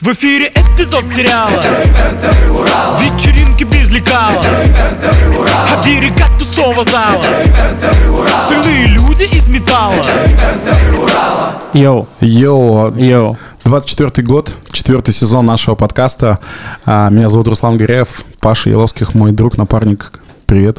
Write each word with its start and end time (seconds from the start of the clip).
В 0.00 0.12
эфире 0.12 0.46
эпизод 0.54 1.04
сериала 1.06 1.50
Вечеринки 3.00 3.64
без 3.64 3.90
лекала 3.90 4.40
А 5.50 5.82
берега 5.84 6.24
пустого 6.38 6.84
зала 6.84 7.20
Стальные 8.46 8.86
люди 8.86 9.24
из 9.24 9.48
металла 9.48 10.04
Йоу, 11.74 12.08
Йоу, 12.20 12.94
йоу. 12.96 13.36
24 13.64 14.26
год, 14.26 14.56
четвертый 14.72 15.12
сезон 15.12 15.44
нашего 15.46 15.74
подкаста. 15.74 16.38
А, 16.86 17.10
Меня 17.10 17.28
зовут 17.28 17.48
Руслан 17.48 17.76
Гореев, 17.76 18.24
Паша 18.40 18.70
Еловских, 18.70 19.14
мой 19.14 19.32
друг, 19.32 19.58
напарник. 19.58 20.12
Привет. 20.46 20.78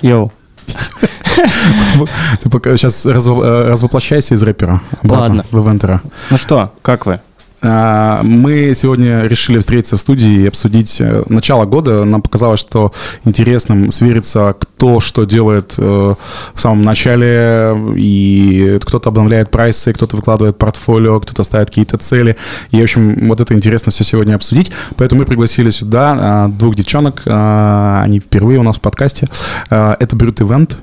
Йоу. 0.00 0.32
Ты 2.42 2.48
пока 2.50 2.74
сейчас 2.76 3.04
э, 3.04 3.12
развоплощайся 3.12 4.34
из 4.34 4.42
рэпера 4.42 4.80
обратно 5.02 5.36
Ладно. 5.36 5.44
в 5.50 5.58
ивентора. 5.66 6.00
Ну 6.30 6.38
что, 6.38 6.72
как 6.82 7.04
вы? 7.06 7.20
А, 7.62 8.22
Мы 8.22 8.72
сегодня 8.74 9.22
решили 9.22 9.58
встретиться 9.58 9.96
в 9.96 10.00
студии 10.00 10.42
и 10.42 10.46
обсудить 10.46 11.00
э, 11.00 11.24
начало 11.28 11.66
года. 11.66 12.04
Нам 12.04 12.22
показалось, 12.22 12.60
что 12.60 12.92
интересным 13.24 13.90
свериться, 13.90 14.54
кто 14.58 15.00
что 15.00 15.24
делает 15.24 15.74
э, 15.76 16.14
в 16.54 16.60
самом 16.60 16.82
начале. 16.82 17.76
И 17.96 18.78
кто-то 18.82 19.10
обновляет 19.10 19.50
прайсы, 19.50 19.92
кто-то 19.92 20.16
выкладывает 20.16 20.56
портфолио, 20.56 21.20
кто-то 21.20 21.42
ставит 21.42 21.68
какие-то 21.68 21.98
цели. 21.98 22.36
И, 22.70 22.80
в 22.80 22.82
общем, 22.82 23.28
вот 23.28 23.40
это 23.40 23.52
интересно 23.52 23.92
все 23.92 24.04
сегодня 24.04 24.34
обсудить. 24.34 24.72
Поэтому 24.96 25.20
мы 25.20 25.26
пригласили 25.26 25.70
сюда 25.70 26.16
а, 26.18 26.48
двух 26.48 26.76
девчонок. 26.76 27.22
Они 27.26 28.20
впервые 28.20 28.58
у 28.58 28.62
нас 28.62 28.76
в 28.76 28.80
подкасте. 28.80 29.28
Это 29.68 30.16
Брют 30.16 30.40
Ивент. 30.40 30.78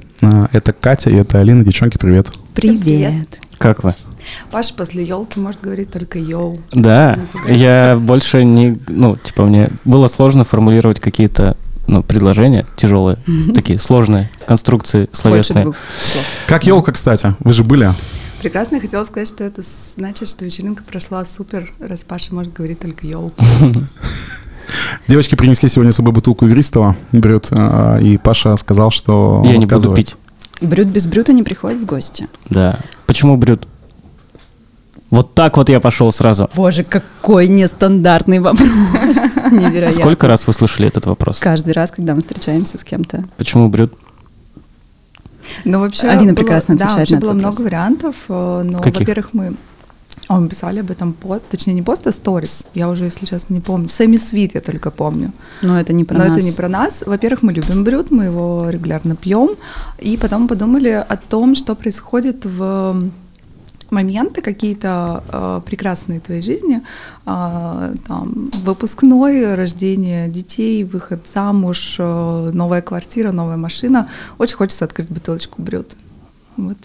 Это 0.51 0.73
Катя 0.73 1.09
и 1.09 1.15
это 1.15 1.39
Алина. 1.39 1.63
Девчонки, 1.63 1.97
привет. 1.97 2.27
Привет. 2.53 3.39
Как 3.57 3.83
вы? 3.83 3.93
Паша 4.51 4.73
после 4.73 5.03
елки 5.03 5.39
может 5.39 5.61
говорить 5.61 5.91
только 5.91 6.19
йоу. 6.19 6.57
Да, 6.73 7.19
я 7.47 7.97
больше 7.99 8.43
не... 8.43 8.77
Ну, 8.87 9.17
типа, 9.17 9.43
мне 9.43 9.69
было 9.85 10.07
сложно 10.07 10.43
формулировать 10.43 10.99
какие-то 10.99 11.55
ну, 11.87 12.03
предложения 12.03 12.65
тяжелые, 12.75 13.17
такие 13.55 13.79
сложные 13.79 14.29
конструкции 14.45 15.09
словесные. 15.11 15.73
Как 16.47 16.65
елка, 16.65 16.91
кстати? 16.91 17.33
Вы 17.39 17.53
же 17.53 17.63
были. 17.63 17.91
Прекрасно, 18.41 18.75
я 18.75 18.81
хотела 18.81 19.03
сказать, 19.03 19.27
что 19.27 19.43
это 19.43 19.63
значит, 19.63 20.27
что 20.27 20.45
вечеринка 20.45 20.83
прошла 20.83 21.25
супер, 21.25 21.71
раз 21.79 22.03
Паша 22.03 22.35
может 22.35 22.53
говорить 22.53 22.79
только 22.79 23.07
йоу. 23.07 23.31
Девочки 25.07 25.35
принесли 25.35 25.69
сегодня 25.69 25.91
с 25.91 25.95
собой 25.95 26.13
бутылку 26.13 26.45
игристого 26.45 26.95
брют, 27.11 27.47
а, 27.51 27.97
и 27.97 28.17
Паша 28.17 28.55
сказал, 28.57 28.91
что 28.91 29.41
Я 29.45 29.57
не 29.57 29.65
буду 29.65 29.93
пить. 29.93 30.15
Брют 30.61 30.87
без 30.87 31.07
брюта 31.07 31.33
не 31.33 31.43
приходит 31.43 31.81
в 31.81 31.85
гости. 31.85 32.27
Да. 32.49 32.79
Почему 33.05 33.37
брют? 33.37 33.67
Вот 35.09 35.33
так 35.33 35.57
вот 35.57 35.69
я 35.69 35.79
пошел 35.79 36.11
сразу. 36.11 36.49
Боже, 36.55 36.83
какой 36.83 37.47
нестандартный 37.47 38.39
вопрос. 38.39 38.67
Невероятно. 39.51 39.93
Сколько 39.93 40.27
раз 40.27 40.45
вы 40.47 40.53
слышали 40.53 40.87
этот 40.87 41.05
вопрос? 41.05 41.39
Каждый 41.39 41.73
раз, 41.73 41.91
когда 41.91 42.13
мы 42.13 42.21
встречаемся 42.21 42.77
с 42.77 42.83
кем-то. 42.83 43.23
Почему 43.37 43.69
брют? 43.69 43.93
Но 45.63 45.79
вообще 45.79 46.07
Алина 46.07 46.33
было- 46.33 46.35
прекрасно 46.35 46.75
да, 46.75 46.85
отвечает 46.85 46.99
вообще 46.99 47.13
на 47.13 47.17
этот 47.19 47.29
было 47.29 47.33
вопрос. 47.37 47.53
много 47.55 47.65
вариантов, 47.65 48.15
э, 48.27 48.61
но, 48.65 48.79
Каких? 48.79 48.99
во-первых, 49.01 49.29
мы 49.33 49.53
а, 50.29 50.39
мы 50.41 50.49
писали 50.49 50.79
об 50.79 50.91
этом 50.91 51.13
пост, 51.13 51.43
точнее 51.49 51.73
не 51.73 51.81
пост, 51.81 52.05
а 52.05 52.11
сторис. 52.11 52.65
Я 52.73 52.89
уже, 52.89 53.05
если 53.05 53.25
честно, 53.25 53.53
не 53.53 53.61
помню. 53.61 53.87
Сэмми 53.87 54.17
Свит 54.17 54.55
я 54.55 54.61
только 54.61 54.91
помню. 54.91 55.31
Но 55.61 55.79
это 55.79 55.93
не 55.93 56.03
про 56.03 56.17
Но 56.17 56.25
нас. 56.25 56.37
это 56.37 56.45
не 56.45 56.51
про 56.51 56.67
нас. 56.67 57.03
Во-первых, 57.05 57.43
мы 57.43 57.53
любим 57.53 57.85
брют, 57.85 58.11
мы 58.11 58.25
его 58.25 58.69
регулярно 58.69 59.15
пьем. 59.15 59.51
И 59.99 60.17
потом 60.17 60.49
подумали 60.49 60.89
о 60.89 61.15
том, 61.15 61.55
что 61.55 61.75
происходит 61.75 62.43
в 62.43 63.09
моменты 63.91 64.41
какие-то 64.41 65.23
э, 65.27 65.61
прекрасные 65.65 66.19
в 66.19 66.23
твоей 66.23 66.41
жизни, 66.41 66.81
а, 67.25 67.93
там, 68.07 68.49
выпускной, 68.63 69.55
рождение 69.55 70.27
детей, 70.27 70.83
выход 70.83 71.27
замуж, 71.27 71.95
э, 71.99 72.51
новая 72.53 72.81
квартира, 72.81 73.31
новая 73.31 73.57
машина. 73.57 74.07
Очень 74.37 74.57
хочется 74.57 74.85
открыть 74.85 75.09
бутылочку 75.09 75.61
брют. 75.61 75.95
Вот. 76.57 76.77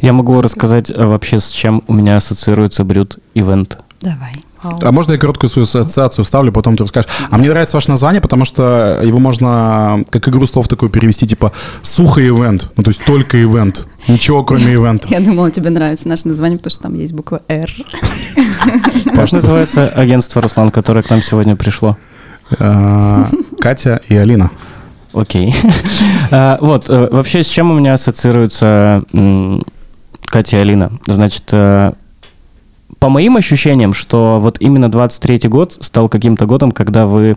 Я 0.00 0.12
могу 0.12 0.40
рассказать 0.40 0.90
э, 0.90 1.06
вообще, 1.06 1.40
с 1.40 1.48
чем 1.48 1.82
у 1.86 1.94
меня 1.94 2.16
ассоциируется 2.16 2.84
брют 2.84 3.18
ивент. 3.34 3.78
Давай. 4.00 4.43
А 4.64 4.92
можно 4.92 5.12
я 5.12 5.18
короткую 5.18 5.50
свою 5.50 5.64
ассоциацию 5.64 6.24
вставлю, 6.24 6.52
потом 6.52 6.76
ты 6.76 6.84
расскажешь. 6.84 7.10
А 7.30 7.38
мне 7.38 7.48
нравится 7.50 7.76
ваше 7.76 7.90
название, 7.90 8.20
потому 8.20 8.44
что 8.44 9.00
его 9.02 9.18
можно 9.18 10.04
как 10.10 10.28
игру 10.28 10.46
слов 10.46 10.68
такую 10.68 10.90
перевести, 10.90 11.26
типа 11.26 11.52
сухо 11.82 12.26
ивент, 12.26 12.72
ну 12.76 12.82
то 12.82 12.90
есть 12.90 13.04
только 13.04 13.42
ивент, 13.42 13.86
ничего 14.08 14.44
кроме 14.44 14.72
ивента. 14.72 15.08
Я 15.08 15.20
думала, 15.20 15.50
тебе 15.50 15.70
нравится 15.70 16.08
наше 16.08 16.28
название, 16.28 16.58
потому 16.58 16.72
что 16.74 16.82
там 16.84 16.94
есть 16.94 17.12
буква 17.12 17.40
«Р». 17.48 17.70
Как 19.14 19.32
называется 19.32 19.88
агентство, 19.88 20.40
Руслан, 20.42 20.70
которое 20.70 21.02
к 21.02 21.10
нам 21.10 21.22
сегодня 21.22 21.56
пришло? 21.56 21.96
А, 22.58 23.26
Катя 23.60 24.00
и 24.08 24.16
Алина. 24.16 24.50
Окей. 25.12 25.54
А, 26.30 26.58
Вот, 26.60 26.88
э, 26.88 27.08
вообще, 27.10 27.42
с 27.42 27.46
чем 27.48 27.70
у 27.70 27.74
меня 27.74 27.94
ассоциируется 27.94 29.02
Катя 30.24 30.56
и 30.56 30.60
Алина? 30.60 30.90
Значит, 31.06 31.44
э, 31.52 31.92
по 33.04 33.10
моим 33.10 33.36
ощущениям, 33.36 33.92
что 33.92 34.38
вот 34.40 34.56
именно 34.60 34.86
23-й 34.86 35.46
год 35.48 35.76
стал 35.78 36.08
каким-то 36.08 36.46
годом, 36.46 36.72
когда 36.72 37.06
вы, 37.06 37.36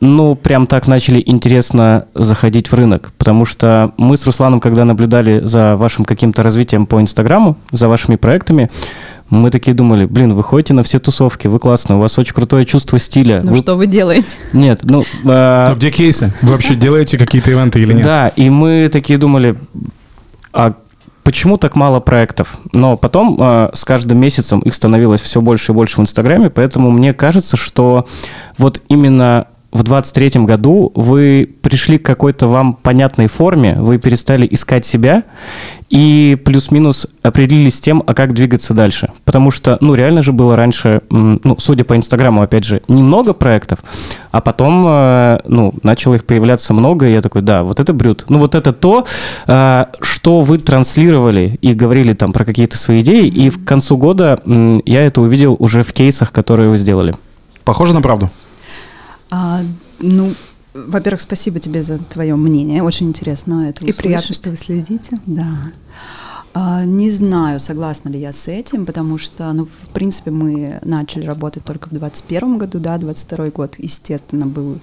ну, 0.00 0.34
прям 0.34 0.66
так 0.66 0.88
начали 0.88 1.22
интересно 1.24 2.06
заходить 2.14 2.72
в 2.72 2.74
рынок. 2.74 3.12
Потому 3.16 3.44
что 3.44 3.92
мы 3.96 4.16
с 4.16 4.26
Русланом, 4.26 4.58
когда 4.58 4.84
наблюдали 4.84 5.38
за 5.38 5.76
вашим 5.76 6.04
каким-то 6.04 6.42
развитием 6.42 6.86
по 6.86 7.00
Инстаграму, 7.00 7.56
за 7.70 7.86
вашими 7.86 8.16
проектами, 8.16 8.68
мы 9.30 9.52
такие 9.52 9.72
думали, 9.72 10.04
блин, 10.04 10.34
вы 10.34 10.42
ходите 10.42 10.74
на 10.74 10.82
все 10.82 10.98
тусовки, 10.98 11.46
вы 11.46 11.60
классно, 11.60 11.98
у 11.98 12.00
вас 12.00 12.18
очень 12.18 12.34
крутое 12.34 12.66
чувство 12.66 12.98
стиля. 12.98 13.42
Ну 13.44 13.52
Вы- 13.52 13.58
что 13.58 13.76
вы 13.76 13.86
делаете? 13.86 14.34
Нет, 14.52 14.80
ну... 14.82 15.04
э, 15.26 15.74
где 15.76 15.92
кейсы? 15.92 16.32
Вы 16.42 16.50
вообще 16.50 16.74
делаете 16.74 17.18
какие-то 17.18 17.52
ивенты 17.52 17.80
или 17.80 17.92
нет? 17.92 18.02
да, 18.02 18.28
и 18.34 18.50
мы 18.50 18.88
такие 18.92 19.16
думали, 19.16 19.54
а 20.52 20.74
почему 21.26 21.56
так 21.58 21.74
мало 21.74 21.98
проектов? 21.98 22.56
Но 22.72 22.96
потом 22.96 23.36
э, 23.40 23.70
с 23.72 23.84
каждым 23.84 24.18
месяцем 24.18 24.60
их 24.60 24.72
становилось 24.72 25.20
все 25.20 25.40
больше 25.40 25.72
и 25.72 25.74
больше 25.74 25.96
в 25.96 26.00
Инстаграме, 26.00 26.50
поэтому 26.50 26.92
мне 26.92 27.12
кажется, 27.12 27.56
что 27.56 28.06
вот 28.58 28.80
именно 28.88 29.48
в 29.76 29.82
23-м 29.82 30.46
году 30.46 30.90
вы 30.94 31.48
пришли 31.62 31.98
к 31.98 32.06
какой-то 32.06 32.48
вам 32.48 32.74
понятной 32.74 33.28
форме, 33.28 33.76
вы 33.78 33.98
перестали 33.98 34.48
искать 34.50 34.84
себя 34.84 35.22
и 35.88 36.36
плюс-минус 36.44 37.06
определились 37.22 37.76
с 37.76 37.80
тем, 37.80 38.02
а 38.06 38.14
как 38.14 38.34
двигаться 38.34 38.74
дальше. 38.74 39.10
Потому 39.24 39.50
что, 39.50 39.78
ну, 39.80 39.94
реально 39.94 40.22
же 40.22 40.32
было 40.32 40.56
раньше, 40.56 41.02
ну, 41.10 41.56
судя 41.58 41.84
по 41.84 41.96
Инстаграму, 41.96 42.42
опять 42.42 42.64
же, 42.64 42.82
немного 42.88 43.34
проектов, 43.34 43.80
а 44.32 44.40
потом, 44.40 44.84
э, 44.88 45.40
ну, 45.46 45.74
начало 45.82 46.14
их 46.14 46.24
появляться 46.24 46.74
много, 46.74 47.06
и 47.06 47.12
я 47.12 47.22
такой, 47.22 47.42
да, 47.42 47.62
вот 47.62 47.78
это 47.78 47.92
брют. 47.92 48.24
Ну, 48.28 48.38
вот 48.38 48.54
это 48.54 48.72
то, 48.72 49.06
э, 49.46 49.84
что 50.00 50.40
вы 50.40 50.58
транслировали 50.58 51.58
и 51.60 51.72
говорили 51.72 52.14
там 52.14 52.32
про 52.32 52.44
какие-то 52.44 52.76
свои 52.76 53.00
идеи, 53.00 53.28
и 53.28 53.50
в 53.50 53.64
концу 53.64 53.96
года 53.96 54.40
я 54.84 55.02
это 55.02 55.20
увидел 55.20 55.54
уже 55.58 55.82
в 55.82 55.92
кейсах, 55.92 56.32
которые 56.32 56.68
вы 56.68 56.76
сделали. 56.76 57.14
Похоже 57.64 57.94
на 57.94 58.02
правду? 58.02 58.30
А, 59.30 59.60
ну, 60.00 60.32
во-первых, 60.74 61.20
спасибо 61.20 61.58
тебе 61.60 61.82
за 61.82 61.98
твое 61.98 62.36
мнение. 62.36 62.82
Очень 62.82 63.08
интересно 63.08 63.68
это 63.68 63.84
И 63.86 63.92
приятно, 63.92 64.20
услышать. 64.24 64.36
что 64.42 64.50
вы 64.50 64.56
следите. 64.56 65.18
Да. 65.26 65.48
А, 66.58 66.86
Не 66.86 67.10
знаю, 67.10 67.60
согласна 67.60 68.08
ли 68.08 68.18
я 68.18 68.32
с 68.32 68.48
этим, 68.48 68.86
потому 68.86 69.18
что, 69.18 69.52
ну, 69.52 69.66
в 69.66 69.92
принципе, 69.92 70.30
мы 70.30 70.78
начали 70.82 71.26
работать 71.26 71.64
только 71.64 71.88
в 71.88 71.90
2021 71.90 72.56
году, 72.56 72.78
да, 72.78 72.96
22 72.96 73.50
год, 73.50 73.74
естественно, 73.76 74.46
был 74.46 74.78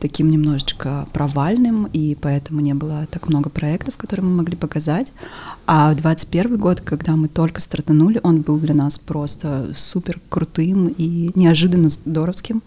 таким 0.00 0.30
немножечко 0.30 1.08
провальным, 1.14 1.88
и 1.94 2.14
поэтому 2.14 2.60
не 2.60 2.74
было 2.74 3.06
так 3.10 3.26
много 3.26 3.48
проектов, 3.48 3.96
которые 3.96 4.26
мы 4.26 4.36
могли 4.36 4.54
показать. 4.54 5.14
А 5.66 5.94
21 5.94 6.58
год, 6.58 6.82
когда 6.82 7.16
мы 7.16 7.28
только 7.28 7.62
стартанули, 7.62 8.20
он 8.22 8.42
был 8.42 8.58
для 8.58 8.74
нас 8.74 8.98
просто 8.98 9.72
супер 9.74 10.20
крутым 10.28 10.88
и 10.88 11.30
неожиданно 11.34 11.88
здоровским. 11.88 12.62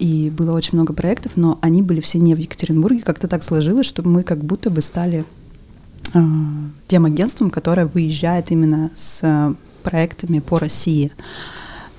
И 0.00 0.28
было 0.36 0.56
очень 0.56 0.74
много 0.74 0.92
проектов, 0.92 1.36
но 1.36 1.56
они 1.62 1.82
были 1.82 2.00
все 2.00 2.18
не 2.18 2.34
в 2.34 2.38
Екатеринбурге. 2.38 3.02
Как-то 3.02 3.28
так 3.28 3.44
сложилось, 3.44 3.86
что 3.86 4.02
мы 4.02 4.24
как 4.24 4.42
будто 4.42 4.70
бы 4.70 4.82
стали 4.82 5.24
тем 6.88 7.04
агентством, 7.04 7.50
которое 7.50 7.86
выезжает 7.86 8.50
именно 8.50 8.90
с 8.94 9.20
э, 9.22 9.54
проектами 9.82 10.40
по 10.40 10.58
России. 10.58 11.10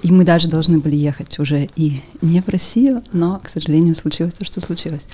И 0.04 0.12
мы 0.12 0.26
даже 0.26 0.50
должны 0.50 0.80
были 0.80 0.98
ехать 0.98 1.40
уже 1.40 1.70
и 1.78 2.02
не 2.22 2.42
в 2.42 2.50
Россию, 2.50 3.02
но, 3.14 3.40
к 3.42 3.48
сожалению, 3.48 3.96
случилось 3.96 4.34
то, 4.34 4.44
что 4.44 4.60
случилось. 4.60 5.08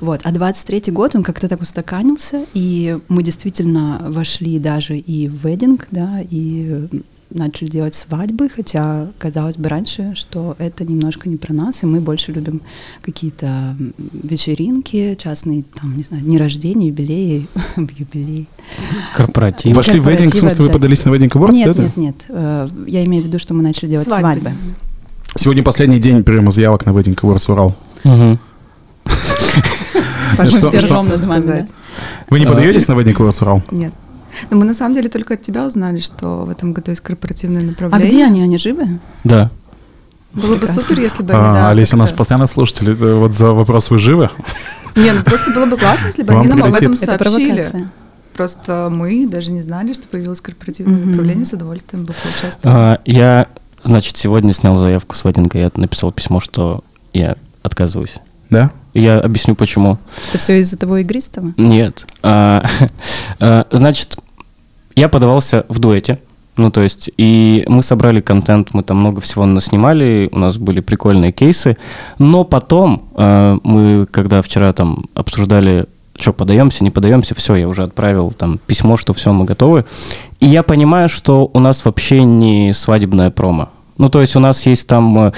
Вот. 0.00 0.20
А 0.24 0.32
23-й 0.32 0.90
год, 0.90 1.14
он 1.14 1.22
как-то 1.22 1.48
так 1.48 1.60
устаканился, 1.60 2.44
и 2.52 2.98
мы 3.08 3.22
действительно 3.22 4.04
вошли 4.08 4.58
даже 4.58 4.98
и 4.98 5.28
в 5.28 5.46
вединг, 5.46 5.86
да, 5.92 6.20
и 6.28 6.88
начали 7.34 7.68
делать 7.68 7.94
свадьбы, 7.94 8.48
хотя 8.48 9.08
казалось 9.18 9.56
бы 9.56 9.68
раньше, 9.68 10.12
что 10.14 10.54
это 10.58 10.84
немножко 10.84 11.28
не 11.28 11.36
про 11.36 11.52
нас, 11.52 11.82
и 11.82 11.86
мы 11.86 12.00
больше 12.00 12.32
любим 12.32 12.60
какие-то 13.02 13.76
вечеринки, 14.12 15.16
частные, 15.20 15.64
там, 15.80 15.96
не 15.96 16.02
знаю, 16.02 16.22
дни 16.22 16.38
рождения, 16.38 16.88
юбилеи, 16.88 17.46
юбилеи. 17.76 18.46
Корпоратив. 19.16 19.74
Вошли 19.76 19.94
в 20.00 20.04
корпоративы 20.04 20.24
вединг, 20.26 20.34
в 20.34 20.38
смысле 20.38 20.64
вы 20.66 20.70
подались 20.70 21.04
на 21.04 21.10
вединг 21.10 21.34
Awards, 21.36 21.52
Нет, 21.52 21.76
нет, 21.78 21.96
нет. 21.96 22.24
э, 22.28 22.68
Я 22.86 23.04
имею 23.04 23.22
в 23.24 23.26
виду, 23.26 23.38
что 23.38 23.54
мы 23.54 23.62
начали 23.62 23.90
делать 23.90 24.06
Свадьбы. 24.06 24.40
свадьбы. 24.40 24.52
Сегодня 25.34 25.62
последний 25.62 25.98
день 25.98 26.22
приема 26.24 26.50
заявок 26.50 26.84
на 26.86 26.90
Wedding 26.90 27.14
Awards 27.16 27.50
Урал. 27.50 27.74
Что- 28.04 28.38
мы 30.44 30.46
все 30.46 30.78
ржем 30.78 31.18
сказать? 31.18 31.70
Вы 32.30 32.40
не 32.40 32.46
А. 32.46 32.48
подаетесь 32.48 32.88
на 32.88 32.92
Wedding 32.94 33.14
Awards 33.16 33.42
Урал? 33.42 33.62
Нет. 33.70 33.92
Но 34.50 34.56
мы 34.56 34.64
на 34.64 34.74
самом 34.74 34.94
деле 34.94 35.08
только 35.08 35.34
от 35.34 35.42
тебя 35.42 35.64
узнали, 35.66 35.98
что 36.00 36.44
в 36.44 36.50
этом 36.50 36.72
году 36.72 36.90
есть 36.90 37.00
корпоративное 37.02 37.62
А 37.62 37.64
направление. 37.66 38.08
где 38.08 38.24
они? 38.24 38.42
Они 38.42 38.58
живы? 38.58 38.98
Да. 39.24 39.50
Было 40.32 40.54
бы 40.54 40.60
Прекрасно. 40.60 40.82
супер, 40.82 41.00
если 41.00 41.22
бы 41.22 41.34
они, 41.34 41.42
А, 41.42 41.52
да, 41.54 41.70
Олеся, 41.70 41.96
у 41.96 41.98
нас 41.98 42.10
постоянно 42.12 42.46
слушатели. 42.46 42.92
Вот 42.94 43.32
за 43.34 43.52
вопрос 43.52 43.90
«Вы 43.90 43.98
живы?» 43.98 44.30
Не, 44.96 45.12
ну 45.12 45.22
просто 45.22 45.52
было 45.52 45.66
бы 45.66 45.76
классно, 45.76 46.06
если 46.06 46.22
бы 46.22 46.32
Вам 46.34 46.40
они 46.42 46.48
нам 46.48 46.62
об 46.62 46.74
прилетит. 46.74 47.02
этом 47.02 47.14
Это 47.14 47.24
сообщили. 47.30 47.88
Просто 48.34 48.88
мы 48.90 49.26
даже 49.26 49.52
не 49.52 49.60
знали, 49.60 49.92
что 49.92 50.08
появилось 50.08 50.40
корпоративное 50.40 50.96
Мгм. 50.98 51.10
направление, 51.10 51.44
с 51.44 51.52
удовольствием 51.52 52.04
бы 52.06 52.14
поучаствовали. 52.14 52.76
А, 52.78 53.00
Я, 53.04 53.46
значит, 53.82 54.16
сегодня 54.16 54.54
снял 54.54 54.74
заявку 54.76 55.14
с 55.14 55.24
вейдинга, 55.24 55.58
я 55.58 55.70
написал 55.76 56.12
письмо, 56.12 56.40
что 56.40 56.82
я 57.12 57.36
отказываюсь. 57.62 58.14
Да? 58.48 58.70
Я 58.94 59.20
объясню, 59.20 59.54
почему. 59.54 59.98
Это 60.28 60.38
все 60.38 60.60
из-за 60.60 60.76
того 60.76 60.98
игристого? 60.98 61.54
Нет. 61.56 62.06
А, 62.22 62.64
а, 63.40 63.66
Значит, 63.70 64.18
я 64.94 65.08
подавался 65.08 65.64
в 65.68 65.78
дуэте. 65.78 66.18
Ну, 66.56 66.70
то 66.70 66.82
есть, 66.82 67.10
и 67.16 67.64
мы 67.66 67.82
собрали 67.82 68.20
контент, 68.20 68.74
мы 68.74 68.82
там 68.82 68.98
много 68.98 69.22
всего 69.22 69.46
наснимали, 69.46 70.28
у 70.32 70.38
нас 70.38 70.58
были 70.58 70.80
прикольные 70.80 71.32
кейсы. 71.32 71.78
Но 72.18 72.44
потом 72.44 73.08
э, 73.16 73.58
мы, 73.62 74.06
когда 74.10 74.42
вчера 74.42 74.70
там 74.74 75.06
обсуждали, 75.14 75.86
что 76.18 76.34
подаемся, 76.34 76.84
не 76.84 76.90
подаемся, 76.90 77.34
все, 77.34 77.54
я 77.54 77.68
уже 77.68 77.84
отправил 77.84 78.32
там 78.32 78.58
письмо, 78.66 78.98
что 78.98 79.14
все, 79.14 79.32
мы 79.32 79.46
готовы. 79.46 79.86
И 80.40 80.46
я 80.46 80.62
понимаю, 80.62 81.08
что 81.08 81.50
у 81.54 81.58
нас 81.58 81.86
вообще 81.86 82.20
не 82.20 82.74
свадебная 82.74 83.30
промо. 83.30 83.70
Ну, 83.96 84.10
то 84.10 84.20
есть 84.20 84.36
у 84.36 84.40
нас 84.40 84.66
есть 84.66 84.86
там 84.86 85.18
э, 85.18 85.32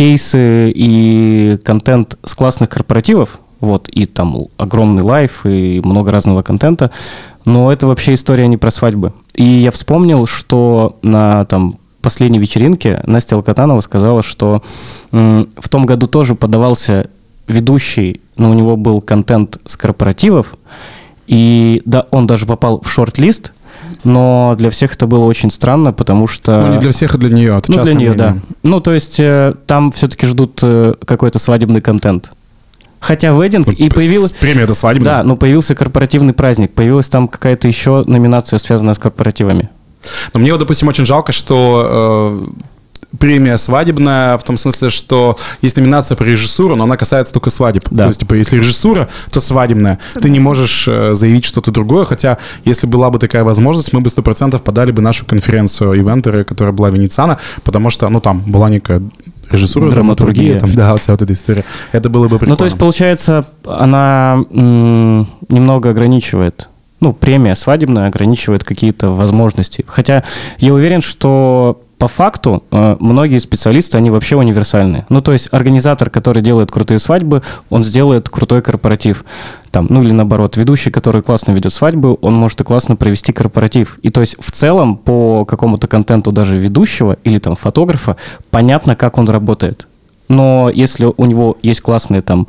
кейсы 0.00 0.72
и 0.74 1.58
контент 1.62 2.16
с 2.24 2.34
классных 2.34 2.70
корпоративов, 2.70 3.38
вот, 3.60 3.90
и 3.90 4.06
там 4.06 4.46
огромный 4.56 5.02
лайф, 5.02 5.44
и 5.44 5.82
много 5.84 6.10
разного 6.10 6.40
контента, 6.40 6.90
но 7.44 7.70
это 7.70 7.86
вообще 7.86 8.14
история 8.14 8.48
не 8.48 8.56
про 8.56 8.70
свадьбы. 8.70 9.12
И 9.34 9.44
я 9.44 9.70
вспомнил, 9.70 10.26
что 10.26 10.96
на 11.02 11.44
там 11.44 11.76
последней 12.00 12.38
вечеринке 12.38 13.02
Настя 13.04 13.36
Алкатанова 13.36 13.82
сказала, 13.82 14.22
что 14.22 14.62
в 15.10 15.68
том 15.68 15.84
году 15.84 16.06
тоже 16.06 16.34
подавался 16.34 17.10
ведущий, 17.46 18.22
но 18.38 18.48
у 18.48 18.54
него 18.54 18.78
был 18.78 19.02
контент 19.02 19.58
с 19.66 19.76
корпоративов, 19.76 20.54
и 21.26 21.82
да, 21.84 22.06
он 22.10 22.26
даже 22.26 22.46
попал 22.46 22.80
в 22.80 22.88
шорт-лист, 22.88 23.52
но 24.04 24.54
для 24.58 24.70
всех 24.70 24.94
это 24.94 25.06
было 25.06 25.24
очень 25.24 25.50
странно, 25.50 25.92
потому 25.92 26.26
что... 26.26 26.60
Ну, 26.66 26.74
не 26.74 26.78
для 26.78 26.92
всех, 26.92 27.14
а 27.14 27.18
для 27.18 27.30
нее. 27.30 27.58
Это 27.58 27.70
Ну, 27.70 27.82
для 27.82 27.94
нее, 27.94 28.14
да. 28.14 28.30
мнение. 28.30 28.42
Ну, 28.62 28.80
то 28.80 28.92
есть 28.92 29.18
э, 29.18 29.54
там 29.66 29.92
все-таки 29.92 30.26
ждут 30.26 30.60
э, 30.62 30.94
какой-то 31.04 31.38
свадебный 31.38 31.80
контент. 31.80 32.30
Хотя 33.00 33.32
вединг 33.32 33.66
Ну, 33.66 33.72
и 33.72 33.88
появилась... 33.88 34.32
Премия 34.32 34.62
это 34.64 34.74
свадебная. 34.74 35.18
Да, 35.18 35.22
но 35.22 35.36
появился 35.36 35.74
корпоративный 35.74 36.34
праздник, 36.34 36.72
появилась 36.72 37.08
там 37.08 37.28
какая-то 37.28 37.66
еще 37.66 38.04
номинация, 38.06 38.58
связанная 38.58 38.94
с 38.94 38.98
корпоративами. 38.98 39.70
Но 40.32 40.40
мне 40.40 40.52
вот, 40.52 40.58
допустим, 40.58 40.88
очень 40.88 41.06
жалко, 41.06 41.32
что 41.32 42.46
э, 42.46 42.50
премия 43.18 43.58
свадебная, 43.58 44.38
в 44.38 44.44
том 44.44 44.56
смысле, 44.56 44.90
что 44.90 45.36
есть 45.62 45.76
номинация 45.76 46.16
по 46.16 46.22
режиссуру, 46.22 46.76
но 46.76 46.84
она 46.84 46.96
касается 46.96 47.32
только 47.32 47.50
свадеб. 47.50 47.84
Да. 47.90 48.04
То 48.04 48.08
есть, 48.08 48.20
типа, 48.20 48.34
если 48.34 48.56
режиссура, 48.58 49.08
то 49.30 49.40
свадебная. 49.40 49.98
Ты 50.20 50.30
не 50.30 50.38
можешь 50.40 50.86
э, 50.88 51.14
заявить 51.14 51.44
что-то 51.44 51.70
другое, 51.70 52.04
хотя, 52.04 52.38
если 52.64 52.86
была 52.86 53.10
бы 53.10 53.18
такая 53.18 53.42
возможность, 53.44 53.92
мы 53.92 54.00
бы 54.00 54.10
сто 54.10 54.22
процентов 54.22 54.62
подали 54.62 54.92
бы 54.92 55.02
нашу 55.02 55.26
конференцию 55.26 55.94
ивентеры, 55.94 56.44
которая 56.44 56.72
была 56.72 56.90
Венециана, 56.90 57.38
потому 57.64 57.90
что, 57.90 58.08
ну, 58.08 58.20
там 58.20 58.40
была 58.46 58.70
некая 58.70 59.02
режиссура, 59.50 59.90
Драматургия. 59.90 60.54
драматургия, 60.54 60.60
там, 60.60 60.74
да, 60.74 60.92
вот 60.92 61.02
вся 61.02 61.12
вот 61.12 61.22
эта 61.22 61.32
история. 61.32 61.64
Это 61.90 62.08
было 62.08 62.24
бы 62.28 62.38
прикольно. 62.38 62.52
Ну, 62.52 62.56
то 62.56 62.64
есть, 62.64 62.78
получается, 62.78 63.44
она 63.66 64.44
м, 64.52 65.26
немного 65.48 65.90
ограничивает. 65.90 66.68
Ну, 67.00 67.12
премия 67.12 67.56
свадебная 67.56 68.06
ограничивает 68.06 68.62
какие-то 68.62 69.10
возможности. 69.10 69.84
Хотя 69.88 70.22
я 70.58 70.72
уверен, 70.74 71.00
что 71.00 71.80
по 72.00 72.08
факту 72.08 72.64
э, 72.70 72.96
многие 72.98 73.36
специалисты, 73.38 73.98
они 73.98 74.08
вообще 74.08 74.34
универсальные. 74.36 75.04
Ну, 75.10 75.20
то 75.20 75.32
есть 75.32 75.48
организатор, 75.52 76.08
который 76.08 76.40
делает 76.40 76.70
крутые 76.72 76.98
свадьбы, 76.98 77.42
он 77.68 77.82
сделает 77.82 78.30
крутой 78.30 78.62
корпоратив. 78.62 79.26
Там, 79.70 79.86
ну 79.90 80.02
или 80.02 80.10
наоборот, 80.10 80.56
ведущий, 80.56 80.90
который 80.90 81.20
классно 81.20 81.52
ведет 81.52 81.74
свадьбу, 81.74 82.18
он 82.22 82.34
может 82.34 82.58
и 82.62 82.64
классно 82.64 82.96
провести 82.96 83.34
корпоратив. 83.34 83.98
И 84.00 84.08
то 84.08 84.22
есть 84.22 84.36
в 84.40 84.50
целом 84.50 84.96
по 84.96 85.44
какому-то 85.44 85.88
контенту 85.88 86.32
даже 86.32 86.56
ведущего 86.56 87.18
или 87.22 87.38
там 87.38 87.54
фотографа 87.54 88.16
понятно, 88.50 88.96
как 88.96 89.18
он 89.18 89.28
работает. 89.28 89.86
Но 90.28 90.70
если 90.72 91.04
у 91.14 91.26
него 91.26 91.58
есть 91.62 91.82
классные 91.82 92.22
там 92.22 92.48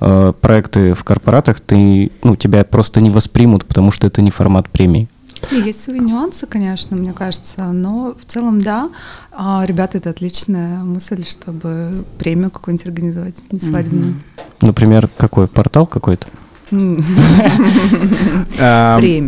э, 0.00 0.32
проекты 0.40 0.94
в 0.94 1.04
корпоратах, 1.04 1.60
ты, 1.60 2.10
ну, 2.22 2.34
тебя 2.34 2.64
просто 2.64 3.02
не 3.02 3.10
воспримут, 3.10 3.66
потому 3.66 3.90
что 3.90 4.06
это 4.06 4.22
не 4.22 4.30
формат 4.30 4.70
премии. 4.70 5.06
Есть 5.50 5.82
свои 5.82 6.00
нюансы, 6.00 6.46
конечно, 6.46 6.96
мне 6.96 7.12
кажется, 7.12 7.72
но 7.72 8.14
в 8.18 8.24
целом, 8.30 8.62
да. 8.62 8.90
А, 9.32 9.64
ребята, 9.66 9.98
это 9.98 10.10
отличная 10.10 10.78
мысль, 10.78 11.24
чтобы 11.24 12.04
премию 12.18 12.50
какую-нибудь 12.50 12.86
организовать, 12.86 13.42
не 13.50 13.58
свадебную. 13.58 14.14
Например, 14.60 15.08
какой? 15.16 15.48
Портал 15.48 15.86
какой-то? 15.86 16.26
Премию. 16.70 16.96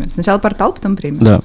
Сначала 0.08 0.38
портал, 0.38 0.72
потом 0.72 0.96
премию. 0.96 1.22
Да. 1.22 1.42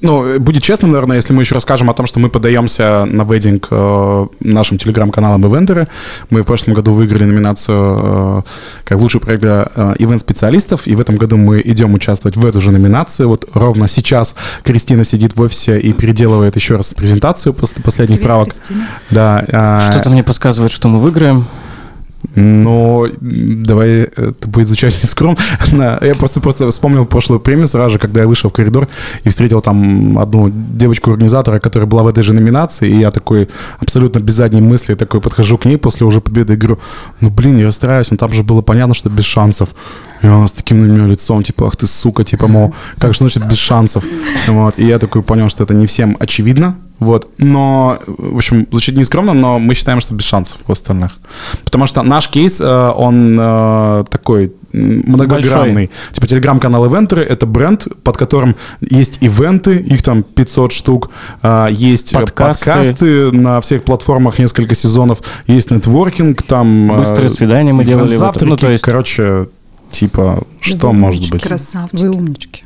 Ну, 0.00 0.24
э, 0.26 0.38
будет 0.38 0.62
честным, 0.62 0.92
наверное, 0.92 1.16
если 1.16 1.32
мы 1.32 1.42
еще 1.42 1.54
расскажем 1.54 1.90
о 1.90 1.94
том, 1.94 2.06
что 2.06 2.20
мы 2.20 2.28
подаемся 2.28 3.04
на 3.06 3.24
вейдинг 3.24 3.68
э, 3.70 4.26
нашим 4.40 4.78
телеграм-каналом 4.78 5.46
Ивентеры. 5.46 5.88
Мы 6.30 6.42
в 6.42 6.44
прошлом 6.44 6.74
году 6.74 6.92
выиграли 6.92 7.24
номинацию 7.24 7.78
э, 7.78 8.42
как 8.84 8.98
лучший 8.98 9.20
проект 9.20 9.42
для 9.42 9.66
э, 9.74 9.94
ивент-специалистов, 9.98 10.86
и 10.86 10.94
в 10.94 11.00
этом 11.00 11.16
году 11.16 11.36
мы 11.36 11.60
идем 11.64 11.94
участвовать 11.94 12.36
в 12.36 12.44
эту 12.44 12.60
же 12.60 12.70
номинацию. 12.70 13.28
Вот 13.28 13.48
ровно 13.54 13.88
сейчас 13.88 14.34
Кристина 14.62 15.04
сидит 15.04 15.36
в 15.36 15.40
офисе 15.40 15.78
и 15.80 15.92
переделывает 15.92 16.56
еще 16.56 16.76
раз 16.76 16.94
презентацию 16.94 17.54
после 17.54 17.82
последних 17.82 18.16
Привет, 18.16 18.26
правок. 18.26 18.48
Кристина. 18.48 18.88
Да, 19.10 19.44
а, 19.52 19.90
Что-то 19.90 20.10
мне 20.10 20.22
подсказывает, 20.22 20.72
что 20.72 20.88
мы 20.88 20.98
выиграем. 20.98 21.46
Но 22.38 23.06
давай 23.20 24.02
это 24.02 24.48
будет 24.48 24.68
звучать 24.68 24.94
нескромно. 25.02 25.38
Я 26.00 26.14
просто, 26.14 26.40
просто 26.40 26.70
вспомнил 26.70 27.06
прошлую 27.06 27.40
премию 27.40 27.68
сразу 27.68 27.94
же, 27.94 27.98
когда 27.98 28.20
я 28.20 28.26
вышел 28.26 28.50
в 28.50 28.52
коридор 28.52 28.88
и 29.24 29.28
встретил 29.28 29.60
там 29.60 30.18
одну 30.18 30.50
девочку-организатора, 30.50 31.58
которая 31.58 31.86
была 31.86 32.02
в 32.02 32.06
этой 32.06 32.22
же 32.22 32.32
номинации, 32.32 32.88
и 32.88 32.98
я 32.98 33.10
такой 33.10 33.48
абсолютно 33.80 34.20
без 34.20 34.34
задней 34.34 34.60
мысли 34.60 34.94
такой 34.94 35.20
подхожу 35.20 35.58
к 35.58 35.64
ней 35.64 35.76
после 35.76 36.06
уже 36.06 36.20
победы 36.20 36.54
и 36.54 36.56
говорю, 36.56 36.78
ну 37.20 37.30
блин, 37.30 37.58
я 37.58 37.66
расстраиваюсь, 37.66 38.10
но 38.10 38.16
там 38.16 38.32
же 38.32 38.42
было 38.42 38.62
понятно, 38.62 38.94
что 38.94 39.10
без 39.10 39.24
шансов. 39.24 39.70
И 40.22 40.26
она 40.26 40.46
с 40.46 40.52
таким 40.52 40.80
на 40.80 40.90
меня 40.90 41.06
лицом, 41.06 41.42
типа, 41.42 41.66
ах 41.66 41.76
ты 41.76 41.86
сука, 41.86 42.24
типа, 42.24 42.48
мол, 42.48 42.74
как 42.98 43.14
что 43.14 43.28
значит 43.28 43.46
без 43.48 43.58
шансов? 43.58 44.04
Вот. 44.48 44.78
И 44.78 44.86
я 44.86 44.98
такой 44.98 45.22
понял, 45.22 45.48
что 45.48 45.64
это 45.64 45.74
не 45.74 45.86
всем 45.86 46.16
очевидно, 46.20 46.76
вот. 46.98 47.30
Но, 47.38 47.98
в 48.06 48.36
общем, 48.36 48.66
звучит 48.70 48.96
не 48.96 49.04
скромно, 49.04 49.32
но 49.34 49.58
мы 49.58 49.74
считаем, 49.74 50.00
что 50.00 50.14
без 50.14 50.24
шансов 50.24 50.58
у 50.66 50.72
остальных. 50.72 51.12
Потому 51.64 51.86
что 51.86 52.02
наш 52.02 52.28
кейс, 52.28 52.60
э, 52.60 52.92
он 52.96 53.38
э, 53.40 54.04
такой 54.10 54.52
многогранный. 54.72 55.90
Типа 56.12 56.26
телеграм-канал 56.26 56.86
Ивентеры— 56.86 57.22
это 57.28 57.46
бренд, 57.46 57.86
под 58.02 58.16
которым 58.16 58.56
есть 58.80 59.18
ивенты, 59.20 59.76
их 59.76 60.02
там 60.02 60.22
500 60.22 60.72
штук, 60.72 61.10
а, 61.42 61.68
есть 61.68 62.12
э, 62.12 62.20
Подкасты. 62.20 62.66
подкасты 62.66 63.32
на 63.32 63.60
всех 63.60 63.84
платформах 63.84 64.38
несколько 64.38 64.74
сезонов, 64.74 65.20
есть 65.46 65.70
нетворкинг, 65.70 66.42
там... 66.42 66.92
э, 66.92 66.98
Быстрые 66.98 67.30
свидания 67.30 67.72
мы 67.72 67.84
делали 67.84 68.08
ивент-завтраки. 68.08 68.48
Ну, 68.48 68.56
то 68.56 68.70
есть- 68.70 68.84
Короче, 68.84 69.48
типа, 69.90 70.42
что 70.60 70.92
может 70.92 71.30
быть? 71.30 71.42
Красавчики. 71.42 72.02
Вы 72.02 72.10
умнички. 72.10 72.64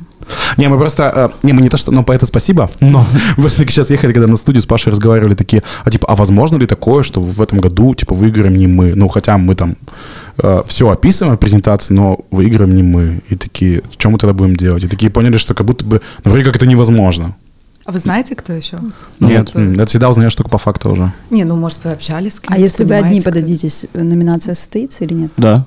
Не, 0.57 0.69
мы 0.69 0.77
просто... 0.77 1.11
э, 1.43 1.47
не, 1.47 1.53
мы 1.53 1.61
не 1.61 1.69
то, 1.69 1.77
что... 1.77 1.91
Ну, 1.91 2.03
по 2.03 2.13
это 2.13 2.25
спасибо, 2.25 2.69
но 2.79 3.05
мы 3.37 3.49
сейчас 3.49 3.89
ехали, 3.89 4.13
когда 4.13 4.27
на 4.27 4.37
студию 4.37 4.61
с 4.61 4.65
Пашей 4.65 4.91
разговаривали, 4.91 5.35
такие, 5.35 5.63
а 5.83 5.91
типа, 5.91 6.07
а 6.07 6.15
возможно 6.15 6.57
ли 6.57 6.65
такое, 6.65 7.03
что 7.03 7.19
в 7.19 7.41
этом 7.41 7.59
году, 7.59 7.93
типа, 7.93 8.15
выиграем 8.15 8.55
не 8.55 8.67
мы? 8.67 8.95
Ну, 8.95 9.09
хотя 9.09 9.37
мы 9.37 9.55
там 9.55 9.75
все 10.65 10.89
описываем 10.89 11.35
в 11.37 11.39
презентации, 11.39 11.93
но 11.93 12.19
выиграем 12.31 12.73
не 12.73 12.81
мы. 12.83 13.21
И 13.29 13.35
такие, 13.35 13.83
что 13.97 14.09
мы 14.09 14.17
тогда 14.17 14.33
будем 14.33 14.55
делать? 14.55 14.83
И 14.83 14.87
такие 14.87 15.11
поняли, 15.11 15.37
что 15.37 15.53
как 15.53 15.67
будто 15.67 15.85
бы, 15.85 16.01
ну, 16.23 16.31
вроде 16.31 16.45
как 16.45 16.55
это 16.55 16.65
невозможно. 16.65 17.35
А 17.85 17.91
вы 17.91 17.99
знаете, 17.99 18.33
кто 18.35 18.53
еще? 18.53 18.79
Ну, 19.19 19.27
Нет, 19.27 19.51
м, 19.55 19.73
это 19.73 19.85
всегда 19.87 20.09
узнаешь 20.09 20.33
только 20.33 20.49
по 20.49 20.57
факту 20.57 20.89
уже. 20.89 21.11
Не, 21.29 21.43
ну, 21.43 21.55
может, 21.57 21.79
вы 21.83 21.91
общались 21.91 22.35
с 22.35 22.39
А 22.39 22.47
кем-то, 22.47 22.61
если 22.61 22.83
вы 22.85 22.95
одни 22.95 23.19
подадитесь, 23.19 23.85
номинация 23.93 24.55
состоится 24.55 25.03
или 25.03 25.13
нет? 25.13 25.31
Да. 25.35 25.65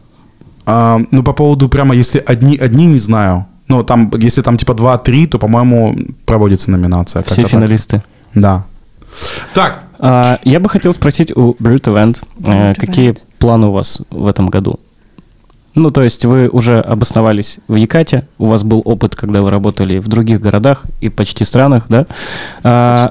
А, 0.67 0.99
ну, 1.11 1.23
по 1.23 1.33
поводу 1.33 1.69
прямо, 1.69 1.95
если 1.95 2.23
одни, 2.27 2.57
одни 2.57 2.87
не 2.87 2.99
знаю. 2.99 3.47
Ну, 3.69 3.83
там, 3.83 4.11
если 4.19 4.43
там 4.43 4.57
типа 4.57 4.73
2-3, 4.73 5.27
то, 5.29 5.39
по-моему, 5.39 5.97
проводится 6.25 6.71
номинация. 6.71 7.23
Все 7.23 7.43
так. 7.43 7.51
финалисты. 7.51 8.03
Да. 8.35 8.65
Так, 9.55 9.85
А, 9.99 10.39
я 10.45 10.61
бы 10.61 10.69
хотел 10.69 10.93
спросить 10.93 11.35
у 11.37 11.57
Brute 11.59 11.85
Event, 11.85 12.23
э, 12.45 12.73
Brute 12.73 12.75
какие 12.75 13.11
Event. 13.13 13.23
планы 13.39 13.69
у 13.69 13.73
вас 13.73 14.03
в 14.11 14.27
этом 14.27 14.49
году? 14.49 14.79
Ну, 15.75 15.91
то 15.91 16.03
есть 16.03 16.25
вы 16.25 16.49
уже 16.49 16.81
обосновались 16.81 17.59
в 17.69 17.75
Якате, 17.77 18.27
у 18.39 18.47
вас 18.47 18.63
был 18.63 18.83
опыт, 18.85 19.15
когда 19.15 19.43
вы 19.43 19.51
работали 19.51 19.99
в 19.99 20.09
других 20.09 20.41
городах 20.41 20.85
и 21.01 21.09
почти 21.09 21.45
странах, 21.45 21.85
да? 21.89 22.07
А, 22.63 23.11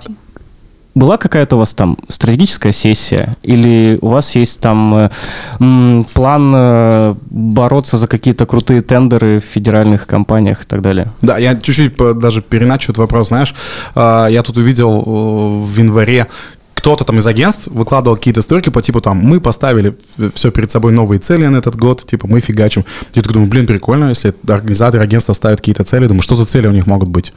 была 0.95 1.17
какая-то 1.17 1.57
у 1.57 1.59
вас 1.59 1.73
там 1.73 1.97
стратегическая 2.07 2.71
сессия? 2.71 3.35
Или 3.43 3.99
у 4.01 4.07
вас 4.07 4.35
есть 4.35 4.59
там 4.61 4.95
э, 4.95 5.09
м, 5.59 6.05
план 6.13 6.53
э, 6.55 7.15
бороться 7.29 7.97
за 7.97 8.07
какие-то 8.07 8.45
крутые 8.45 8.81
тендеры 8.81 9.39
в 9.39 9.43
федеральных 9.43 10.07
компаниях 10.07 10.63
и 10.63 10.65
так 10.65 10.81
далее? 10.81 11.11
Да, 11.21 11.37
я 11.37 11.55
чуть-чуть 11.55 11.95
даже 12.19 12.41
переначу 12.41 12.91
этот 12.91 12.99
вопрос, 12.99 13.27
знаешь. 13.27 13.53
А, 13.93 14.27
Я 14.27 14.41
тут 14.41 14.57
увидел 14.57 14.99
э, 15.05 15.63
в 15.65 15.77
январе 15.77 16.27
кто-то 16.85 17.03
там 17.03 17.17
из 17.17 17.25
агентств 17.25 17.65
выкладывал 17.65 18.15
какие-то 18.15 18.43
сторики 18.43 18.69
по 18.69 18.79
типу 18.79 19.01
там, 19.01 19.17
мы 19.17 19.41
поставили 19.41 19.95
все 20.35 20.51
перед 20.51 20.69
собой 20.69 20.91
новые 20.91 21.17
цели 21.17 21.47
на 21.47 21.57
этот 21.57 21.75
год, 21.75 22.05
типа 22.05 22.27
мы 22.27 22.41
фигачим. 22.41 22.85
Я 23.15 23.23
такой 23.23 23.33
думаю, 23.33 23.49
блин, 23.49 23.65
прикольно, 23.65 24.09
если 24.09 24.35
организаторы 24.47 25.03
агентства 25.03 25.33
ставят 25.33 25.61
какие-то 25.61 25.83
цели. 25.83 26.05
Думаю, 26.05 26.21
что 26.21 26.35
за 26.35 26.45
цели 26.45 26.67
у 26.67 26.71
них 26.71 26.85
могут 26.85 27.09
быть? 27.09 27.33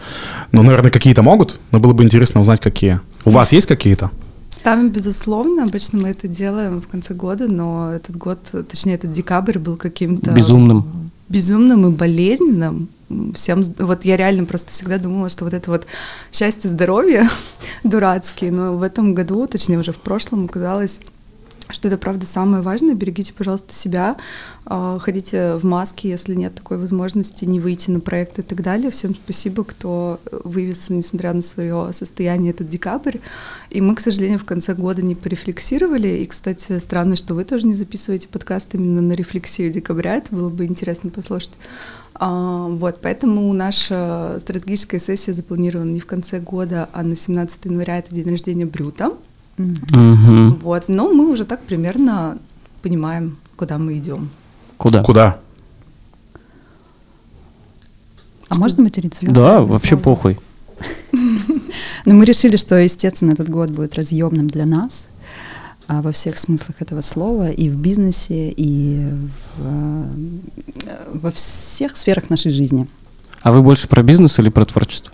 Ну, 0.52 0.62
наверное, 0.62 0.90
какие-то 0.90 1.23
могут, 1.23 1.59
но 1.71 1.78
было 1.81 1.95
бы 1.95 2.05
интересно 2.05 2.43
узнать, 2.43 2.61
какие. 2.61 3.00
У 3.25 3.31
вас 3.31 3.52
есть 3.52 3.67
какие-то? 3.67 4.11
Ставим, 4.50 4.90
безусловно. 4.90 5.62
Обычно 5.62 5.99
мы 5.99 6.09
это 6.11 6.28
делаем 6.28 6.83
в 6.83 6.88
конце 6.88 7.14
года, 7.14 7.49
но 7.49 7.90
этот 7.95 8.19
год, 8.19 8.38
точнее, 8.52 8.97
этот 8.97 9.14
декабрь 9.14 9.59
был 9.59 9.76
каким-то... 9.76 10.31
Безумным. 10.31 11.07
Безумным 11.28 11.87
и 11.87 11.90
болезненным. 11.90 12.88
Всем, 13.35 13.62
вот 13.78 14.04
я 14.04 14.16
реально 14.16 14.44
просто 14.44 14.73
всегда 14.73 14.99
думала, 14.99 15.28
что 15.28 15.44
вот 15.44 15.54
это 15.54 15.70
вот 15.70 15.87
счастье, 16.32 16.68
здоровье 16.68 17.28
дурацкие, 17.85 18.50
но 18.52 18.76
в 18.76 18.82
этом 18.82 19.14
году, 19.14 19.47
точнее 19.47 19.78
уже 19.78 19.92
в 19.92 19.99
прошлом, 19.99 20.44
оказалось, 20.44 21.00
что 21.70 21.88
это 21.88 21.98
правда 21.98 22.26
самое 22.26 22.62
важное. 22.62 22.94
Берегите, 22.94 23.32
пожалуйста, 23.32 23.75
себя, 23.75 24.16
а, 24.64 24.98
ходите 24.98 25.54
в 25.54 25.64
маске, 25.64 26.10
если 26.10 26.34
нет 26.34 26.54
такой 26.54 26.78
возможности, 26.78 27.44
не 27.44 27.60
выйти 27.60 27.90
на 27.90 28.00
проект 28.00 28.38
и 28.38 28.42
так 28.42 28.62
далее. 28.62 28.90
Всем 28.90 29.14
спасибо, 29.14 29.64
кто 29.64 30.20
вывез, 30.30 30.90
несмотря 30.90 31.32
на 31.32 31.42
свое 31.42 31.90
состояние, 31.92 32.50
этот 32.50 32.68
декабрь. 32.68 33.18
И 33.70 33.80
мы, 33.80 33.94
к 33.94 34.00
сожалению, 34.00 34.38
в 34.38 34.44
конце 34.44 34.75
года 34.75 35.02
не 35.02 35.14
порефлексировали. 35.14 36.08
И, 36.08 36.26
кстати, 36.26 36.78
странно, 36.78 37.16
что 37.16 37.34
вы 37.34 37.44
тоже 37.44 37.66
не 37.66 37.75
записываете 37.75 38.28
подкаст 38.28 38.75
именно 38.75 39.02
на 39.02 39.12
рефлексию 39.12 39.70
декабря. 39.70 40.16
Это 40.16 40.34
было 40.34 40.48
бы 40.48 40.64
интересно 40.66 41.10
послушать. 41.10 41.52
А, 42.14 42.66
вот, 42.68 42.98
поэтому 43.00 43.52
наша 43.52 44.38
стратегическая 44.40 44.98
сессия 44.98 45.32
запланирована 45.32 45.90
не 45.90 46.00
в 46.00 46.06
конце 46.06 46.40
года, 46.40 46.88
а 46.92 47.02
на 47.02 47.14
17 47.14 47.66
января 47.66 47.98
это 47.98 48.14
день 48.14 48.28
рождения 48.28 48.66
Брюта. 48.66 49.12
Мгм. 49.58 50.58
Вот, 50.62 50.88
но 50.88 51.12
мы 51.12 51.30
уже 51.30 51.44
так 51.44 51.60
примерно 51.60 52.38
понимаем, 52.82 53.36
куда 53.56 53.78
мы 53.78 53.98
идем. 53.98 54.30
Куда? 54.76 55.02
Куда? 55.02 55.38
А 58.48 58.56
можно 58.56 58.82
материться? 58.82 59.20
Да, 59.30 59.60
вообще 59.60 59.96
похуй. 59.96 60.38
Ну, 62.04 62.14
мы 62.14 62.24
решили, 62.24 62.56
что, 62.56 62.76
естественно, 62.76 63.32
этот 63.32 63.50
год 63.50 63.70
будет 63.70 63.94
разъемным 63.94 64.48
для 64.48 64.64
нас 64.64 65.08
а, 65.88 66.00
во 66.00 66.10
всех 66.12 66.38
смыслах 66.38 66.80
этого 66.80 67.02
слова, 67.02 67.50
и 67.50 67.68
в 67.68 67.76
бизнесе, 67.76 68.50
и 68.50 69.10
в, 69.56 69.66
э, 69.66 70.04
во 71.12 71.30
всех 71.30 71.96
сферах 71.96 72.30
нашей 72.30 72.50
жизни. 72.50 72.86
А 73.42 73.52
вы 73.52 73.62
больше 73.62 73.88
про 73.88 74.02
бизнес 74.02 74.38
или 74.38 74.48
про 74.48 74.64
творчество? 74.64 75.12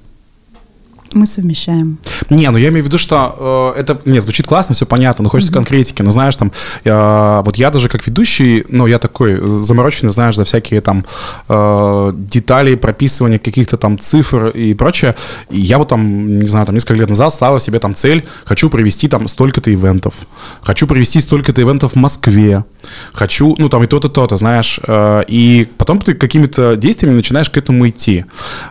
Мы 1.14 1.26
совмещаем. 1.26 1.98
Не, 2.28 2.50
ну 2.50 2.58
я 2.58 2.68
имею 2.68 2.82
в 2.84 2.86
виду, 2.88 2.98
что 2.98 3.72
э, 3.76 3.80
это, 3.80 4.00
нет, 4.04 4.22
звучит 4.24 4.46
классно, 4.46 4.74
все 4.74 4.84
понятно, 4.84 5.22
но 5.24 5.30
хочется 5.30 5.52
конкретики. 5.52 6.02
Но 6.02 6.10
знаешь, 6.10 6.36
там, 6.36 6.50
я- 6.84 7.40
вот 7.44 7.56
я 7.56 7.70
даже 7.70 7.88
как 7.88 8.06
ведущий, 8.06 8.64
ну, 8.68 8.86
я 8.86 8.98
такой 8.98 9.34
э, 9.40 9.62
замороченный, 9.62 10.12
знаешь, 10.12 10.34
за 10.36 10.44
всякие 10.44 10.80
там 10.80 11.04
э, 11.48 12.12
детали, 12.14 12.74
прописывания 12.74 13.38
каких-то 13.38 13.76
там 13.76 13.98
цифр 13.98 14.48
и 14.48 14.74
прочее. 14.74 15.14
И 15.50 15.60
я 15.60 15.78
вот 15.78 15.88
там, 15.88 16.40
не 16.40 16.46
знаю, 16.46 16.66
там 16.66 16.74
несколько 16.74 16.94
лет 16.94 17.08
назад 17.08 17.32
ставил 17.32 17.60
себе 17.60 17.78
там 17.78 17.94
цель, 17.94 18.24
хочу 18.44 18.68
провести 18.68 19.08
там 19.08 19.28
столько-то 19.28 19.72
ивентов, 19.72 20.14
хочу 20.62 20.86
провести 20.86 21.20
столько-то 21.20 21.62
ивентов 21.62 21.92
в 21.92 21.96
Москве, 21.96 22.64
хочу, 23.12 23.54
ну, 23.58 23.68
там 23.68 23.82
и 23.84 23.86
то-то, 23.86 24.08
то-то, 24.08 24.36
знаешь. 24.36 24.80
э, 24.86 25.24
и 25.28 25.68
потом 25.78 26.00
ты 26.00 26.14
какими-то 26.14 26.76
действиями 26.76 27.16
начинаешь 27.16 27.50
к 27.50 27.56
этому 27.56 27.88
идти. 27.88 28.24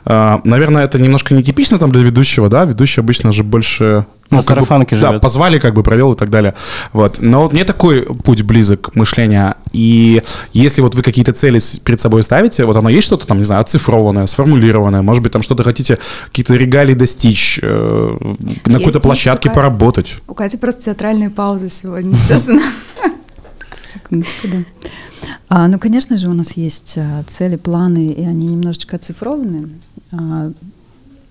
Э, 0.05 0.39
наверное, 0.43 0.85
это 0.85 0.99
немножко 0.99 1.33
нетипично 1.33 1.79
там 1.79 1.91
для 1.91 2.01
ведущего, 2.01 2.49
да, 2.49 2.65
ведущий 2.65 3.01
обычно 3.01 3.31
же 3.31 3.43
больше... 3.43 4.05
На 4.29 4.37
как 4.37 4.45
бы, 4.47 4.55
сарафанке 4.55 4.95
Да, 4.95 5.09
живет. 5.09 5.21
позвали, 5.21 5.59
как 5.59 5.75
бы 5.75 5.83
провел 5.83 6.13
и 6.13 6.15
так 6.17 6.31
далее. 6.31 6.55
Вот. 6.91 7.17
Но 7.19 7.43
вот 7.43 7.53
мне 7.53 7.65
такой 7.65 8.01
путь 8.01 8.41
близок 8.41 8.95
мышления. 8.95 9.57
И 9.73 10.23
если 10.53 10.81
вот 10.81 10.95
вы 10.95 11.03
какие-то 11.03 11.33
цели 11.33 11.59
перед 11.83 12.01
собой 12.01 12.23
ставите, 12.23 12.65
вот 12.65 12.75
оно 12.75 12.89
есть 12.89 13.05
что-то 13.05 13.27
там, 13.27 13.37
не 13.37 13.43
знаю, 13.43 13.61
оцифрованное, 13.61 14.25
сформулированное, 14.25 15.03
может 15.03 15.21
быть, 15.21 15.33
там 15.33 15.43
что-то 15.43 15.63
хотите, 15.63 15.99
какие-то 16.25 16.55
регалии 16.55 16.93
достичь, 16.95 17.59
э, 17.61 18.17
на 18.65 18.77
какой-то 18.79 18.99
площадке 19.01 19.51
поработать. 19.51 20.15
У 20.27 20.33
Кати 20.33 20.57
просто 20.57 20.83
театральные 20.83 21.29
паузы 21.29 21.69
сегодня, 21.69 22.17
честно. 22.27 22.59
Секундочку, 23.93 24.47
да. 24.47 24.57
А, 25.49 25.67
ну, 25.67 25.79
конечно 25.79 26.17
же, 26.17 26.29
у 26.29 26.33
нас 26.33 26.57
есть 26.57 26.93
а, 26.97 27.23
цели, 27.27 27.55
планы, 27.55 28.11
и 28.11 28.23
они 28.23 28.47
немножечко 28.47 28.95
оцифрованы. 28.97 29.69
А, 30.11 30.51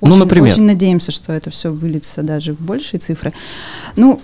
Ну, 0.00 0.08
очень- 0.08 0.18
например? 0.18 0.52
Очень 0.52 0.64
надеемся, 0.64 1.12
что 1.12 1.32
это 1.32 1.50
все 1.50 1.72
выльется 1.72 2.22
даже 2.22 2.52
в 2.54 2.60
большие 2.60 3.00
цифры. 3.00 3.32
Ну, 3.96 4.20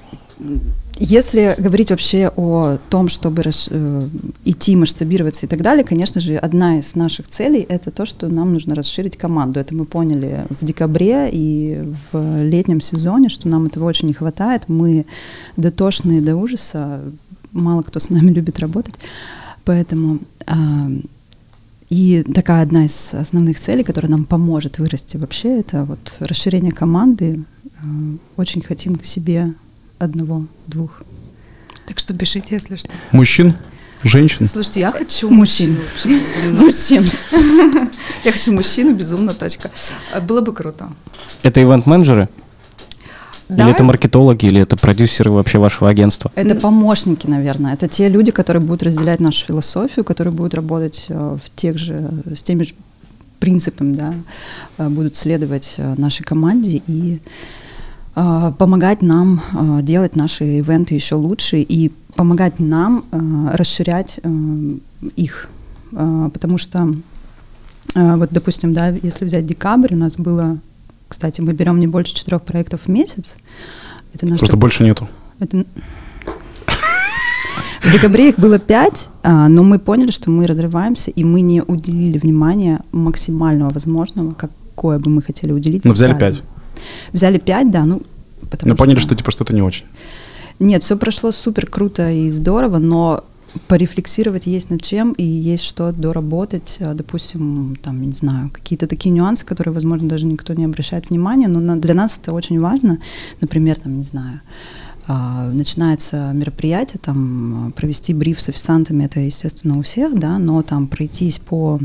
если 1.00 1.54
говорить 1.59 1.90
вообще 1.90 2.30
о 2.37 2.78
том, 2.90 3.09
чтобы 3.09 3.42
рас- 3.42 3.68
э, 3.71 4.09
идти, 4.45 4.75
масштабироваться 4.76 5.47
и 5.47 5.49
так 5.49 5.62
далее, 5.62 5.85
конечно 5.85 6.21
же, 6.21 6.37
одна 6.37 6.78
из 6.78 6.95
наших 6.97 7.28
целей— 7.28 7.61
это 7.68 7.90
то, 7.92 8.04
что 8.07 8.28
нам 8.28 8.52
нужно 8.52 8.75
расширить 8.75 9.16
команду. 9.16 9.61
Это 9.61 9.75
мы 9.75 9.85
поняли 9.85 10.45
в 10.61 10.64
декабре 10.64 11.28
и 11.33 11.80
в 12.12 12.42
летнем 12.45 12.80
сезоне, 12.80 13.28
что 13.28 13.49
нам 13.49 13.66
этого 13.66 13.85
очень 13.85 14.09
не 14.09 14.14
хватает. 14.14 14.62
Мы 14.68 15.07
дотошные 15.57 16.21
до 16.21 16.35
ужаса, 16.37 17.00
мало 17.52 17.83
кто 17.83 18.00
с 18.00 18.11
нами 18.11 18.31
любит 18.33 18.59
работать. 18.59 18.95
Поэтому 19.64 20.19
а, 20.47 20.90
и 21.90 22.23
такая 22.35 22.62
одна 22.62 22.85
из 22.85 23.14
основных 23.14 23.59
целей, 23.59 23.85
которая 23.85 24.11
нам 24.11 24.25
поможет 24.25 24.78
вырасти 24.78 25.17
вообще, 25.17 25.61
это 25.61 25.85
вот 25.85 25.99
расширение 26.21 26.73
команды. 26.73 27.45
А, 27.81 27.85
Очень 28.37 28.62
хотим 28.62 28.97
к 28.97 29.05
себе 29.05 29.52
одного, 29.99 30.47
двух. 30.67 31.02
Так 31.87 31.99
что 31.99 32.14
пишите, 32.14 32.55
если 32.55 32.76
что. 32.76 32.90
Мужчин, 33.12 33.55
женщин. 34.02 34.45
Слушайте, 34.45 34.81
я 34.81 34.93
хочу 34.93 35.31
Мужчин. 35.31 35.78
Мужчин. 36.52 37.05
Я 38.25 38.33
хочу 38.33 38.52
мужчину, 38.52 38.95
безумно, 38.95 39.33
точка. 39.33 39.71
А, 40.12 40.21
Было 40.21 40.40
бы 40.40 40.52
круто. 40.52 40.90
Это 41.43 41.62
ивент-менеджеры? 41.62 42.28
Да, 43.49 43.64
Или 43.64 43.73
это 43.73 43.83
маркетологи, 43.83 44.45
или 44.45 44.61
это 44.61 44.76
продюсеры 44.76 45.31
вообще 45.31 45.59
вашего 45.59 45.88
агентства? 45.88 46.31
Это 46.35 46.55
помощники, 46.55 47.26
наверное. 47.26 47.73
Это 47.73 47.88
те 47.88 48.09
люди, 48.09 48.31
которые 48.31 48.62
будут 48.62 48.83
разделять 48.83 49.21
нашу 49.21 49.47
философию, 49.47 50.05
которые 50.05 50.35
будут 50.35 50.52
работать 50.55 51.07
э, 51.09 51.38
в 51.43 51.57
тех 51.57 51.78
же, 51.78 52.11
с 52.37 52.43
теми 52.43 52.64
же 52.64 52.75
принципами, 53.38 53.95
да, 53.95 54.14
э, 54.76 54.88
будут 54.90 55.17
следовать 55.17 55.75
э, 55.78 55.95
нашей 55.97 56.25
команде 56.25 56.83
и 56.87 57.21
помогать 58.59 59.00
нам 59.00 59.40
делать 59.83 60.17
наши 60.17 60.59
ивенты 60.59 60.97
еще 60.97 61.14
лучше 61.14 61.61
и 61.61 61.93
помогать 62.17 62.59
нам 62.59 63.05
расширять 63.52 64.19
их. 65.14 65.49
Потому 65.93 66.59
что, 66.59 66.97
вот, 67.95 68.28
допустим, 68.33 68.75
да, 68.75 68.88
если 68.88 69.25
взять 69.25 69.47
декабрь, 69.47 69.95
у 69.95 69.99
нас 69.99 70.17
было, 70.17 70.59
кстати, 71.09 71.41
мы 71.41 71.55
берем 71.55 71.81
не 71.81 71.87
больше 71.87 72.15
четырех 72.15 72.43
проектов 72.43 72.83
в 72.85 72.88
месяц. 72.88 73.37
Это 74.15 74.27
наш 74.27 74.38
Просто 74.38 74.57
больше 74.57 74.85
нету. 74.85 75.09
это... 75.41 75.65
В 77.83 77.93
декабре 77.93 78.31
их 78.31 78.38
было 78.38 78.59
пять, 78.59 79.09
а, 79.23 79.49
но 79.49 79.62
мы 79.62 79.79
поняли, 79.79 80.11
что 80.11 80.31
мы 80.31 80.47
разрываемся, 80.47 81.11
и 81.11 81.25
мы 81.25 81.41
не 81.41 81.62
уделили 81.62 82.19
внимания 82.19 82.81
максимального 82.93 83.71
возможного, 83.71 84.35
какое 84.35 84.99
бы 84.99 85.11
мы 85.11 85.23
хотели 85.23 85.53
уделить. 85.53 85.85
Ну, 85.85 85.93
взяли 85.93 86.19
пять. 86.19 86.43
Взяли 87.12 87.38
пять, 87.38 87.71
да, 87.71 87.85
ну, 87.85 88.03
потому 88.50 88.71
Но 88.71 88.77
поняли, 88.77 88.99
что 88.99 89.15
типа 89.15 89.31
что-то 89.31 89.55
не 89.55 89.62
очень. 89.62 89.87
Нет, 90.59 90.83
все 90.83 90.97
прошло 90.99 91.33
супер 91.33 91.67
круто 91.67 92.11
и 92.11 92.29
здорово, 92.31 92.79
но 92.79 93.25
порефлексировать 93.67 94.47
есть 94.47 94.71
над 94.71 94.83
чем 94.83 95.12
и 95.12 95.25
есть 95.25 95.65
что 95.65 95.93
доработать. 95.93 96.79
А, 96.81 96.95
Допустим, 96.95 97.77
там, 97.83 98.03
не 98.03 98.12
знаю, 98.12 98.50
какие-то 98.50 98.87
такие 98.87 99.11
нюансы, 99.11 99.45
которые, 99.45 99.75
возможно, 99.75 100.09
даже 100.09 100.27
никто 100.27 100.55
не 100.55 100.65
обращает 100.65 101.11
внимания, 101.11 101.49
но 101.49 101.77
для 101.77 101.95
нас 101.95 102.19
это 102.21 102.33
очень 102.33 102.61
важно. 102.61 102.99
Например, 103.41 103.77
там, 103.77 103.97
не 103.97 104.05
знаю, 104.05 104.41
а, 105.07 105.50
начинается 105.50 106.33
мероприятие, 106.35 107.00
там, 107.03 107.73
провести 107.77 108.12
бриф 108.12 108.41
с 108.41 108.49
официантами, 108.50 109.05
это, 109.05 109.21
естественно, 109.21 109.79
у 109.79 109.83
всех, 109.83 110.19
да, 110.19 110.38
но 110.38 110.62
там 110.62 110.87
пройтись 110.87 111.38
по 111.38 111.81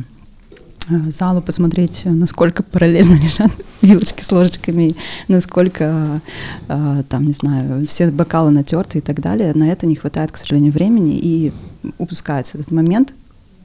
залу, 1.09 1.41
посмотреть, 1.41 2.01
э, 2.05 2.09
насколько 2.09 2.63
параллельно 2.63 3.13
лежат 3.23 3.51
вилочки 3.81 4.21
с 4.21 4.31
ложечками, 4.31 4.91
насколько, 5.27 6.21
э, 6.67 7.03
там, 7.09 7.25
не 7.25 7.33
знаю, 7.33 7.87
все 7.87 8.11
бокалы 8.11 8.51
натерты 8.51 8.99
и 8.99 9.01
так 9.01 9.21
далее. 9.21 9.53
На 9.53 9.69
это 9.69 9.85
не 9.85 9.95
хватает, 9.95 10.31
к 10.31 10.37
сожалению, 10.37 10.73
времени, 10.73 11.17
и 11.17 11.51
упускается 11.97 12.57
этот 12.57 12.71
момент. 12.71 13.13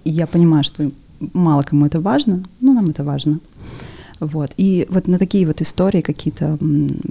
И 0.04 0.10
я 0.10 0.26
понимаю, 0.26 0.64
что 0.64 0.90
мало 1.20 1.62
кому 1.62 1.86
это 1.86 2.00
важно, 2.00 2.44
но 2.60 2.72
нам 2.72 2.86
это 2.86 3.04
важно. 3.04 3.40
Вот. 4.20 4.52
И 4.56 4.86
вот 4.90 5.06
на 5.06 5.18
такие 5.18 5.46
вот 5.46 5.60
истории 5.60 6.00
какие-то 6.00 6.58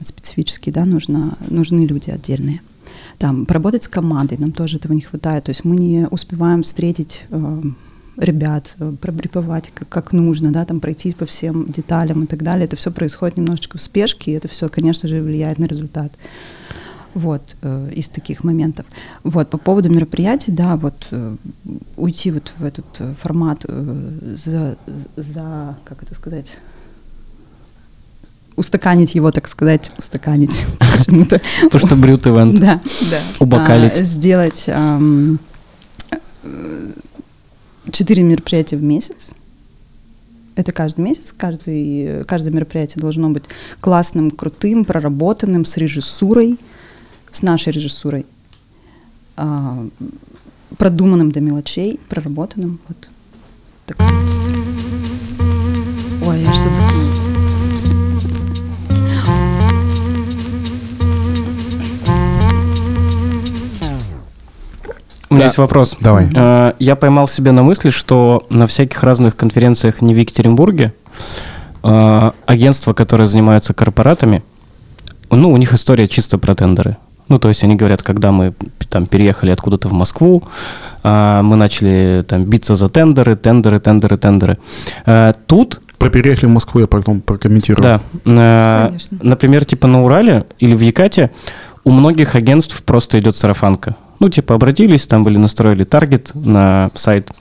специфические, 0.02 0.74
да, 0.74 0.86
нужно, 0.86 1.38
нужны 1.50 1.86
люди 1.86 2.10
отдельные. 2.10 2.62
Там, 3.18 3.46
поработать 3.46 3.84
с 3.84 3.88
командой, 3.88 4.38
нам 4.38 4.52
тоже 4.52 4.78
этого 4.78 4.94
не 4.94 5.02
хватает. 5.02 5.46
То 5.46 5.50
есть 5.50 5.64
мы 5.64 5.76
не 5.76 6.08
успеваем 6.10 6.64
встретить 6.64 7.24
э, 7.30 7.62
ребят, 8.18 8.76
э, 8.80 8.94
пробриповать 9.00 9.72
как, 9.74 9.90
как 9.90 10.14
нужно, 10.14 10.52
да, 10.52 10.66
там 10.66 10.80
пройтись 10.80 11.14
по 11.14 11.26
всем 11.26 11.72
деталям 11.72 12.24
и 12.24 12.28
так 12.28 12.44
далее. 12.44 12.66
Это 12.66 12.76
все 12.76 12.92
происходит 12.92 13.38
немножечко 13.38 13.78
в 13.78 13.82
спешке, 13.82 14.32
и 14.32 14.34
это 14.36 14.48
все, 14.48 14.70
конечно 14.70 15.08
же, 15.08 15.22
влияет 15.22 15.60
на 15.60 15.66
результат. 15.66 16.12
Вот, 17.14 17.56
э, 17.62 17.92
из 17.96 18.10
таких 18.10 18.44
моментов. 18.44 18.86
Вот, 19.24 19.50
по 19.50 19.58
поводу 19.58 19.90
мероприятий, 19.90 20.52
да, 20.52 20.76
вот 20.76 21.08
э, 21.12 21.36
уйти 21.96 22.32
вот 22.32 22.52
в 22.58 22.64
этот 22.64 22.86
э, 23.00 23.14
формат 23.22 23.66
э, 23.68 24.36
за, 24.36 24.78
за, 25.16 25.76
как 25.84 26.04
это 26.04 26.14
сказать, 26.14 26.58
устаканить 28.56 29.16
его, 29.16 29.32
так 29.32 29.48
сказать, 29.48 29.92
устаканить 29.98 30.66
почему-то. 30.80 31.42
Потому 31.64 31.86
что 31.88 31.96
брют 31.96 32.28
ивент. 32.28 32.60
Да. 32.60 32.82
Да. 33.10 33.20
Убокалить. 33.40 33.98
А, 33.98 34.04
Сделать 34.04 34.66
э, 34.68 35.38
четыре 37.92 38.24
мероприятия 38.24 38.78
в 38.78 38.84
месяц. 38.84 39.32
Это 40.56 40.72
каждый 40.72 41.02
месяц, 41.02 41.34
каждый, 41.38 42.24
каждое 42.26 42.52
мероприятие 42.52 43.00
должно 43.02 43.30
быть 43.30 43.44
классным, 43.80 44.32
крутым, 44.32 44.86
проработанным, 44.86 45.66
с 45.66 45.78
режиссурой, 45.78 46.58
с 47.30 47.44
нашей 47.44 47.74
режиссурой, 47.74 48.26
а, 49.36 49.88
продуманным 50.78 51.32
до 51.32 51.42
мелочей, 51.42 52.00
проработанным. 52.10 52.80
Вот 52.88 53.10
такой 53.86 54.08
вот. 54.08 54.32
Ой, 56.26 56.42
я 56.42 56.50
аж 56.50 57.27
У 65.30 65.34
меня 65.34 65.44
Да. 65.44 65.46
есть 65.48 65.58
вопрос. 65.58 65.98
Давай. 66.00 66.28
Э, 66.34 66.74
Я 66.80 66.96
поймал 66.96 67.28
себя 67.28 67.52
на 67.52 67.64
мысли, 67.64 67.90
что 67.90 68.46
на 68.50 68.66
всяких 68.68 69.04
разных 69.04 69.36
конференциях 69.36 70.02
не 70.02 70.14
в 70.14 70.18
Екатеринбурге 70.18 70.94
э, 71.84 72.32
агентства, 72.46 72.94
которые 72.94 73.28
занимаются 73.28 73.74
корпоратами, 73.74 74.44
ну, 75.30 75.52
у 75.52 75.58
них 75.58 75.74
история 75.74 76.08
чисто 76.08 76.38
про 76.38 76.56
тендеры. 76.56 76.98
Ну, 77.30 77.40
то 77.40 77.50
есть 77.50 77.62
они 77.64 77.76
говорят, 77.76 78.02
когда 78.04 78.32
мы 78.32 78.54
там 78.90 79.06
переехали 79.06 79.52
откуда-то 79.52 79.90
в 79.90 79.94
Москву, 79.94 80.44
а, 81.04 81.42
мы 81.42 81.58
начали 81.58 82.24
там 82.26 82.46
биться 82.46 82.76
за 82.76 82.88
тендеры, 82.88 83.36
тендеры, 83.36 83.80
тендеры, 83.80 84.16
тендеры. 84.18 84.58
Э, 85.06 85.34
Тут 85.46 85.82
Про 85.98 86.10
переехали 86.10 86.46
в 86.46 86.54
Москву 86.54 86.80
я 86.80 86.88
потом 86.88 87.20
прокомментирую. 87.20 87.84
да. 87.84 88.00
Э, 88.26 88.88
Конечно. 88.88 89.18
Например, 89.22 89.66
типа 89.66 89.88
на 89.88 90.04
Урале 90.06 90.46
или 90.60 90.74
в 90.74 90.80
Якате 90.80 91.32
у 91.84 91.92
многих 91.92 92.36
агентств 92.36 92.82
просто 92.84 93.20
идет 93.20 93.36
сарафанка. 93.36 93.98
Ну, 94.20 94.30
типа 94.30 94.56
обратились, 94.56 95.08
там 95.08 95.24
были 95.24 95.38
настроили 95.38 95.84
таргет 95.84 96.32
на 96.34 96.90
сайт 96.96 97.32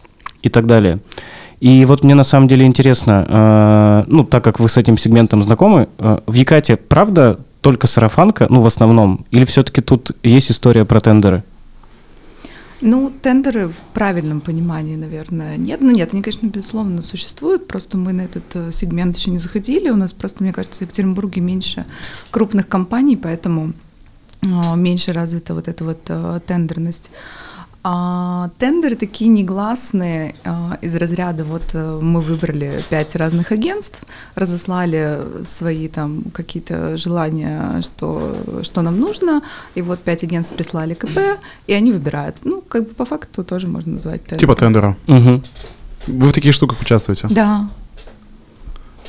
и 0.42 0.48
так 0.48 0.66
далее. 0.66 0.98
И 1.60 1.84
вот 1.86 2.04
мне 2.04 2.14
на 2.14 2.24
самом 2.24 2.48
деле 2.48 2.66
интересно, 2.66 3.26
э, 3.28 4.04
ну, 4.08 4.24
так 4.24 4.44
как 4.44 4.60
вы 4.60 4.68
с 4.68 4.76
этим 4.76 4.98
сегментом 4.98 5.42
знакомы, 5.42 5.88
э, 5.98 6.18
в 6.26 6.34
Якате 6.34 6.76
правда 6.76 7.38
только 7.62 7.86
сарафанка, 7.86 8.46
ну, 8.50 8.60
в 8.60 8.66
основном, 8.66 9.24
или 9.30 9.44
все-таки 9.44 9.80
тут 9.80 10.10
есть 10.22 10.50
история 10.50 10.84
про 10.84 11.00
тендеры? 11.00 11.42
Ну, 12.82 13.10
тендеры 13.22 13.68
в 13.68 13.94
правильном 13.94 14.42
понимании, 14.42 14.96
наверное, 14.96 15.56
нет. 15.56 15.80
Ну, 15.80 15.90
нет, 15.92 16.12
они, 16.12 16.22
конечно, 16.22 16.46
безусловно, 16.46 17.00
существуют, 17.00 17.66
просто 17.66 17.96
мы 17.96 18.12
на 18.12 18.22
этот 18.22 18.44
э, 18.54 18.70
сегмент 18.70 19.16
еще 19.16 19.30
не 19.30 19.38
заходили. 19.38 19.88
У 19.88 19.96
нас 19.96 20.12
просто, 20.12 20.42
мне 20.42 20.52
кажется, 20.52 20.78
в 20.78 20.82
Екатеринбурге 20.82 21.40
меньше 21.40 21.86
крупных 22.30 22.68
компаний, 22.68 23.16
поэтому 23.16 23.72
меньше 24.76 25.12
развита 25.12 25.54
вот 25.54 25.68
эта 25.68 25.84
вот 25.84 26.00
э, 26.08 26.40
тендерность. 26.46 27.10
А 27.88 28.48
тендеры 28.58 28.96
такие 28.96 29.30
негласные 29.30 30.34
а, 30.42 30.76
из 30.82 30.96
разряда 30.96 31.44
вот 31.44 31.62
э, 31.72 32.00
мы 32.02 32.20
выбрали 32.20 32.80
пять 32.90 33.14
разных 33.14 33.52
агентств, 33.52 34.00
разослали 34.34 35.20
свои 35.44 35.86
там 35.86 36.24
какие-то 36.32 36.96
желания, 36.96 37.80
что, 37.82 38.34
что 38.64 38.82
нам 38.82 38.98
нужно, 38.98 39.40
и 39.76 39.82
вот 39.82 40.00
пять 40.00 40.24
агентств 40.24 40.56
прислали 40.56 40.94
КП, 40.94 41.38
и 41.68 41.74
они 41.74 41.92
выбирают. 41.92 42.38
Ну, 42.42 42.60
как 42.60 42.88
бы 42.88 42.94
по 42.94 43.04
факту 43.04 43.44
тоже 43.44 43.68
можно 43.68 43.92
назвать 43.92 44.24
тендер. 44.24 44.38
Типа 44.38 44.56
тендера. 44.56 44.96
Угу. 45.06 45.42
Вы 46.08 46.28
в 46.28 46.32
таких 46.32 46.54
штуках 46.54 46.80
участвуете? 46.80 47.28
Да. 47.30 47.68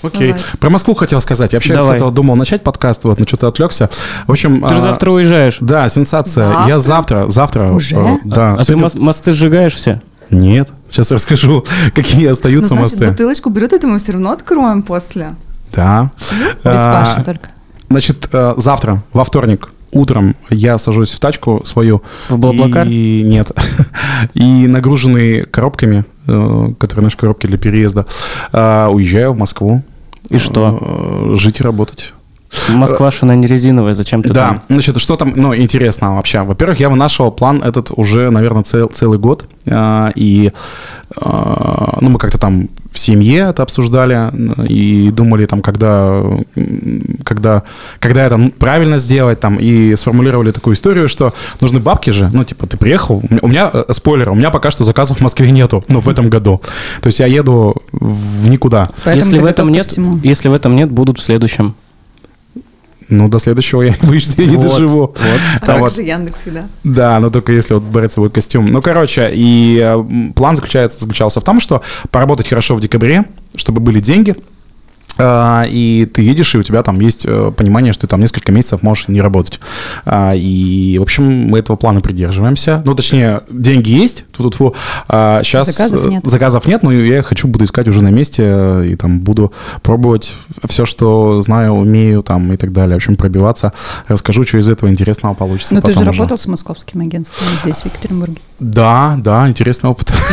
Окей. 0.03 0.27
Бывает. 0.31 0.47
Про 0.59 0.69
Москву 0.69 0.95
хотел 0.95 1.21
сказать. 1.21 1.53
Я 1.53 1.57
вообще 1.57 1.73
с 1.73 1.77
Давай. 1.77 1.95
этого 1.97 2.11
думал 2.11 2.35
начать 2.35 2.63
подкаст, 2.63 3.03
вот, 3.03 3.19
но 3.19 3.25
что-то 3.25 3.47
отвлекся. 3.47 3.89
В 4.27 4.31
общем... 4.31 4.61
Ты 4.67 4.75
же 4.75 4.79
а, 4.81 4.83
завтра 4.83 5.11
уезжаешь. 5.11 5.57
Да, 5.61 5.87
сенсация. 5.89 6.65
Я 6.67 6.79
завтра, 6.79 7.29
завтра... 7.29 7.71
Уже? 7.71 7.95
э, 7.95 8.17
да. 8.23 8.53
а 8.53 8.57
ты 8.57 8.63
сегодня- 8.65 8.85
мос- 8.85 8.99
мосты 8.99 9.31
сжигаешь 9.31 9.73
все? 9.73 10.01
Нет. 10.29 10.69
Сейчас 10.89 11.11
расскажу, 11.11 11.63
какие 11.95 12.25
Ну, 12.27 12.31
остаются 12.33 12.69
значит, 12.75 12.93
мосты. 12.99 13.07
бутылочку 13.07 13.49
берут, 13.49 13.73
это 13.73 13.87
мы 13.87 13.99
все 13.99 14.11
равно 14.13 14.31
откроем 14.31 14.83
после. 14.83 15.35
Да. 15.73 16.11
Без 16.63 16.65
А, 16.65 17.03
Паши 17.05 17.23
только. 17.23 17.49
Значит, 17.89 18.27
э, 18.33 18.53
завтра, 18.57 19.03
во 19.13 19.23
вторник, 19.23 19.69
утром 19.91 20.35
я 20.49 20.77
сажусь 20.77 21.11
в 21.11 21.19
тачку 21.19 21.61
свою. 21.65 22.01
В 22.29 22.37
Блаблакар? 22.37 22.87
И 22.87 23.23
нет. 23.23 23.51
И 24.33 24.67
нагруженный 24.67 25.45
коробками, 25.45 26.05
э, 26.27 26.67
которые 26.77 27.05
наши 27.05 27.17
коробки 27.17 27.47
для 27.47 27.57
переезда, 27.57 28.05
э, 28.51 28.87
уезжаю 28.87 29.33
в 29.33 29.37
Москву. 29.37 29.83
И 30.29 30.37
что? 30.37 30.77
Э, 30.81 31.35
Жить 31.37 31.59
и 31.59 31.63
работать. 31.63 32.13
Москва 32.69 33.11
же 33.11 33.17
она 33.21 33.35
не 33.35 33.45
резиновая, 33.47 33.93
зачем 33.93 34.21
ты 34.23 34.33
да, 34.33 34.47
там? 34.47 34.61
значит, 34.69 34.99
что 35.01 35.15
там, 35.17 35.33
ну, 35.35 35.55
интересного 35.55 36.15
вообще? 36.15 36.41
Во-первых, 36.43 36.79
я 36.79 36.89
вынашивал 36.89 37.31
план 37.31 37.61
этот 37.63 37.91
уже, 37.95 38.29
наверное, 38.29 38.63
цел- 38.63 38.87
целый 38.93 39.19
год. 39.19 39.47
А, 39.69 40.11
И, 40.15 40.51
а, 41.15 41.97
ну, 42.01 42.09
мы 42.09 42.19
как-то 42.19 42.37
там 42.37 42.69
в 42.91 42.99
семье 42.99 43.47
это 43.49 43.63
обсуждали 43.63 44.31
и 44.67 45.11
думали 45.11 45.45
там, 45.45 45.61
когда, 45.61 46.21
когда, 47.23 47.63
когда 47.99 48.25
это 48.25 48.51
правильно 48.57 48.97
сделать 48.97 49.39
там, 49.39 49.57
и 49.57 49.95
сформулировали 49.95 50.51
такую 50.51 50.75
историю, 50.75 51.07
что 51.09 51.33
нужны 51.61 51.79
бабки 51.79 52.09
же, 52.11 52.29
ну, 52.31 52.43
типа, 52.43 52.65
ты 52.65 52.77
приехал, 52.77 53.21
у 53.41 53.47
меня- 53.47 53.57
меня, 53.57 53.69
э, 53.73 53.93
спойлер, 53.93 54.29
у 54.29 54.35
меня 54.35 54.49
пока 54.51 54.71
что 54.71 54.83
заказов 54.83 55.17
в 55.17 55.21
Москве 55.21 55.51
нету, 55.51 55.83
ну, 55.89 55.99
в 55.99 56.07
этом 56.09 56.29
году. 56.29 56.61
То 57.01 57.07
есть 57.07 57.19
я 57.19 57.25
еду 57.27 57.75
в 57.91 58.47
никуда. 58.49 58.89
Поэтому 59.03 59.25
если 59.31 59.39
в 59.39 59.45
этом 59.45 59.71
нет, 59.71 59.93
если 60.23 60.49
в 60.49 60.53
этом 60.53 60.75
нет, 60.75 60.89
будут 60.91 61.19
в 61.19 61.23
следующем. 61.23 61.75
Ну, 63.09 63.29
до 63.29 63.39
следующего 63.39 63.83
я 63.83 63.95
боюсь, 64.03 64.23
что 64.31 64.41
я 64.41 64.49
не 64.49 64.57
Вот, 64.57 64.65
доживу. 64.71 64.99
вот. 64.99 65.19
А 65.61 65.65
Там 65.65 65.79
вот- 65.79 65.93
же 65.95 66.01
Яндексе, 66.01 66.51
да? 66.51 66.65
Да, 66.83 67.19
но 67.19 67.29
только 67.29 67.51
если 67.53 67.73
вот 67.75 67.83
брать 67.83 68.11
с 68.11 68.15
собой 68.15 68.29
костюм. 68.29 68.65
Ну, 68.65 68.81
короче, 68.81 69.29
и 69.33 69.79
э, 69.81 70.31
план 70.35 70.55
заключается, 70.55 70.99
заключался 70.99 71.39
в 71.39 71.43
том, 71.43 71.59
что 71.59 71.81
поработать 72.11 72.47
хорошо 72.49 72.75
в 72.75 72.81
декабре, 72.81 73.25
чтобы 73.55 73.79
были 73.81 73.99
деньги, 74.01 74.35
и 75.19 76.09
ты 76.13 76.21
едешь, 76.21 76.53
и 76.55 76.57
у 76.57 76.63
тебя 76.63 76.83
там 76.83 76.99
есть 76.99 77.25
э, 77.25 77.51
понимание, 77.55 77.93
что 77.93 78.01
ты 78.01 78.07
там 78.07 78.21
несколько 78.21 78.51
месяцев 78.51 78.83
можешь 78.83 79.07
не 79.07 79.21
работать. 79.21 79.59
А, 80.05 80.33
И, 80.35 80.97
в 80.99 81.01
общем, 81.01 81.25
мы 81.25 81.59
этого 81.59 81.75
плана 81.75 82.01
придерживаемся. 82.01 82.81
Ну, 82.85 82.93
точнее, 82.93 83.41
деньги 83.49 83.89
есть, 83.89 84.25
тут 84.31 84.55
фу. 84.55 84.75
Сейчас 85.07 85.67
Заказов 85.67 86.05
нет. 86.09 86.25
заказов 86.25 86.67
нет, 86.67 86.83
но 86.83 86.91
я 86.91 87.23
хочу, 87.23 87.47
буду 87.47 87.65
искать 87.65 87.87
уже 87.87 88.03
на 88.03 88.09
месте, 88.09 88.43
э, 88.45 88.87
и 88.91 88.95
там 88.95 89.19
буду 89.19 89.51
пробовать 89.81 90.35
все, 90.67 90.85
что 90.85 91.41
знаю, 91.41 91.73
умею, 91.73 92.23
там, 92.23 92.51
и 92.53 92.57
так 92.57 92.71
далее. 92.71 92.93
В 92.93 92.97
общем, 92.97 93.15
пробиваться. 93.15 93.73
Расскажу, 94.07 94.43
что 94.43 94.57
из 94.57 94.69
этого 94.69 94.89
интересного 94.89 95.33
получится. 95.33 95.73
Но 95.73 95.81
ты 95.81 95.93
же 95.93 95.99
уже. 95.99 96.11
работал 96.11 96.37
с 96.37 96.47
московским 96.47 97.01
агентством 97.01 97.47
здесь, 97.57 97.81
в 97.81 97.85
Екатеринбурге. 97.85 98.37
Да, 98.59 99.17
да, 99.23 99.47
интересный 99.49 99.89
опыт. 99.89 100.13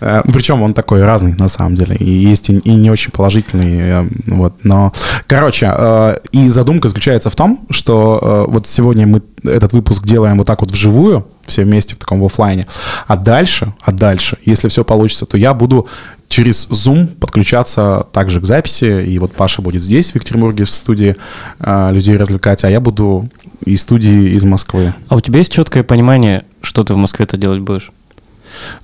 Э, 0.00 0.22
Причем 0.32 0.62
он 0.62 0.74
такой 0.74 1.04
разный, 1.04 1.34
на 1.34 1.48
самом 1.48 1.74
деле. 1.74 1.96
И 1.96 2.10
есть 2.10 2.48
и 2.50 2.74
не 2.74 2.90
очень 2.90 3.10
положительный. 3.10 3.43
Э, 3.52 4.06
Вот. 4.26 4.54
Но, 4.62 4.92
короче, 5.26 5.72
э, 5.76 6.18
и 6.32 6.48
задумка 6.48 6.88
заключается 6.88 7.30
в 7.30 7.36
том, 7.36 7.66
что 7.70 8.18
э, 8.48 8.50
вот 8.50 8.66
сегодня 8.66 9.06
мы 9.06 9.22
этот 9.44 9.72
выпуск 9.72 10.04
делаем 10.04 10.38
вот 10.38 10.46
так 10.46 10.60
вот 10.60 10.70
вживую, 10.70 11.26
все 11.46 11.64
вместе 11.64 11.94
в 11.94 11.98
таком 11.98 12.20
в 12.20 12.24
оффлайне. 12.24 12.66
А 13.06 13.16
дальше, 13.16 13.74
а 13.82 13.92
дальше, 13.92 14.38
если 14.44 14.68
все 14.68 14.84
получится, 14.84 15.26
то 15.26 15.36
я 15.36 15.54
буду 15.54 15.86
через 16.28 16.68
Zoom 16.70 17.06
подключаться 17.06 18.06
также 18.12 18.40
к 18.40 18.44
записи. 18.44 19.04
И 19.06 19.18
вот 19.18 19.32
Паша 19.32 19.62
будет 19.62 19.82
здесь, 19.82 20.12
в 20.12 20.14
Екатеринбурге, 20.14 20.64
в 20.64 20.70
студии 20.70 21.16
людей 21.60 22.16
развлекать, 22.16 22.64
а 22.64 22.70
я 22.70 22.80
буду 22.80 23.28
из 23.64 23.82
студии 23.82 24.34
из 24.34 24.44
Москвы 24.44 24.94
А 25.08 25.16
у 25.16 25.20
тебя 25.20 25.38
есть 25.38 25.52
четкое 25.52 25.84
понимание, 25.84 26.44
что 26.60 26.82
ты 26.82 26.94
в 26.94 26.96
Москве-то 26.96 27.36
делать 27.36 27.60
будешь? 27.60 27.92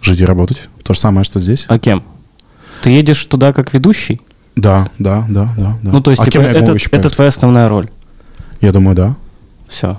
жить 0.01 0.21
и 0.21 0.25
работать. 0.25 0.63
То 0.83 0.95
же 0.95 1.01
самое, 1.01 1.25
что 1.25 1.41
здесь. 1.41 1.67
А 1.69 1.79
кем? 1.79 2.03
Ты 2.83 2.91
едешь 2.91 3.25
туда 3.27 3.53
как 3.53 3.73
ведущий? 3.73 4.21
Да, 4.57 4.89
да, 4.99 5.25
да, 5.29 5.49
да. 5.57 5.77
да. 5.83 5.91
Ну, 5.93 6.01
то 6.01 6.11
есть, 6.11 6.23
а 6.27 6.31
типа, 6.31 6.43
это, 6.43 6.77
это 6.91 7.11
твоя 7.11 7.29
основная 7.29 7.69
роль. 7.69 7.89
Я 8.61 8.73
думаю, 8.73 8.95
да. 8.95 9.17
Все. 9.69 9.99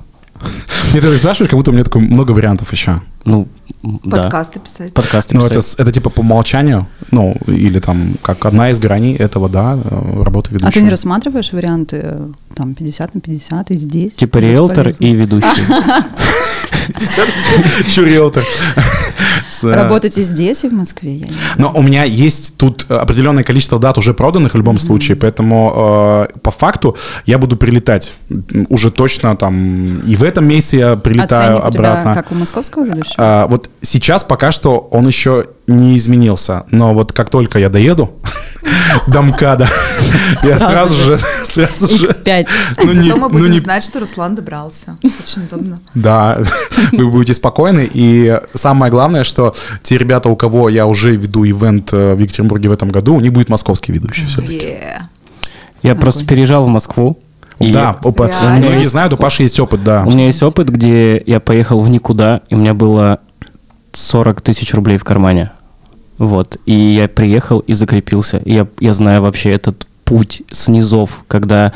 Мне 0.92 1.02
ты 1.02 1.18
спрашиваешь, 1.18 1.50
как 1.50 1.58
будто 1.58 1.72
у 1.72 1.74
меня 1.74 1.84
такое 1.84 2.02
много 2.02 2.32
вариантов 2.32 2.72
еще. 2.72 3.02
Ну, 3.26 3.48
м, 3.84 4.00
да. 4.04 4.24
Подкасты 4.24 4.60
писать. 4.60 4.94
Подкасты 4.94 5.36
Ну, 5.38 5.46
это, 5.46 5.56
писать. 5.56 5.72
с- 5.72 5.80
это 5.80 5.92
типа 5.92 6.10
по 6.10 6.22
умолчанию, 6.22 6.88
ну, 7.12 7.34
или 7.48 7.80
там, 7.80 8.16
как 8.22 8.46
одна 8.46 8.72
из 8.72 8.80
граней 8.80 9.16
этого, 9.16 9.50
да, 9.50 9.78
э, 9.84 10.24
работы 10.24 10.52
ведущего. 10.52 10.70
А 10.70 10.72
ты 10.72 10.82
не 10.82 10.90
рассматриваешь 10.90 11.54
варианты 11.54 12.00
э, 12.04 12.28
там 12.56 12.74
50 12.74 13.16
на 13.16 13.22
50 13.22 13.72
и 13.72 13.76
здесь? 13.78 14.14
Типа 14.14 14.38
Это 14.40 14.48
риэлтор 14.48 14.84
полезно. 14.86 15.06
и 15.06 15.14
ведущий. 15.14 15.48
Еще 17.88 18.06
риэлтор. 18.06 18.44
Э, 19.64 19.76
Работать 19.76 20.18
и 20.18 20.24
здесь, 20.24 20.64
и 20.64 20.70
в 20.70 20.74
Москве, 20.74 21.14
я 21.18 21.28
не 21.28 21.34
знаю. 21.34 21.38
Но 21.58 21.72
у 21.76 21.84
меня 21.84 22.04
есть 22.04 22.58
тут 22.58 22.88
определенное 22.90 23.44
количество 23.44 23.78
дат 23.78 24.00
уже 24.00 24.16
проданных 24.16 24.54
в 24.54 24.58
любом 24.58 24.80
случае, 24.80 25.16
поэтому 25.16 26.26
э, 26.34 26.40
по 26.40 26.50
факту 26.50 26.98
я 27.28 27.38
буду 27.38 27.58
прилетать 27.58 28.14
уже 28.70 28.90
точно 28.90 29.36
там 29.38 30.00
и 30.00 30.16
в 30.16 30.24
этом 30.24 30.46
месяце 30.48 30.78
я 30.78 30.92
А 30.94 30.98
прилетаю 30.98 31.58
ценник 31.60 31.68
у 31.68 31.72
тебя 31.72 31.92
обратно. 31.92 32.16
как 32.16 32.32
у 32.32 32.36
московского 32.36 32.86
ведущего? 32.86 33.11
А, 33.18 33.48
вот 33.48 33.70
сейчас 33.82 34.24
пока 34.24 34.52
что 34.52 34.80
он 34.80 35.08
еще 35.08 35.48
не 35.68 35.98
изменился, 35.98 36.66
но 36.72 36.94
вот 36.94 37.14
как 37.14 37.30
только 37.30 37.60
я 37.60 37.70
доеду 37.70 38.14
до 39.08 39.22
МКАДа, 39.22 39.68
я 40.44 40.60
сразу 40.60 40.94
же, 40.94 41.18
сразу 41.18 41.88
же, 41.88 42.08
X5. 42.08 42.48
ну 42.84 42.94
не, 42.94 43.14
мы 43.14 43.20
ну 43.20 43.30
будем 43.30 43.52
не 43.52 43.60
знать, 43.60 43.84
что 43.84 44.00
Руслан 44.00 44.36
добрался. 44.36 44.98
Очень 45.04 45.46
удобно. 45.46 45.80
Да, 45.94 46.40
вы 46.92 47.10
будете 47.10 47.34
спокойны. 47.34 47.90
И 47.92 48.40
самое 48.54 48.92
главное, 48.92 49.24
что 49.24 49.56
те 49.84 49.98
ребята, 49.98 50.30
у 50.30 50.36
кого 50.36 50.70
я 50.70 50.86
уже 50.86 51.16
веду 51.16 51.46
ивент 51.46 51.94
э, 51.94 52.16
в 52.16 52.20
Екатеринбурге 52.20 52.70
в 52.70 52.72
этом 52.72 52.90
году, 52.90 53.16
у 53.16 53.20
них 53.20 53.34
будет 53.34 53.50
московский 53.50 53.92
ведущий 53.92 54.26
все-таки. 54.28 54.78
Я 55.82 55.96
просто 55.96 56.26
переезжал 56.26 56.66
в 56.66 56.70
Москву. 56.70 57.18
И 57.62 57.72
Да, 57.72 57.92
опа, 57.92 58.30
многие 58.58 58.86
знают, 58.86 59.14
у 59.14 59.18
Паши 59.18 59.44
есть 59.44 59.60
опыт, 59.60 59.84
да. 59.84 60.04
У 60.06 60.12
меня 60.12 60.28
есть 60.28 60.42
опыт, 60.44 60.70
где 60.70 61.22
я 61.26 61.40
поехал 61.40 61.82
в 61.82 61.90
никуда, 61.90 62.42
и 62.50 62.56
у 62.56 62.58
меня 62.58 62.74
было 62.74 63.20
40 63.94 64.42
тысяч 64.42 64.74
рублей 64.74 64.98
в 64.98 65.04
кармане. 65.04 65.52
Вот. 66.18 66.58
И 66.66 66.74
я 66.74 67.08
приехал 67.08 67.60
и 67.60 67.74
закрепился. 67.74 68.38
И 68.38 68.54
я, 68.54 68.68
я 68.80 68.94
знаю 68.94 69.22
вообще 69.22 69.52
этот 69.52 69.88
путь 70.06 70.44
с 70.52 70.68
низов, 70.68 71.24
когда 71.28 71.74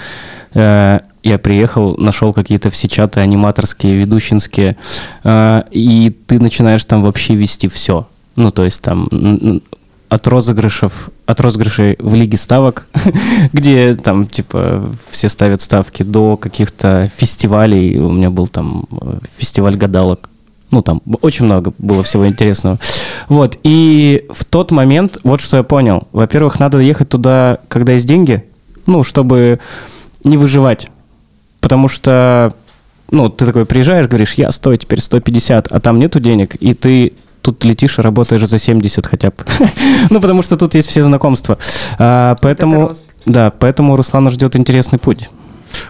э, 0.54 1.00
я 1.24 1.40
приехал, 1.40 1.96
нашел 1.98 2.34
какие-то 2.34 2.70
все 2.70 2.88
чаты 2.88 3.22
аниматорские, 3.22 3.96
ведущинские, 3.96 4.78
э, 5.24 5.64
и 5.72 6.16
ты 6.28 6.40
начинаешь 6.40 6.86
там 6.86 7.02
вообще 7.02 7.36
вести 7.36 7.68
все. 7.68 8.08
Ну, 8.36 8.52
то 8.52 8.66
есть 8.66 8.82
там 8.82 9.08
от 10.10 10.28
розыгрышев, 10.28 11.10
от 11.26 11.40
розыгрышей 11.42 11.96
в 12.00 12.14
лиге 12.14 12.38
ставок, 12.38 12.88
где 13.54 13.96
там, 13.96 14.28
типа, 14.28 14.84
все 15.10 15.30
ставят 15.30 15.62
ставки, 15.62 16.04
до 16.04 16.38
каких-то 16.38 17.12
фестивалей. 17.16 17.98
У 18.00 18.12
меня 18.12 18.30
был 18.30 18.48
там 18.48 18.86
э, 18.92 19.18
фестиваль 19.38 19.76
гадалок. 19.76 20.30
Ну, 20.72 20.82
там 20.82 21.02
очень 21.22 21.46
много 21.46 21.74
было 21.78 22.04
всего 22.04 22.28
интересного. 22.28 22.80
Вот, 23.30 23.58
и 23.64 24.26
в 24.30 24.46
тот 24.46 24.72
момент, 24.72 25.20
вот 25.24 25.42
что 25.42 25.58
я 25.58 25.64
понял. 25.64 26.08
Во-первых, 26.12 26.60
надо 26.60 26.80
ехать 26.80 27.10
туда, 27.10 27.60
когда 27.68 27.94
есть 27.94 28.08
деньги, 28.08 28.44
ну, 28.86 29.04
чтобы 29.04 29.60
не 30.24 30.38
выживать. 30.38 30.90
Потому 31.62 31.88
что, 31.88 32.54
ну, 33.10 33.30
ты 33.30 33.46
такой 33.46 33.66
приезжаешь, 33.66 34.08
говоришь, 34.08 34.34
я 34.34 34.52
стою 34.52 34.78
теперь 34.78 35.02
150, 35.02 35.68
а 35.72 35.80
там 35.80 36.00
нету 36.00 36.20
денег, 36.20 36.56
и 36.56 36.74
ты 36.74 37.14
тут 37.46 37.64
летишь 37.64 38.00
и 38.00 38.02
работаешь 38.02 38.48
за 38.48 38.58
70 38.58 39.06
хотя 39.06 39.30
бы. 39.30 39.36
ну, 40.10 40.20
потому 40.20 40.42
что 40.44 40.58
тут 40.58 40.76
есть 40.76 40.90
все 40.90 41.04
знакомства. 41.04 41.58
А, 42.00 42.36
поэтому, 42.42 42.94
да, 43.26 43.52
поэтому 43.52 43.96
Руслана 43.96 44.30
ждет 44.32 44.56
интересный 44.56 45.00
путь. 45.00 45.30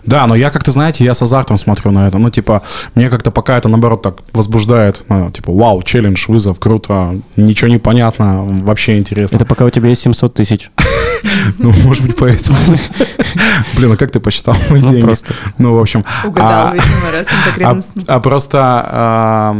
Да, 0.06 0.28
но 0.28 0.36
я 0.36 0.50
как-то, 0.50 0.72
знаете, 0.72 1.04
я 1.04 1.13
с 1.13 1.22
азартом 1.22 1.58
смотрю 1.58 1.91
на 1.91 2.08
это. 2.08 2.18
Ну, 2.18 2.30
типа, 2.30 2.62
мне 2.96 3.10
как-то 3.10 3.32
пока 3.32 3.58
это, 3.58 3.70
наоборот, 3.70 4.02
так 4.02 4.15
возбуждает. 4.34 5.04
Ну, 5.10 5.32
типа, 5.32 5.52
вау, 5.54 5.82
челлендж, 5.84 6.26
вызов, 6.28 6.60
круто, 6.60 7.15
ничего 7.36 7.70
не 7.70 7.78
понятно, 7.78 8.44
вообще 8.44 8.98
интересно. 8.98 9.38
Это 9.38 9.46
пока 9.46 9.65
у 9.65 9.70
тебя 9.70 9.89
есть 9.89 10.02
700 10.02 10.34
тысяч. 10.34 10.72
Ну, 11.58 11.74
может 11.84 12.06
быть, 12.06 12.15
поэтому. 12.18 12.58
Блин, 13.76 13.91
а 13.91 13.98
как 13.98 14.12
ты 14.12 14.20
посчитал 14.20 14.56
мои 14.70 14.82
Ну, 14.82 14.89
деньги? 14.89 15.02
просто. 15.02 15.34
Ну, 15.58 15.74
в 15.76 15.80
общем. 15.80 16.06
Угадал, 16.24 16.68
а- 16.68 16.74
видимо, 16.74 17.72
раз 17.72 17.91
А, 18.08 18.15
а 18.15 18.20
просто 18.20 19.58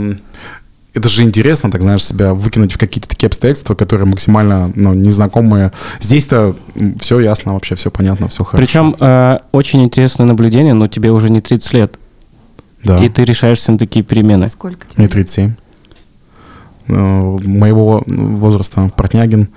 это 0.96 1.10
же 1.10 1.24
интересно, 1.24 1.70
так 1.70 1.82
знаешь, 1.82 2.04
себя 2.04 2.34
выкинуть 2.34 2.74
в 2.74 2.78
какие-то 2.78 3.08
такие 3.08 3.28
обстоятельства, 3.28 3.76
которые 3.76 4.08
максимально 4.08 4.72
ну, 4.76 4.94
незнакомые. 4.94 5.74
Здесь-то 6.00 6.56
все 7.02 7.20
ясно 7.20 7.54
вообще, 7.54 7.76
все 7.76 7.92
понятно, 7.92 8.30
все 8.30 8.46
хорошо. 8.46 8.66
Причем 8.66 8.96
э, 9.00 9.40
очень 9.52 9.84
интересное 9.84 10.26
наблюдение, 10.26 10.74
но 10.74 10.88
тебе 10.88 11.12
уже 11.12 11.30
не 11.30 11.42
30 11.42 11.74
лет, 11.74 12.00
да. 12.84 13.04
и 13.04 13.10
ты 13.10 13.26
решаешься 13.26 13.74
на 13.74 13.78
такие 13.78 14.04
перемены. 14.04 14.48
Сколько 14.48 14.88
тебе? 14.88 14.96
Мне 14.98 15.08
37. 15.10 15.54
Э, 16.88 16.94
Моего 16.94 18.02
возраста 18.08 18.90
Портнягин, 18.96 19.50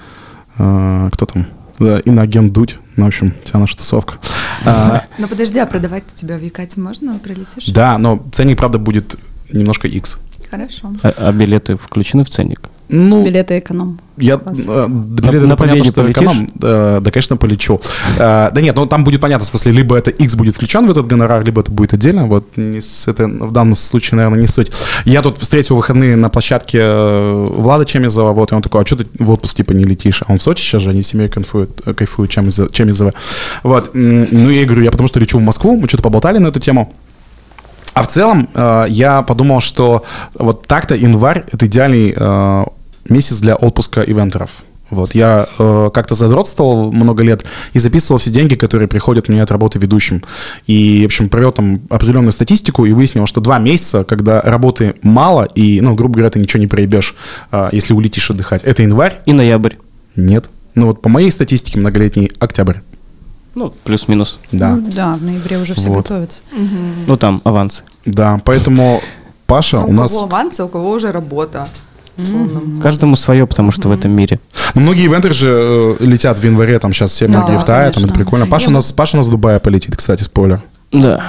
э, 0.59 1.11
кто 1.13 1.25
там? 1.25 1.47
Да, 1.79 2.01
иноагент 2.01 2.53
Дудь. 2.53 2.79
Ну, 2.97 3.05
в 3.05 3.09
общем, 3.09 3.33
вся 3.45 3.59
наша 3.59 3.77
тусовка. 3.77 4.19
А, 4.67 5.05
Ну 5.19 5.29
подожди, 5.29 5.61
а 5.61 5.67
продавать 5.67 6.03
тебя 6.13 6.37
в 6.37 6.43
Якате 6.43 6.81
можно? 6.81 7.17
Прилетишь? 7.21 7.67
Да, 7.69 7.97
но 7.97 8.21
ценник, 8.33 8.59
правда, 8.59 8.79
будет 8.79 9.17
немножко 9.53 9.87
X. 9.87 10.19
Хорошо. 10.51 10.93
А, 11.03 11.13
а 11.17 11.33
билеты 11.33 11.77
включены 11.77 12.25
в 12.25 12.29
ценник? 12.29 12.61
Ну, 12.91 13.23
Билеты 13.23 13.59
эконом. 13.59 14.01
Я, 14.17 14.39
Класс. 14.39 14.61
э, 14.67 14.87
билеты, 14.89 15.41
на 15.41 15.49
это 15.49 15.57
понятно, 15.57 15.83
Победе 15.83 15.91
что 15.91 16.03
полетишь? 16.03 16.23
эконом. 16.23 16.49
Э, 16.63 17.01
да, 17.03 17.11
конечно, 17.11 17.37
полечу. 17.37 17.81
Э, 18.19 18.51
да 18.51 18.61
нет, 18.63 18.75
ну 18.77 18.87
там 18.87 19.05
будет 19.05 19.21
понятно, 19.21 19.45
в 19.45 19.49
смысле, 19.49 19.73
либо 19.73 19.95
это 19.95 20.11
X 20.11 20.35
будет 20.37 20.55
включен 20.55 20.87
в 20.87 20.91
этот 20.91 21.07
гонорар, 21.07 21.45
либо 21.45 21.61
это 21.61 21.71
будет 21.71 21.93
отдельно. 21.93 22.25
Вот 22.25 22.57
не 22.57 22.81
с- 22.81 23.07
это 23.07 23.27
в 23.29 23.53
данном 23.53 23.75
случае, 23.75 24.17
наверное, 24.17 24.41
не 24.41 24.47
суть. 24.47 24.73
Я 25.05 25.21
тут 25.21 25.37
встретил 25.39 25.77
выходные 25.77 26.17
на 26.17 26.31
площадке 26.31 26.79
э, 26.81 27.47
Влада 27.51 27.85
Чемизова, 27.85 28.33
вот, 28.33 28.53
и 28.53 28.55
он 28.55 28.63
такой, 28.63 28.81
а 28.81 28.87
что 28.87 28.97
ты 28.97 29.07
в 29.23 29.31
отпуск, 29.33 29.57
типа, 29.59 29.73
не 29.73 29.85
летишь? 29.85 30.23
А 30.27 30.33
он 30.33 30.39
в 30.39 30.43
Сочи 30.43 30.63
сейчас 30.63 30.81
же, 30.81 30.89
они 30.89 31.03
с 31.03 31.09
семьей 31.09 31.29
кайфуют, 31.29 31.83
э, 31.85 31.93
кайфуют 31.93 32.31
Чемизо- 32.31 32.73
Чемизова. 32.73 33.13
Вот, 33.65 33.91
ну, 33.93 34.49
я 34.49 34.63
и 34.63 34.65
говорю, 34.65 34.83
я 34.83 34.91
потому 34.91 35.09
что 35.09 35.21
лечу 35.21 35.37
в 35.39 35.43
Москву, 35.43 35.77
мы 35.79 35.89
что-то 35.89 36.05
поболтали 36.05 36.39
на 36.39 36.49
эту 36.49 36.59
тему. 36.59 36.91
А 37.99 38.03
в 38.03 38.07
целом 38.07 38.49
э, 38.55 38.85
я 38.91 39.23
подумал, 39.23 39.59
что 39.59 40.05
вот 40.35 40.69
так-то 40.69 40.95
январь 40.95 41.45
это 41.51 41.67
идеальный 41.67 42.15
э, 42.17 42.65
месяц 43.09 43.41
для 43.41 43.57
отпуска 43.57 44.03
ивентеров. 44.03 44.51
Вот 44.91 45.17
я 45.17 45.49
э, 45.59 45.91
как-то 45.93 46.15
задротствовал 46.15 46.93
много 46.93 47.25
лет 47.25 47.45
и 47.73 47.81
записывал 47.81 48.21
все 48.21 48.31
деньги, 48.31 48.55
которые 48.55 48.87
приходят 48.87 49.29
мне 49.29 49.43
от 49.43 49.51
работы 49.51 49.81
ведущим. 49.81 50.23
И, 50.69 51.03
в 51.03 51.07
общем, 51.07 51.29
провел 51.29 51.51
там 51.51 51.81
определенную 51.91 52.31
статистику 52.31 52.87
и 52.87 52.93
выяснил, 52.93 53.27
что 53.27 53.41
два 53.41 53.59
месяца, 53.59 54.05
когда 54.05 54.41
работы 54.43 54.95
мало 55.03 55.49
и, 55.57 55.81
ну, 55.81 55.97
грубо 55.97 56.15
говоря, 56.15 56.31
ты 56.31 56.39
ничего 56.39 56.61
не 56.61 56.69
проебешь, 56.69 57.17
э, 57.51 57.71
если 57.73 57.95
улетишь 57.95 58.31
отдыхать, 58.31 58.63
это 58.63 58.83
январь? 58.83 59.19
И 59.27 59.33
ноябрь. 59.33 59.75
Нет. 60.15 60.49
Ну 60.77 60.87
вот 60.87 61.03
по 61.03 61.09
моей 61.09 61.33
статистике 61.33 61.81
многолетний 61.81 62.31
октябрь. 62.39 62.77
Ну, 63.59 63.73
плюс-минус. 63.83 64.39
Да. 64.53 64.77
Ну 64.77 64.89
да, 64.95 65.15
в 65.15 65.23
ноябре 65.23 65.59
уже 65.59 65.75
все 65.75 65.89
Вот. 65.89 65.97
готовятся. 66.07 66.43
Ну, 67.09 67.17
там 67.17 67.41
авансы. 67.45 67.83
Да, 68.05 68.41
поэтому 68.45 69.01
Паша 69.47 69.81
у 69.81 69.89
у 69.89 69.93
нас... 69.93 70.13
кого 70.13 70.25
аванс, 70.27 70.61
а 70.61 70.65
у 70.67 70.69
кого 70.69 70.91
уже 70.91 71.11
работа. 71.11 71.67
полном. 72.17 72.81
Каждому 72.81 73.17
свое, 73.17 73.47
потому 73.49 73.73
что 73.73 73.89
в 73.89 73.93
этом 73.93 74.13
мире. 74.13 74.39
Ну, 74.75 74.83
многие 74.83 75.07
ивентеры 75.07 75.35
же 75.35 75.97
э, 76.01 76.05
летят 76.05 76.39
в 76.39 76.45
январе, 76.45 76.79
там 76.79 76.93
сейчас 76.93 77.11
все 77.11 77.27
Да, 77.27 77.41
многие 77.41 77.59
в 77.59 77.65
Тае, 77.65 77.91
там 77.91 78.05
это 78.05 78.15
прикольно. 78.15 78.47
Паша 78.47 78.69
у, 78.69 78.73
нас, 78.73 78.93
Паша 78.93 79.17
у 79.17 79.19
нас 79.19 79.27
в 79.27 79.31
Дубае 79.31 79.59
полетит, 79.59 79.97
кстати, 79.97 80.23
спойлер. 80.23 80.63
Да, 80.93 81.25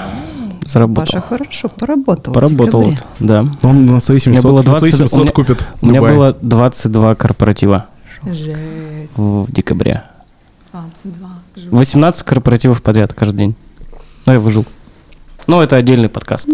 заработал. 0.67 1.05
Паша 1.05 1.21
хорошо 1.21 1.69
поработал. 1.69 2.31
Поработал, 2.33 2.83
вот, 2.83 2.95
да. 3.19 3.45
Он 3.63 3.87
на 3.87 4.01
свои 4.01 4.19
700, 4.19 4.43
было 4.43 4.61
на 4.61 4.75
свои 4.75 4.91
20 4.91 4.93
у 4.93 5.07
700 5.07 5.19
меня- 5.23 5.31
купит 5.31 5.67
У 5.81 5.85
меня 5.87 5.99
Дубай. 5.99 6.13
было 6.15 6.37
22 6.41 7.15
корпоратива 7.15 7.87
Жесть. 8.23 8.49
в 9.15 9.51
декабре. 9.51 10.03
22. 10.71 11.27
Жуть. 11.59 11.71
18 11.71 12.23
корпоративов 12.23 12.81
подряд 12.81 13.13
каждый 13.13 13.37
день. 13.37 13.55
Но 14.25 14.33
я 14.33 14.39
выжил. 14.39 14.65
Но 15.47 15.63
это 15.63 15.75
отдельный 15.77 16.09
подкаст. 16.09 16.47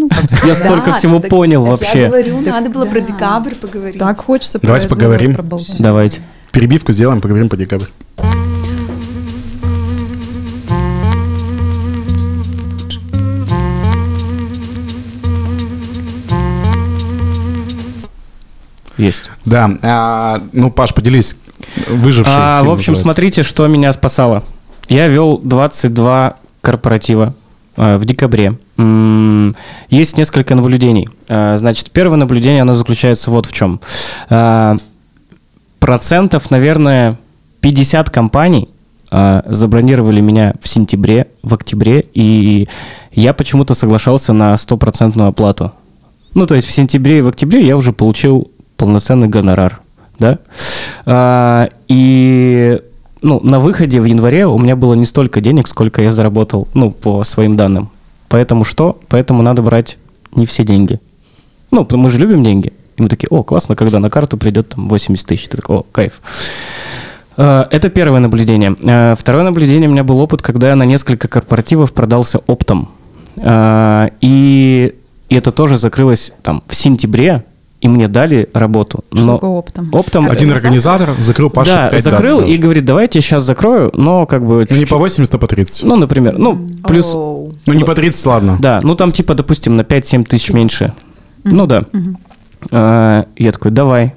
я 0.46 0.54
столько 0.54 0.86
Да, 0.86 0.92
всего 0.92 1.20
так- 1.20 1.30
понял 1.30 1.62
так 1.62 1.66
Я 1.66 1.70
вообще. 1.86 2.06
говорю, 2.06 2.44
Так 2.44 2.54
надо 2.54 2.70
было 2.70 2.86
про 2.86 3.00
да. 3.00 3.06
декабрь 3.06 3.54
поговорить. 3.54 3.98
Так 3.98 4.18
хочется 4.18 4.58
про 4.58 4.66
Давайте 4.68 4.88
поговорим. 4.88 5.34
проболтать. 5.34 5.76
Давайте. 5.78 6.20
Перебивку 6.52 6.92
сделаем, 6.92 7.20
поговорим 7.20 7.48
по 7.48 7.56
декабрь. 7.56 7.86
Есть. 18.96 19.24
Да, 19.44 19.70
а, 19.82 20.40
ну, 20.52 20.70
Паш, 20.70 20.94
поделись, 20.94 21.36
выживший. 21.88 22.32
А, 22.34 22.62
в 22.62 22.70
общем, 22.70 22.92
называется. 22.94 23.02
смотрите, 23.02 23.42
что 23.42 23.66
меня 23.66 23.92
спасало. 23.92 24.42
Я 24.88 25.08
вел 25.08 25.38
22 25.38 26.36
корпоратива 26.60 27.34
э, 27.76 27.96
в 27.96 28.04
декабре. 28.04 28.54
Есть 29.88 30.18
несколько 30.18 30.54
наблюдений. 30.54 31.08
А, 31.28 31.56
Значит, 31.56 31.90
первое 31.90 32.18
наблюдение, 32.18 32.62
оно 32.62 32.74
заключается 32.74 33.30
вот 33.30 33.46
в 33.46 33.52
чем. 33.52 33.80
А, 34.28 34.76
Процентов, 35.80 36.50
наверное, 36.50 37.16
50 37.60 38.10
компаний 38.10 38.68
забронировали 39.08 40.20
меня 40.20 40.54
в 40.60 40.68
сентябре, 40.68 41.28
в 41.44 41.54
октябре, 41.54 42.04
и 42.12 42.66
я 43.12 43.32
почему-то 43.34 43.74
соглашался 43.74 44.32
на 44.32 44.56
стопроцентную 44.56 45.28
оплату. 45.28 45.72
Ну, 46.34 46.44
то 46.46 46.56
есть 46.56 46.66
в 46.66 46.72
сентябре 46.72 47.18
и 47.18 47.20
в 47.20 47.28
октябре 47.28 47.64
я 47.64 47.76
уже 47.76 47.92
получил 47.92 48.50
полноценный 48.76 49.28
гонорар, 49.28 49.80
да. 50.18 51.68
И 51.86 52.80
ну, 53.22 53.40
на 53.40 53.60
выходе 53.60 54.00
в 54.00 54.04
январе 54.04 54.46
у 54.46 54.58
меня 54.58 54.76
было 54.76 54.94
не 54.94 55.04
столько 55.04 55.40
денег, 55.40 55.68
сколько 55.68 56.02
я 56.02 56.10
заработал, 56.10 56.68
ну, 56.74 56.90
по 56.90 57.24
своим 57.24 57.56
данным. 57.56 57.90
Поэтому 58.28 58.64
что? 58.64 58.98
Поэтому 59.08 59.42
надо 59.42 59.62
брать 59.62 59.98
не 60.34 60.46
все 60.46 60.64
деньги. 60.64 61.00
Ну, 61.70 61.86
мы 61.92 62.10
же 62.10 62.18
любим 62.18 62.42
деньги. 62.42 62.72
И 62.96 63.02
мы 63.02 63.08
такие, 63.08 63.28
о, 63.30 63.42
классно, 63.42 63.76
когда 63.76 63.98
на 63.98 64.10
карту 64.10 64.36
придет 64.36 64.70
там 64.70 64.88
80 64.88 65.26
тысяч. 65.26 65.48
Ты 65.48 65.56
такой, 65.56 65.76
о, 65.78 65.82
кайф. 65.92 66.20
А, 67.36 67.68
Это 67.70 67.88
первое 67.88 68.20
наблюдение. 68.20 68.76
А, 68.86 69.14
Второе 69.16 69.44
наблюдение 69.44 69.88
у 69.88 69.92
меня 69.92 70.04
был 70.04 70.18
опыт, 70.20 70.42
когда 70.42 70.68
я 70.68 70.76
на 70.76 70.84
несколько 70.84 71.28
корпоративов 71.28 71.92
продался 71.92 72.40
оптом. 72.46 72.88
А, 73.38 74.10
И, 74.20 74.94
и 75.28 75.34
это 75.34 75.50
тоже 75.50 75.78
закрылось 75.78 76.32
там 76.42 76.62
в 76.66 76.74
сентябре, 76.74 77.44
и 77.86 77.88
мне 77.88 78.08
дали 78.08 78.48
работу. 78.52 79.04
Что 79.14 79.24
Но 79.24 79.34
такое 79.34 79.50
оптом? 79.50 79.88
оптом... 79.92 80.28
Один 80.28 80.50
организатор 80.50 81.14
закрыл 81.20 81.50
Паша 81.50 81.70
да, 81.72 81.88
5 81.90 82.02
закрыл 82.02 82.40
и 82.40 82.56
говорит, 82.56 82.84
давайте 82.84 83.18
я 83.18 83.22
сейчас 83.22 83.44
закрою, 83.44 83.92
но 83.94 84.26
как 84.26 84.44
бы... 84.44 84.54
Ну, 84.54 84.60
не 84.60 84.66
чуть-чуть- 84.66 84.88
по 84.88 84.96
80, 84.96 85.32
а 85.32 85.38
по 85.38 85.46
30. 85.46 85.84
Ну, 85.84 85.94
например, 85.94 86.36
ну, 86.36 86.66
плюс... 86.82 87.14
Оу. 87.14 87.54
Ну, 87.64 87.72
не 87.72 87.84
по 87.84 87.94
30, 87.94 88.26
ладно. 88.26 88.56
Да, 88.58 88.80
ну 88.82 88.96
там 88.96 89.12
типа, 89.12 89.34
допустим, 89.34 89.76
на 89.76 89.82
5-7 89.82 90.24
тысяч 90.24 90.50
меньше. 90.50 90.94
Ну 91.44 91.66
да. 91.66 91.84
А, 92.72 93.26
Я 93.36 93.52
такой, 93.52 93.70
давай. 93.70 94.14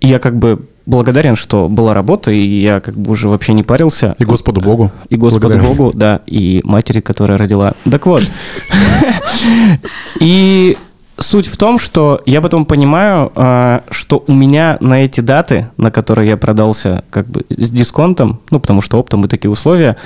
И 0.00 0.08
Я 0.08 0.18
как 0.18 0.36
бы 0.38 0.60
благодарен, 0.84 1.36
что 1.36 1.68
была 1.70 1.94
работа, 1.94 2.30
и 2.32 2.60
я 2.60 2.80
как 2.80 2.96
бы 2.96 3.12
уже 3.12 3.28
вообще 3.28 3.54
не 3.54 3.62
парился. 3.62 4.14
И 4.18 4.26
Господу 4.26 4.60
Богу. 4.60 4.90
И 5.08 5.16
Господу 5.16 5.48
Благодарен. 5.48 5.74
Богу, 5.74 5.92
да, 5.96 6.20
и 6.26 6.60
матери, 6.64 7.00
которая 7.00 7.38
родила. 7.38 7.72
Так 7.90 8.04
вот. 8.04 8.22
И 10.20 10.76
суть 11.18 11.46
в 11.46 11.56
том, 11.56 11.78
что 11.78 12.20
я 12.26 12.40
потом 12.40 12.64
понимаю, 12.64 13.30
а, 13.34 13.82
что 13.90 14.22
у 14.26 14.32
меня 14.32 14.78
на 14.80 15.04
эти 15.04 15.20
даты, 15.20 15.68
на 15.76 15.90
которые 15.90 16.28
я 16.28 16.36
продался 16.36 17.04
как 17.10 17.26
бы 17.26 17.42
с 17.50 17.70
дисконтом, 17.70 18.40
ну, 18.50 18.60
потому 18.60 18.82
что 18.82 18.98
оптом 18.98 19.24
и 19.24 19.28
такие 19.28 19.50
условия, 19.50 19.96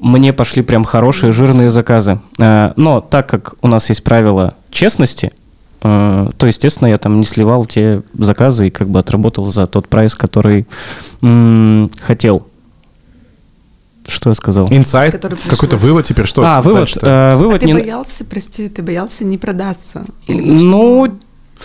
мне 0.00 0.32
пошли 0.32 0.62
прям 0.62 0.84
хорошие 0.84 1.32
жирные 1.32 1.70
заказы. 1.70 2.20
А, 2.38 2.72
Но 2.76 3.00
так 3.00 3.28
как 3.28 3.54
у 3.62 3.68
нас 3.68 3.88
есть 3.88 4.04
правило 4.04 4.54
честности, 4.70 5.32
а, 5.82 6.30
то, 6.36 6.46
естественно, 6.46 6.88
я 6.88 6.98
там 6.98 7.18
не 7.18 7.26
сливал 7.26 7.66
те 7.66 8.02
заказы 8.14 8.68
и 8.68 8.70
как 8.70 8.88
бы 8.88 8.98
отработал 8.98 9.46
за 9.46 9.66
тот 9.66 9.88
прайс, 9.88 10.14
который 10.14 10.66
хотел. 12.00 12.46
Что 14.10 14.30
я 14.30 14.34
сказал? 14.34 14.66
Инсайт, 14.70 15.12
Который 15.12 15.38
какой-то 15.48 15.76
вывод 15.76 16.04
теперь, 16.04 16.26
что? 16.26 16.42
а, 16.44 16.60
вывод, 16.60 16.80
дальше-то? 16.80 17.06
э, 17.06 17.10
А 17.10 17.36
вывод 17.36 17.60
ты 17.60 17.66
не... 17.66 17.74
боялся, 17.74 18.24
прости, 18.24 18.68
ты 18.68 18.82
боялся 18.82 19.24
не 19.24 19.38
продаться? 19.38 20.04
Или 20.26 20.40
Ну, 20.50 21.06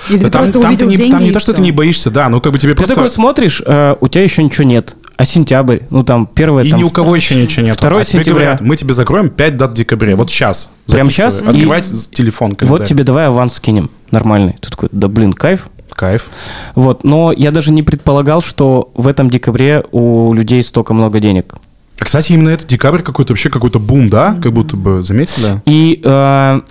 Или 0.10 0.20
Да 0.20 0.26
ты 0.26 0.32
там, 0.32 0.42
просто 0.44 0.60
там 0.62 0.70
увидел 0.72 0.86
ты 0.88 0.92
не, 0.92 0.98
деньги 0.98 1.12
там 1.12 1.24
не 1.24 1.32
то, 1.32 1.40
что 1.40 1.52
всё? 1.52 1.56
ты 1.58 1.62
не 1.62 1.72
боишься, 1.72 2.12
да, 2.12 2.30
ну 2.30 2.42
как 2.42 2.52
бы 2.52 2.60
тебе 2.60 2.74
ты 2.74 2.78
просто... 2.80 2.96
такой 2.96 3.10
смотришь, 3.10 3.62
э, 3.66 3.96
у 4.00 4.08
тебя 4.08 4.24
еще 4.24 4.44
ничего 4.44 4.66
нет. 4.66 4.96
А 5.18 5.24
сентябрь, 5.24 5.80
ну 5.90 6.04
там 6.04 6.28
первое... 6.28 6.64
И 6.66 6.70
там, 6.72 6.80
ни 6.80 6.84
у 6.84 6.90
кого 6.90 7.16
еще 7.16 7.36
ничего 7.36 7.66
нет. 7.66 7.78
2 7.80 7.88
а 7.90 8.04
тебе 8.04 8.20
сентября. 8.20 8.34
говорят, 8.34 8.62
мы 8.62 8.76
тебе 8.76 8.94
закроем 8.94 9.30
5 9.30 9.56
дат 9.58 9.72
в 9.72 9.74
декабре. 9.74 10.16
Вот 10.16 10.30
сейчас. 10.30 10.70
Прям 10.92 11.10
щас? 11.10 11.42
Открывай 11.42 11.80
И- 11.80 12.16
телефон, 12.16 12.50
Вот 12.52 12.58
календарь. 12.60 12.88
тебе 12.88 13.04
давай 13.06 13.28
аванс 13.28 13.54
скинем, 13.54 13.90
нормальный. 14.12 14.58
Ты 14.62 14.70
такой, 14.70 14.90
да 14.92 15.08
блин, 15.08 15.32
кайф. 15.34 15.70
Кайф. 15.90 16.28
Вот, 16.76 17.06
но 17.06 17.32
я 17.32 17.52
даже 17.52 17.72
не 17.72 17.82
предполагал, 17.82 18.42
что 18.42 18.92
в 18.96 19.08
этом 19.08 19.30
декабре 19.30 19.82
у 19.94 20.34
людей 20.34 20.62
столько 20.62 20.94
много 20.94 21.22
денег. 21.22 21.56
А, 22.00 22.06
кстати, 22.06 22.34
именно 22.34 22.50
этот 22.50 22.68
декабрь 22.68 23.02
какой-то 23.02 23.34
вообще 23.34 23.50
какой-то 23.50 23.80
бум, 23.80 24.10
да? 24.10 24.38
Как 24.42 24.52
будто 24.52 24.76
бы, 24.76 25.04
заметили? 25.04 25.62
И 25.66 26.02
э, 26.04 26.62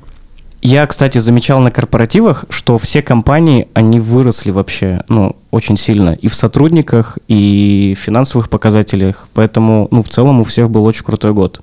я, 0.62 0.86
кстати, 0.86 1.18
замечал 1.18 1.60
на 1.60 1.70
корпоративах, 1.70 2.44
что 2.48 2.78
все 2.78 3.02
компании, 3.02 3.68
они 3.74 4.00
выросли 4.00 4.50
вообще, 4.50 5.02
ну, 5.08 5.36
очень 5.50 5.76
сильно. 5.76 6.10
И 6.10 6.28
в 6.28 6.34
сотрудниках, 6.34 7.18
и 7.28 7.96
в 7.98 8.02
финансовых 8.02 8.50
показателях. 8.50 9.28
Поэтому, 9.34 9.88
ну, 9.90 10.02
в 10.02 10.08
целом 10.08 10.40
у 10.40 10.44
всех 10.44 10.70
был 10.70 10.84
очень 10.84 11.04
крутой 11.04 11.32
год. 11.32 11.60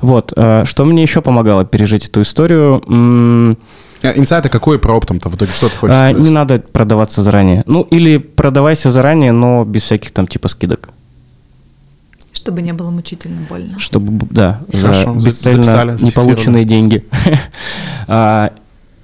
Вот. 0.00 0.32
э, 0.36 0.64
что 0.66 0.84
мне 0.84 1.02
еще 1.02 1.22
помогало 1.22 1.64
пережить 1.64 2.08
эту 2.08 2.22
историю? 2.22 2.82
М, 2.88 3.56
А, 4.02 4.12
Инсайт, 4.14 4.44
а 4.46 4.48
какой 4.48 4.78
про 4.78 4.94
оптом-то 4.94 5.28
в 5.28 5.36
итоге? 5.36 5.50
Что 5.52 5.68
ты 5.68 5.76
хочешь 5.76 5.94
а, 5.96 6.10
сказать? 6.10 6.18
не 6.18 6.30
надо 6.30 6.58
продаваться 6.58 7.22
заранее. 7.22 7.62
Ну, 7.66 7.82
или 7.82 8.18
продавайся 8.18 8.90
заранее, 8.90 9.32
но 9.32 9.64
без 9.64 9.82
всяких 9.84 10.10
там 10.12 10.26
типа 10.26 10.48
скидок. 10.48 10.90
Чтобы 12.46 12.62
не 12.62 12.72
было 12.72 12.90
мучительно 12.92 13.38
больно. 13.48 13.76
Чтобы, 13.80 14.24
да, 14.30 14.60
Хорошо, 14.72 15.18
за 15.18 15.30
бесцельно 15.30 15.64
записали, 15.64 15.90
не 15.90 15.96
зафиксировали. 15.96 16.26
полученные 16.34 16.64
деньги. 16.64 17.04
А, 18.06 18.52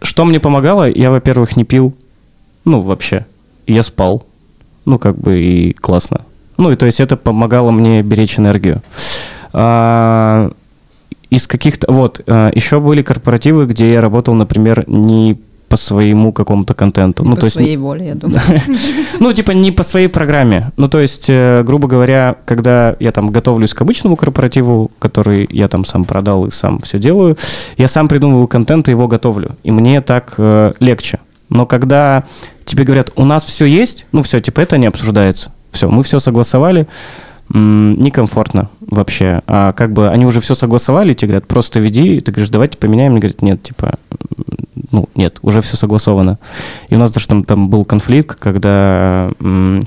Что 0.00 0.24
мне 0.24 0.38
помогало? 0.38 0.88
Я, 0.88 1.10
во-первых, 1.10 1.56
не 1.56 1.64
пил. 1.64 1.92
Ну, 2.64 2.82
вообще. 2.82 3.26
Я 3.66 3.82
спал. 3.82 4.24
Ну, 4.84 5.00
как 5.00 5.18
бы 5.18 5.40
и 5.40 5.72
классно. 5.72 6.20
Ну, 6.56 6.70
и 6.70 6.76
то 6.76 6.86
есть 6.86 7.00
это 7.00 7.16
помогало 7.16 7.72
мне 7.72 8.00
беречь 8.02 8.38
энергию. 8.38 8.80
А, 9.52 10.52
Из 11.30 11.48
каких-то... 11.48 11.92
Вот, 11.92 12.20
а, 12.28 12.52
еще 12.54 12.78
были 12.78 13.02
корпоративы, 13.02 13.66
где 13.66 13.92
я 13.94 14.00
работал, 14.00 14.34
например, 14.34 14.84
не 14.86 15.36
по 15.72 15.76
своему 15.76 16.32
какому-то 16.34 16.74
контенту. 16.74 17.24
ну, 17.24 17.34
По 17.34 17.40
то 17.40 17.46
есть 17.46 17.54
своей 17.54 17.78
воле, 17.78 18.08
я 18.08 18.14
думаю. 18.14 18.42
ну, 19.20 19.32
типа, 19.32 19.52
не 19.52 19.70
по 19.72 19.82
своей 19.84 20.08
программе. 20.08 20.70
Ну, 20.76 20.86
то 20.86 21.00
есть, 21.00 21.30
э, 21.30 21.62
грубо 21.64 21.88
говоря, 21.88 22.36
когда 22.44 22.94
я 23.00 23.10
там 23.10 23.30
готовлюсь 23.30 23.72
к 23.72 23.80
обычному 23.80 24.16
корпоративу, 24.16 24.90
который 24.98 25.48
я 25.50 25.68
там 25.68 25.86
сам 25.86 26.04
продал 26.04 26.44
и 26.44 26.50
сам 26.50 26.80
все 26.82 26.98
делаю, 26.98 27.38
я 27.78 27.88
сам 27.88 28.08
придумываю 28.08 28.48
контент 28.48 28.88
и 28.88 28.90
его 28.90 29.08
готовлю. 29.08 29.56
И 29.62 29.70
мне 29.70 30.02
так 30.02 30.34
э, 30.36 30.74
легче. 30.78 31.20
Но 31.48 31.64
когда 31.64 32.24
тебе 32.66 32.84
говорят, 32.84 33.10
у 33.16 33.24
нас 33.24 33.42
все 33.42 33.64
есть, 33.64 34.04
ну, 34.12 34.22
все, 34.22 34.40
типа, 34.40 34.60
это 34.60 34.76
не 34.76 34.88
обсуждается. 34.88 35.52
Все, 35.70 35.88
мы 35.88 36.02
все 36.02 36.18
согласовали, 36.18 36.86
некомфортно 37.48 38.68
вообще. 38.80 39.40
А 39.46 39.72
как 39.72 39.94
бы 39.94 40.10
они 40.10 40.26
уже 40.26 40.42
все 40.42 40.54
согласовали, 40.54 41.14
тебе 41.14 41.28
говорят, 41.28 41.46
просто 41.46 41.80
веди, 41.80 42.16
и 42.16 42.20
ты 42.20 42.30
говоришь, 42.30 42.50
давайте 42.50 42.76
поменяем. 42.76 43.12
Мне 43.12 43.20
говорят, 43.22 43.40
нет, 43.40 43.62
типа, 43.62 43.94
ну, 44.92 45.08
нет, 45.14 45.38
уже 45.42 45.60
все 45.60 45.76
согласовано. 45.76 46.38
И 46.88 46.94
у 46.94 46.98
нас 46.98 47.10
даже 47.10 47.26
там, 47.26 47.44
там 47.44 47.68
был 47.68 47.84
конфликт, 47.84 48.38
когда, 48.38 49.30
ну, 49.40 49.82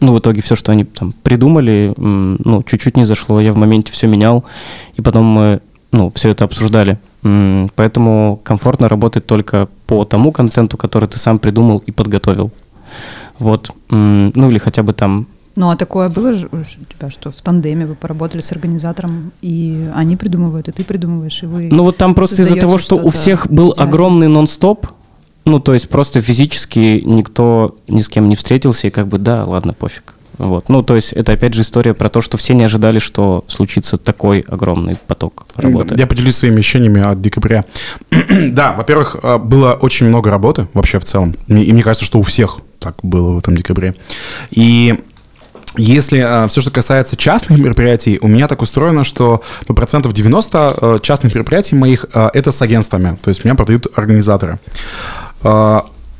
в 0.00 0.18
итоге 0.18 0.40
все, 0.40 0.56
что 0.56 0.72
они 0.72 0.84
там 0.84 1.12
придумали, 1.22 1.92
ну, 1.96 2.62
чуть-чуть 2.62 2.96
не 2.96 3.04
зашло, 3.04 3.40
я 3.40 3.52
в 3.52 3.56
моменте 3.56 3.92
все 3.92 4.06
менял, 4.06 4.44
и 4.94 5.02
потом 5.02 5.24
мы, 5.24 5.60
ну, 5.92 6.10
все 6.14 6.30
это 6.30 6.44
обсуждали. 6.44 6.98
Поэтому 7.22 8.40
комфортно 8.42 8.88
работать 8.88 9.26
только 9.26 9.68
по 9.86 10.04
тому 10.04 10.32
контенту, 10.32 10.78
который 10.78 11.08
ты 11.08 11.18
сам 11.18 11.38
придумал 11.38 11.82
и 11.84 11.92
подготовил. 11.92 12.50
Вот. 13.38 13.70
Ну, 13.90 14.50
или 14.50 14.58
хотя 14.58 14.82
бы 14.82 14.92
там 14.94 15.26
Ну, 15.60 15.68
а 15.68 15.76
такое 15.76 16.08
было 16.08 16.32
же 16.32 16.48
у 16.52 16.64
тебя, 16.64 17.10
что 17.10 17.30
в 17.30 17.42
тандеме 17.42 17.84
вы 17.84 17.94
поработали 17.94 18.40
с 18.40 18.50
организатором, 18.50 19.30
и 19.42 19.90
они 19.94 20.16
придумывают, 20.16 20.68
и 20.68 20.72
ты 20.72 20.84
придумываешь, 20.84 21.42
и 21.42 21.46
вы... 21.46 21.68
Ну 21.70 21.84
вот 21.84 21.98
там 21.98 22.14
просто 22.14 22.40
из-за 22.40 22.56
того, 22.56 22.78
что 22.78 22.96
у 22.96 23.00
что-то 23.00 23.18
всех 23.18 23.46
был 23.50 23.72
идеальное. 23.72 23.86
огромный 23.86 24.28
нон-стоп, 24.28 24.86
ну 25.44 25.60
то 25.60 25.74
есть 25.74 25.90
просто 25.90 26.22
физически 26.22 27.02
никто 27.04 27.76
ни 27.88 28.00
с 28.00 28.08
кем 28.08 28.30
не 28.30 28.36
встретился, 28.36 28.86
и 28.86 28.90
как 28.90 29.08
бы 29.08 29.18
да, 29.18 29.44
ладно, 29.44 29.74
пофиг. 29.74 30.14
Вот. 30.38 30.70
Ну, 30.70 30.82
то 30.82 30.94
есть 30.94 31.12
это 31.12 31.32
опять 31.32 31.52
же 31.52 31.60
история 31.60 31.92
про 31.92 32.08
то, 32.08 32.22
что 32.22 32.38
все 32.38 32.54
не 32.54 32.64
ожидали, 32.64 32.98
что 32.98 33.44
случится 33.46 33.98
такой 33.98 34.40
огромный 34.40 34.96
поток 35.06 35.44
работы. 35.56 35.94
Я 35.98 36.06
поделюсь 36.06 36.36
своими 36.36 36.60
ощущениями 36.60 37.02
от 37.02 37.20
декабря. 37.20 37.66
да, 38.50 38.72
во-первых, 38.72 39.16
э, 39.22 39.36
было 39.36 39.74
очень 39.74 40.06
много 40.06 40.30
работы 40.30 40.66
вообще 40.72 40.98
в 40.98 41.04
целом. 41.04 41.34
И 41.48 41.70
мне 41.70 41.82
кажется, 41.82 42.06
что 42.06 42.18
у 42.18 42.22
всех 42.22 42.60
так 42.78 42.96
было 43.02 43.32
в 43.32 43.38
этом 43.38 43.54
декабре. 43.54 43.94
И 44.50 44.98
если 45.76 46.48
все, 46.48 46.60
что 46.60 46.70
касается 46.70 47.16
частных 47.16 47.58
мероприятий, 47.58 48.18
у 48.20 48.28
меня 48.28 48.48
так 48.48 48.62
устроено, 48.62 49.04
что 49.04 49.42
ну, 49.68 49.74
процентов 49.74 50.12
90 50.12 50.76
э, 50.80 50.98
частных 51.02 51.34
мероприятий 51.34 51.76
моих 51.76 52.06
э, 52.12 52.30
это 52.34 52.50
с 52.50 52.60
агентствами. 52.62 53.16
То 53.22 53.28
есть 53.28 53.44
меня 53.44 53.54
продают 53.54 53.86
организаторы. 53.96 54.58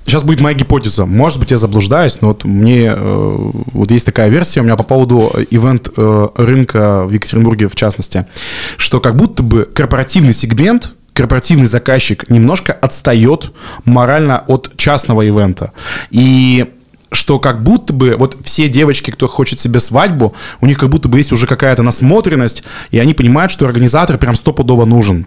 Сейчас 0.07 0.25
будет 0.25 0.41
моя 0.41 0.57
гипотеза. 0.57 1.05
Может 1.05 1.39
быть, 1.39 1.51
я 1.51 1.59
заблуждаюсь, 1.59 2.21
но 2.21 2.29
вот 2.29 2.45
мне 2.45 2.93
э, 2.97 3.51
вот 3.73 3.91
есть 3.91 4.07
такая 4.07 4.29
версия 4.29 4.61
у 4.61 4.65
меня 4.65 4.77
по 4.77 4.83
поводу 4.83 5.33
ивент 5.51 5.91
рынка 5.97 7.05
в 7.05 7.11
Екатеринбурге 7.11 7.69
в 7.69 7.75
частности, 7.75 8.27
что 8.77 9.01
как 9.01 9.17
будто 9.17 9.43
бы 9.43 9.65
корпоративный 9.65 10.33
сегмент 10.33 10.93
корпоративный 11.13 11.67
заказчик 11.67 12.31
немножко 12.31 12.73
отстает 12.73 13.51
морально 13.85 14.43
от 14.47 14.71
частного 14.77 15.23
ивента. 15.23 15.73
И 16.11 16.73
что 17.13 17.39
как 17.39 17.63
будто 17.63 17.93
бы 17.93 18.17
вот 18.17 18.39
все 18.45 18.69
девочки, 18.69 19.11
кто 19.11 19.29
хочет 19.29 19.61
себе 19.61 19.81
свадьбу, 19.81 20.35
у 20.61 20.67
них 20.67 20.79
как 20.79 20.91
будто 20.91 21.09
бы 21.09 21.19
есть 21.19 21.33
уже 21.33 21.47
какая-то 21.47 21.83
насмотренность, 21.83 22.63
и 22.91 22.99
они 22.99 23.15
понимают, 23.15 23.53
что 23.53 23.67
организатор 23.67 24.19
прям 24.19 24.35
стопудово 24.35 24.85
нужен. 24.85 25.27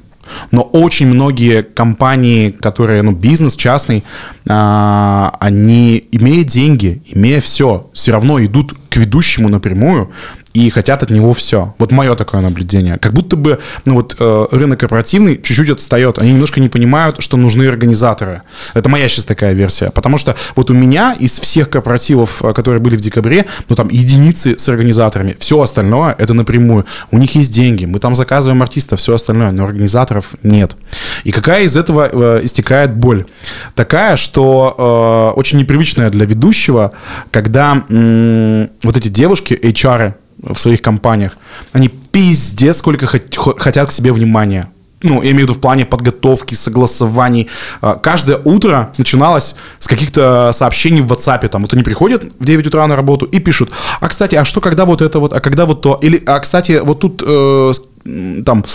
Но 0.52 0.62
очень 0.62 1.08
многие 1.08 1.64
компании, 1.64 2.52
которые, 2.52 3.02
ну, 3.02 3.12
бизнес 3.12 3.56
частный, 3.58 4.06
а, 4.48 5.36
они, 5.42 6.08
имея 6.12 6.46
деньги, 6.46 7.02
имея 7.12 7.42
все, 7.42 7.90
все 7.94 8.14
равно 8.14 8.44
идут 8.44 8.74
к 8.90 8.96
ведущему 8.96 9.50
напрямую 9.50 10.12
и 10.54 10.70
хотят 10.70 11.02
от 11.04 11.10
него 11.10 11.34
все. 11.34 11.74
Вот 11.80 11.92
мое 11.92 12.16
такое 12.16 12.42
наблюдение. 12.42 12.98
Как 12.98 13.14
будто 13.14 13.36
бы 13.36 13.60
ну 13.86 13.96
вот, 13.96 14.16
э, 14.20 14.46
рынок 14.52 14.80
корпоративный 14.80 15.42
чуть-чуть 15.42 15.70
отстает. 15.70 16.20
Они 16.20 16.32
немножко 16.32 16.60
не 16.62 16.70
понимают, 16.70 17.18
что 17.20 17.38
нужны 17.38 17.68
организаторы. 17.68 18.44
Это 18.74 18.88
моя 18.88 19.08
сейчас 19.08 19.26
такая 19.26 19.54
версия. 19.54 19.90
Потому 19.90 20.18
что 20.18 20.36
вот 20.56 20.70
у 20.70 20.74
меня 20.74 21.14
из 21.20 21.40
всех 21.40 21.70
корпоративов, 21.70 22.44
э, 22.44 22.54
которые 22.54 22.82
были 22.82 22.96
в 22.96 23.02
декабре, 23.02 23.46
ну 23.68 23.76
там 23.76 23.88
единицы 23.90 24.58
с 24.58 24.70
организаторами. 24.70 25.36
Все 25.40 25.60
остальное 25.60 26.16
это 26.18 26.34
напрямую. 26.34 26.86
У 27.12 27.18
них 27.18 27.34
есть 27.36 27.52
деньги, 27.52 27.86
мы 27.86 28.00
там 28.00 28.14
заказываем 28.14 28.62
артистов, 28.62 29.00
все 29.00 29.16
остальное, 29.16 29.52
но 29.52 29.66
организаторов 29.66 30.36
нет. 30.44 30.78
И 31.24 31.32
какая 31.32 31.64
из 31.64 31.76
этого 31.76 32.10
э, 32.12 32.42
истекает 32.44 32.96
боль? 32.96 33.26
Такая, 33.74 34.18
что 34.18 35.32
э, 35.36 35.40
очень 35.40 35.58
непривычная 35.58 36.10
для 36.10 36.26
ведущего, 36.26 36.92
когда 37.32 37.84
м- 37.90 38.70
вот 38.84 38.98
эти 38.98 39.08
девушки, 39.08 39.54
HR, 39.54 40.14
в 40.42 40.58
своих 40.58 40.82
компаниях, 40.82 41.38
они 41.72 41.90
пиздец 41.90 42.78
сколько 42.78 43.08
хотят 43.08 43.90
к 43.90 43.92
себе 43.92 44.12
внимания. 44.12 44.70
Ну, 45.04 45.22
я 45.22 45.32
имею 45.32 45.46
в 45.46 45.50
виду 45.50 45.54
в 45.54 45.60
плане 45.60 45.86
подготовки, 45.86 46.56
согласований. 46.56 47.50
А, 47.82 47.96
каждое 47.96 48.38
утро 48.38 48.94
начиналось 48.98 49.56
с 49.80 49.88
каких-то 49.88 50.52
сообщений 50.54 51.02
в 51.02 51.12
WhatsApp. 51.12 51.48
Там, 51.50 51.62
вот 51.62 51.74
они 51.74 51.84
приходят 51.84 52.24
в 52.40 52.46
9 52.46 52.68
утра 52.68 52.88
на 52.88 52.96
работу 52.96 53.26
и 53.26 53.40
пишут, 53.40 53.72
а, 54.00 54.08
кстати, 54.08 54.36
а 54.36 54.46
что, 54.46 54.62
когда 54.62 54.86
вот 54.86 55.02
это 55.02 55.20
вот, 55.20 55.34
а 55.34 55.42
когда 55.42 55.66
вот 55.66 55.82
то? 55.82 56.00
Или, 56.02 56.24
а, 56.26 56.40
кстати, 56.40 56.80
вот 56.82 57.02
тут 57.02 57.22
э, 57.26 57.72
там 58.04 58.66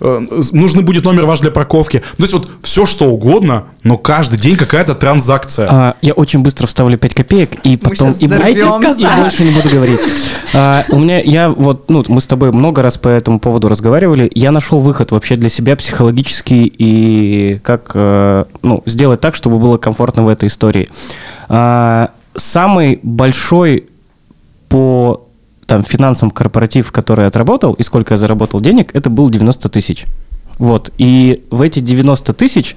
э, 0.00 0.26
нужно 0.52 0.82
будет 0.82 1.04
номер 1.04 1.26
ваш 1.26 1.40
для 1.40 1.50
парковки. 1.50 1.98
То 2.16 2.22
есть 2.22 2.32
вот 2.32 2.48
все 2.62 2.86
что 2.86 3.06
угодно, 3.06 3.64
но 3.82 3.98
каждый 3.98 4.38
день 4.38 4.56
какая-то 4.56 4.94
транзакция. 4.94 5.68
А, 5.70 5.94
я 6.00 6.14
очень 6.14 6.40
быстро 6.40 6.66
вставлю 6.66 6.96
5 6.96 7.14
копеек 7.14 7.50
и 7.64 7.76
потом 7.76 8.12
и, 8.12 8.24
и 8.24 8.28
больше 8.28 9.44
не 9.44 9.50
буду 9.50 9.68
говорить. 9.68 10.00
А, 10.54 10.84
у 10.88 10.98
меня 10.98 11.20
я 11.20 11.50
вот 11.50 11.90
ну 11.90 12.02
мы 12.08 12.20
с 12.20 12.26
тобой 12.26 12.50
много 12.50 12.82
раз 12.82 12.96
по 12.96 13.08
этому 13.08 13.40
поводу 13.40 13.68
разговаривали. 13.68 14.30
Я 14.34 14.52
нашел 14.52 14.80
выход 14.80 15.10
вообще 15.10 15.36
для 15.36 15.50
себя 15.50 15.76
психологический 15.76 16.64
и 16.66 17.58
как 17.62 17.90
э, 17.94 18.44
ну 18.62 18.82
сделать 18.86 19.20
так, 19.20 19.34
чтобы 19.34 19.58
было 19.58 19.76
комфортно 19.76 20.24
в 20.24 20.28
этой 20.28 20.48
истории. 20.48 20.88
А, 21.48 22.10
самый 22.34 23.00
большой 23.02 23.86
по 24.70 25.27
там 25.68 25.84
финансовым 25.84 26.30
корпоратив, 26.30 26.90
который 26.90 27.20
я 27.20 27.26
отработал, 27.28 27.74
и 27.74 27.82
сколько 27.82 28.14
я 28.14 28.18
заработал 28.18 28.58
денег, 28.60 28.90
это 28.94 29.10
был 29.10 29.28
90 29.28 29.68
тысяч. 29.68 30.06
Вот. 30.58 30.90
И 30.96 31.44
в 31.50 31.60
эти 31.60 31.80
90 31.80 32.32
тысяч 32.32 32.74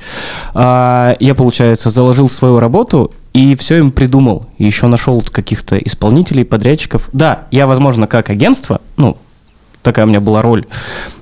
а, 0.53 1.15
я, 1.19 1.33
получается, 1.33 1.89
заложил 1.89 2.29
свою 2.29 2.59
работу 2.59 3.11
и 3.33 3.55
все 3.55 3.77
им 3.77 3.91
придумал. 3.91 4.45
И 4.57 4.65
еще 4.65 4.87
нашел 4.87 5.21
каких-то 5.21 5.77
исполнителей, 5.77 6.43
подрядчиков. 6.43 7.09
Да, 7.13 7.45
я, 7.49 7.65
возможно, 7.65 8.07
как 8.07 8.29
агентство, 8.29 8.81
ну, 8.97 9.17
такая 9.83 10.05
у 10.05 10.09
меня 10.09 10.19
была 10.19 10.41
роль. 10.41 10.65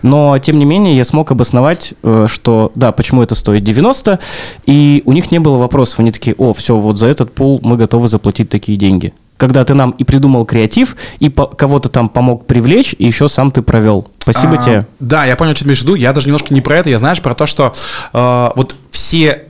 Но, 0.02 0.40
тем 0.40 0.58
не 0.58 0.66
менее, 0.66 0.98
я 0.98 1.06
смог 1.06 1.32
обосновать, 1.32 1.94
э, 2.02 2.26
что, 2.28 2.72
да, 2.74 2.92
почему 2.92 3.22
это 3.22 3.36
стоит 3.36 3.64
90, 3.64 4.20
и 4.66 5.04
у 5.06 5.14
них 5.14 5.32
не 5.32 5.38
было 5.38 5.60
вопросов. 5.60 6.00
Они 6.00 6.12
такие, 6.12 6.36
о, 6.40 6.54
все, 6.54 6.76
вот 6.76 6.98
за 6.98 7.06
этот 7.06 7.32
пул 7.32 7.60
мы 7.64 7.78
готовы 7.78 8.08
заплатить 8.08 8.50
такие 8.50 8.78
деньги 8.78 9.14
когда 9.40 9.64
ты 9.64 9.74
нам 9.74 9.92
и 9.92 10.04
придумал 10.04 10.46
креатив, 10.46 10.98
и 11.20 11.30
кого-то 11.30 11.90
там 11.90 12.10
помог 12.10 12.46
привлечь, 12.46 12.94
и 13.00 13.06
еще 13.06 13.30
сам 13.30 13.52
ты 13.52 13.62
провел. 13.62 14.08
Спасибо 14.20 14.56
а, 14.56 14.58
тебе. 14.58 14.88
Да, 15.00 15.26
я 15.26 15.36
понял, 15.38 15.56
что 15.56 15.64
ты 15.64 15.68
имеешь 15.68 15.80
в 15.80 15.84
виду. 15.84 15.96
Я 15.96 16.12
даже 16.12 16.28
немножко 16.28 16.54
не 16.54 16.62
про 16.62 16.78
это, 16.78 16.90
я 16.90 17.00
знаешь, 17.00 17.22
про 17.22 17.34
то, 17.34 17.46
что 17.46 17.74
э, 18.14 18.50
вот 18.56 18.76
все 18.92 19.44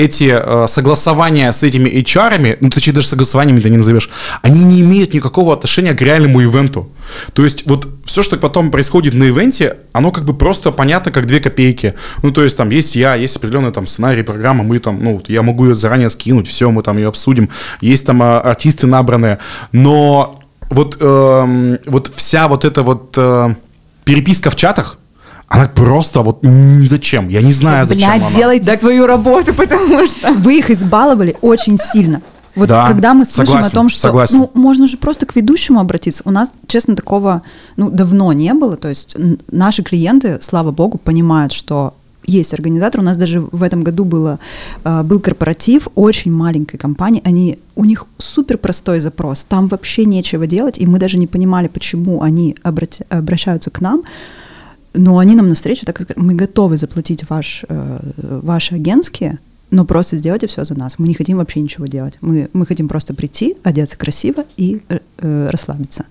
эти 0.00 0.32
э, 0.32 0.66
согласования 0.66 1.52
с 1.52 1.62
этими 1.62 1.88
HR, 1.88 2.56
ну, 2.60 2.70
точнее, 2.70 2.94
даже 2.94 3.08
согласованиями 3.08 3.60
ты 3.60 3.68
не 3.68 3.76
назовешь, 3.76 4.08
они 4.42 4.64
не 4.64 4.80
имеют 4.80 5.12
никакого 5.12 5.52
отношения 5.52 5.92
к 5.92 6.00
реальному 6.00 6.42
ивенту. 6.42 6.90
То 7.34 7.44
есть 7.44 7.64
вот 7.66 7.88
все, 8.04 8.22
что 8.22 8.38
потом 8.38 8.70
происходит 8.70 9.14
на 9.14 9.24
ивенте, 9.24 9.76
оно 9.92 10.10
как 10.10 10.24
бы 10.24 10.32
просто 10.32 10.72
понятно, 10.72 11.12
как 11.12 11.26
две 11.26 11.40
копейки. 11.40 11.94
Ну, 12.22 12.30
то 12.30 12.42
есть 12.42 12.56
там 12.56 12.70
есть 12.70 12.96
я, 12.96 13.14
есть 13.14 13.36
определенный 13.36 13.72
там 13.72 13.86
сценарий, 13.86 14.22
программа, 14.22 14.64
мы 14.64 14.78
там, 14.78 15.02
ну, 15.02 15.22
я 15.28 15.42
могу 15.42 15.66
ее 15.66 15.76
заранее 15.76 16.08
скинуть, 16.08 16.48
все, 16.48 16.70
мы 16.70 16.82
там 16.82 16.96
ее 16.96 17.08
обсудим. 17.08 17.50
Есть 17.82 18.06
там 18.06 18.22
э, 18.22 18.38
артисты 18.38 18.86
набранные, 18.86 19.38
но 19.72 20.40
вот, 20.70 20.96
э, 20.98 21.78
вот 21.86 22.12
вся 22.14 22.48
вот 22.48 22.64
эта 22.64 22.82
вот 22.82 23.14
э, 23.18 23.54
переписка 24.04 24.48
в 24.50 24.56
чатах, 24.56 24.96
она 25.50 25.66
просто 25.66 26.22
вот 26.22 26.44
зачем? 26.86 27.28
Я 27.28 27.42
не 27.42 27.52
знаю, 27.52 27.84
зачем 27.84 28.08
Блядь, 28.08 28.22
она. 28.22 28.30
делайте 28.30 28.66
да. 28.66 28.78
свою 28.78 29.06
работу, 29.06 29.52
потому 29.52 30.06
что... 30.06 30.32
Вы 30.32 30.58
их 30.58 30.70
избаловали 30.70 31.36
очень 31.42 31.76
сильно. 31.76 32.22
Вот 32.54 32.68
да, 32.68 32.86
когда 32.86 33.14
мы 33.14 33.24
слышим 33.24 33.46
согласен, 33.46 33.68
о 33.68 33.70
том, 33.70 33.88
что 33.88 34.00
согласен. 34.00 34.38
ну, 34.38 34.50
можно 34.54 34.86
же 34.86 34.96
просто 34.96 35.26
к 35.26 35.34
ведущему 35.34 35.80
обратиться, 35.80 36.22
у 36.24 36.30
нас, 36.30 36.52
честно, 36.68 36.94
такого 36.94 37.42
ну, 37.76 37.90
давно 37.90 38.32
не 38.32 38.54
было. 38.54 38.76
То 38.76 38.88
есть 38.88 39.16
наши 39.50 39.82
клиенты, 39.82 40.38
слава 40.40 40.70
богу, 40.70 40.98
понимают, 40.98 41.52
что 41.52 41.94
есть 42.26 42.54
организатор. 42.54 43.00
У 43.00 43.04
нас 43.04 43.16
даже 43.16 43.40
в 43.40 43.64
этом 43.64 43.82
году 43.82 44.04
было, 44.04 44.38
э, 44.84 45.02
был 45.02 45.18
корпоратив 45.18 45.88
очень 45.96 46.32
маленькой 46.32 46.78
компании. 46.78 47.22
Они, 47.24 47.58
у 47.74 47.84
них 47.84 48.06
супер 48.18 48.56
простой 48.56 49.00
запрос. 49.00 49.44
Там 49.48 49.66
вообще 49.66 50.04
нечего 50.04 50.46
делать, 50.46 50.78
и 50.78 50.86
мы 50.86 51.00
даже 51.00 51.18
не 51.18 51.26
понимали, 51.26 51.66
почему 51.66 52.22
они 52.22 52.56
обрати, 52.62 53.04
обращаются 53.08 53.70
к 53.70 53.80
нам. 53.80 54.04
Но 54.94 55.18
они 55.18 55.36
нам 55.36 55.48
навстречу 55.48 55.86
так 55.86 56.00
сказали, 56.00 56.26
мы 56.26 56.34
готовы 56.34 56.76
заплатить 56.76 57.28
ваш, 57.30 57.64
э, 57.68 57.98
ваши 58.16 58.74
агентские, 58.74 59.38
но 59.70 59.84
просто 59.84 60.16
сделайте 60.16 60.46
все 60.46 60.64
за 60.64 60.76
нас. 60.78 60.98
Мы 60.98 61.08
не 61.08 61.14
хотим 61.14 61.38
вообще 61.38 61.60
ничего 61.60 61.86
делать. 61.86 62.14
Мы, 62.20 62.48
мы 62.52 62.66
хотим 62.66 62.88
просто 62.88 63.14
прийти, 63.14 63.56
одеться 63.62 63.96
красиво 63.96 64.44
и 64.56 64.82
э, 64.88 64.98
э 65.18 65.48
расслабиться. 65.50 66.04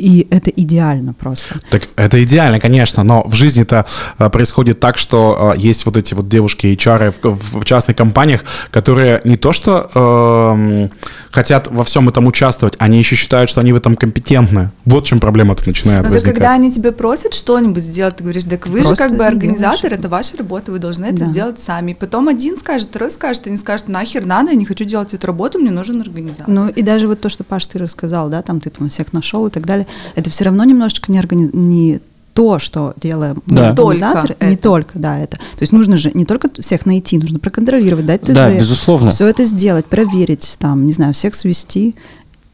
И 0.00 0.26
это 0.30 0.50
идеально 0.50 1.12
просто. 1.12 1.60
Так 1.70 1.82
это 1.96 2.22
идеально, 2.22 2.58
конечно, 2.58 3.02
но 3.02 3.22
в 3.26 3.34
жизни-то 3.34 3.84
э, 4.18 4.30
происходит 4.30 4.80
так, 4.80 4.96
что 4.96 5.52
э, 5.54 5.58
есть 5.58 5.84
вот 5.84 5.96
эти 5.96 6.14
вот 6.14 6.28
девушки 6.28 6.66
HR 6.66 7.14
в, 7.22 7.60
в 7.60 7.64
частных 7.64 7.96
компаниях, 7.96 8.44
которые 8.70 9.20
не 9.24 9.36
то 9.36 9.52
что 9.52 9.90
э, 9.94 10.88
хотят 11.30 11.68
во 11.70 11.84
всем 11.84 12.08
этом 12.08 12.26
участвовать, 12.26 12.74
они 12.78 12.98
еще 12.98 13.14
считают, 13.14 13.50
что 13.50 13.60
они 13.60 13.72
в 13.72 13.76
этом 13.76 13.96
компетентны. 13.96 14.70
Вот 14.84 15.04
в 15.04 15.06
чем 15.08 15.20
проблема-то 15.20 15.66
начинает 15.66 16.04
Но 16.04 16.10
возникать. 16.10 16.34
когда 16.34 16.52
они 16.54 16.72
тебя 16.72 16.92
просят 16.92 17.34
что-нибудь 17.34 17.82
сделать, 17.82 18.16
ты 18.16 18.24
говоришь, 18.24 18.44
так 18.44 18.66
вы 18.66 18.80
Просто 18.80 18.94
же 18.94 19.08
как 19.08 19.18
бы 19.18 19.26
организатор, 19.26 19.92
это 19.92 20.08
ваша 20.08 20.36
работа, 20.36 20.72
вы 20.72 20.78
должны 20.78 21.06
это 21.06 21.18
да. 21.18 21.24
сделать 21.26 21.58
сами. 21.58 21.92
Потом 21.92 22.28
один 22.28 22.56
скажет, 22.56 22.88
второй 22.88 23.10
скажет, 23.10 23.46
они 23.46 23.56
скажут, 23.56 23.88
нахер 23.88 24.24
надо, 24.24 24.50
я 24.50 24.56
не 24.56 24.64
хочу 24.64 24.84
делать 24.84 25.14
эту 25.14 25.26
работу, 25.26 25.58
мне 25.58 25.70
нужен 25.70 26.00
организатор. 26.00 26.48
Ну 26.48 26.68
и 26.68 26.82
даже 26.82 27.06
вот 27.06 27.20
то, 27.20 27.28
что 27.28 27.44
Паш, 27.44 27.66
ты 27.66 27.78
рассказал, 27.78 28.28
да, 28.28 28.42
там 28.42 28.60
ты 28.60 28.70
там 28.70 28.88
всех 28.88 29.12
нашел 29.12 29.46
и 29.46 29.50
так 29.50 29.66
далее, 29.66 29.86
это 30.14 30.30
все 30.30 30.44
равно 30.44 30.64
немножечко 30.64 31.10
не, 31.12 31.18
органи... 31.18 31.50
не 31.52 32.00
то, 32.34 32.58
что 32.58 32.94
делаем 32.96 33.42
да. 33.46 33.70
организаторы, 33.70 34.36
не 34.40 34.54
это. 34.54 34.62
только, 34.62 34.98
да, 34.98 35.18
это. 35.18 35.36
То 35.36 35.60
есть 35.60 35.72
нужно 35.72 35.96
же 35.96 36.10
не 36.14 36.24
только 36.24 36.48
всех 36.60 36.86
найти, 36.86 37.18
нужно 37.18 37.38
проконтролировать, 37.38 38.06
дать 38.06 38.22
ТЗ. 38.22 38.32
Да, 38.32 38.50
безусловно. 38.50 39.10
Все 39.10 39.26
это 39.26 39.44
сделать, 39.44 39.86
проверить, 39.86 40.56
там, 40.58 40.86
не 40.86 40.92
знаю, 40.92 41.12
всех 41.12 41.34
свести 41.34 41.94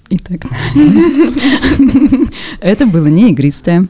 и 0.08 0.18
так 0.18 0.40
далее. 0.48 2.26
Это 2.60 2.86
было 2.86 3.06
не 3.06 3.30
игристое. 3.30 3.86